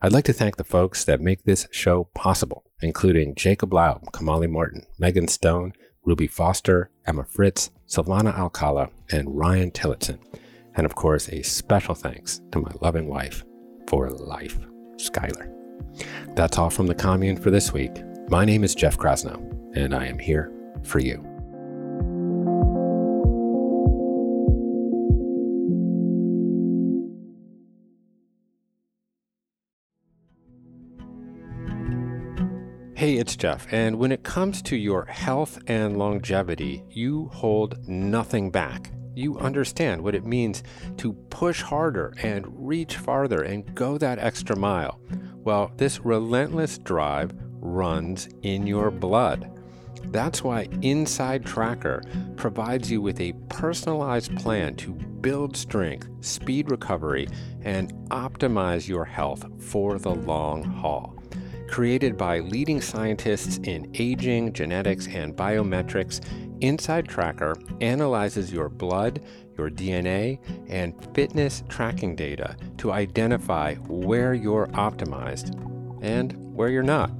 I'd 0.00 0.14
like 0.14 0.24
to 0.24 0.32
thank 0.32 0.56
the 0.56 0.64
folks 0.64 1.04
that 1.04 1.20
make 1.20 1.44
this 1.44 1.68
show 1.70 2.04
possible, 2.14 2.64
including 2.80 3.34
Jacob 3.34 3.74
Laub, 3.74 4.02
Kamali 4.12 4.50
Martin, 4.50 4.86
Megan 4.98 5.28
Stone, 5.28 5.74
Ruby 6.02 6.26
Foster, 6.26 6.90
Emma 7.06 7.24
Fritz, 7.24 7.72
Silvana 7.86 8.34
Alcala, 8.38 8.88
and 9.10 9.36
Ryan 9.36 9.70
Tillotson. 9.70 10.18
And 10.74 10.86
of 10.86 10.94
course, 10.94 11.28
a 11.28 11.42
special 11.42 11.94
thanks 11.94 12.40
to 12.52 12.58
my 12.58 12.72
loving 12.80 13.06
wife 13.06 13.44
for 13.86 14.08
life, 14.08 14.58
Schuyler. 14.96 15.63
That's 16.34 16.58
all 16.58 16.70
from 16.70 16.86
the 16.86 16.94
commune 16.94 17.36
for 17.36 17.50
this 17.50 17.72
week. 17.72 18.02
My 18.28 18.44
name 18.44 18.64
is 18.64 18.74
Jeff 18.74 18.96
Krasno, 18.96 19.36
and 19.76 19.94
I 19.94 20.06
am 20.06 20.18
here 20.18 20.52
for 20.82 20.98
you. 20.98 21.24
Hey, 32.96 33.16
it's 33.18 33.36
Jeff, 33.36 33.66
and 33.70 33.98
when 33.98 34.12
it 34.12 34.22
comes 34.22 34.62
to 34.62 34.76
your 34.76 35.04
health 35.04 35.58
and 35.66 35.98
longevity, 35.98 36.82
you 36.88 37.28
hold 37.34 37.86
nothing 37.86 38.50
back. 38.50 38.93
You 39.14 39.38
understand 39.38 40.02
what 40.02 40.14
it 40.14 40.26
means 40.26 40.62
to 40.98 41.12
push 41.30 41.62
harder 41.62 42.12
and 42.22 42.44
reach 42.48 42.96
farther 42.96 43.42
and 43.42 43.74
go 43.74 43.98
that 43.98 44.18
extra 44.18 44.56
mile. 44.56 45.00
Well, 45.36 45.72
this 45.76 46.00
relentless 46.00 46.78
drive 46.78 47.32
runs 47.60 48.28
in 48.42 48.66
your 48.66 48.90
blood. 48.90 49.50
That's 50.06 50.42
why 50.42 50.68
Inside 50.82 51.44
Tracker 51.44 52.02
provides 52.36 52.90
you 52.90 53.00
with 53.00 53.20
a 53.20 53.32
personalized 53.48 54.36
plan 54.36 54.74
to 54.76 54.92
build 54.92 55.56
strength, 55.56 56.08
speed 56.20 56.70
recovery, 56.70 57.28
and 57.62 57.92
optimize 58.10 58.86
your 58.86 59.04
health 59.04 59.46
for 59.62 59.98
the 59.98 60.14
long 60.14 60.62
haul 60.62 61.14
created 61.74 62.16
by 62.16 62.38
leading 62.38 62.80
scientists 62.80 63.58
in 63.64 63.90
aging, 63.94 64.52
genetics, 64.52 65.08
and 65.08 65.34
biometrics, 65.34 66.20
Inside 66.64 67.06
Tracker 67.06 67.56
analyzes 67.82 68.50
your 68.50 68.70
blood, 68.70 69.22
your 69.58 69.68
DNA, 69.68 70.38
and 70.66 70.94
fitness 71.14 71.62
tracking 71.68 72.16
data 72.16 72.56
to 72.78 72.90
identify 72.90 73.74
where 73.74 74.32
you're 74.32 74.68
optimized 74.68 75.52
and 76.02 76.32
where 76.56 76.70
you're 76.70 76.82
not. 76.82 77.10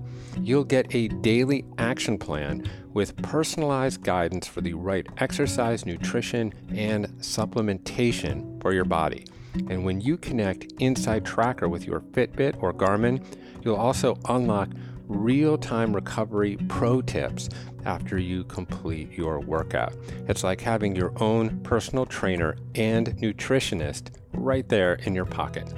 You'll 0.40 0.64
get 0.64 0.94
a 0.94 1.08
daily 1.08 1.66
action 1.76 2.16
plan 2.16 2.66
with 2.94 3.14
personalized 3.18 4.02
guidance 4.02 4.46
for 4.46 4.62
the 4.62 4.72
right 4.72 5.06
exercise, 5.18 5.84
nutrition, 5.84 6.54
and 6.70 7.06
supplementation 7.18 8.62
for 8.62 8.72
your 8.72 8.86
body. 8.86 9.26
And 9.68 9.84
when 9.84 10.00
you 10.00 10.16
connect 10.16 10.72
Inside 10.80 11.26
Tracker 11.26 11.68
with 11.68 11.86
your 11.86 12.00
Fitbit 12.00 12.62
or 12.62 12.72
Garmin, 12.72 13.22
you'll 13.62 13.76
also 13.76 14.18
unlock 14.26 14.70
real 15.06 15.58
time 15.58 15.94
recovery 15.94 16.56
pro 16.68 17.02
tips 17.02 17.50
after 17.84 18.18
you 18.18 18.44
complete 18.44 19.12
your 19.12 19.40
workout. 19.40 19.94
It's 20.28 20.44
like 20.44 20.60
having 20.60 20.94
your 20.96 21.12
own 21.22 21.60
personal 21.60 22.06
trainer 22.06 22.56
and 22.74 23.08
nutritionist 23.18 24.10
right 24.32 24.68
there 24.68 24.94
in 24.94 25.14
your 25.14 25.26
pocket. 25.26 25.72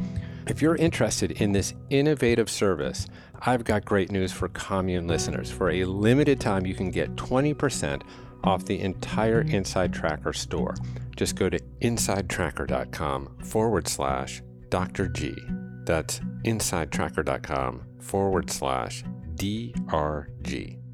If 0.47 0.63
you're 0.63 0.77
interested 0.77 1.33
in 1.33 1.53
this 1.53 1.75
innovative 1.91 2.49
service, 2.49 3.09
I've 3.41 3.65
got 3.65 3.85
great 3.85 4.11
news 4.11 4.33
for 4.33 4.49
commune 4.49 5.07
listeners. 5.07 5.51
For 5.51 5.71
a 5.71 5.85
limited 5.85 6.41
time, 6.41 6.67
you 6.67 6.75
can 6.75 6.91
get 6.91 7.17
20% 7.17 8.03
off 8.45 8.65
the 8.65 8.81
entire 8.81 9.41
Inside 9.41 9.93
Tracker 9.93 10.33
store. 10.33 10.75
Just 11.17 11.37
go 11.37 11.49
to 11.49 11.59
insidetracker.com 11.81 13.39
forward 13.43 13.89
slash 13.89 14.43
Dr. 14.69 15.09
G. 15.09 15.37
That's 15.85 16.21
insidetracker.com 16.45 17.83
forward 18.01 18.51
slash 18.51 19.05
DRG. 19.35 20.86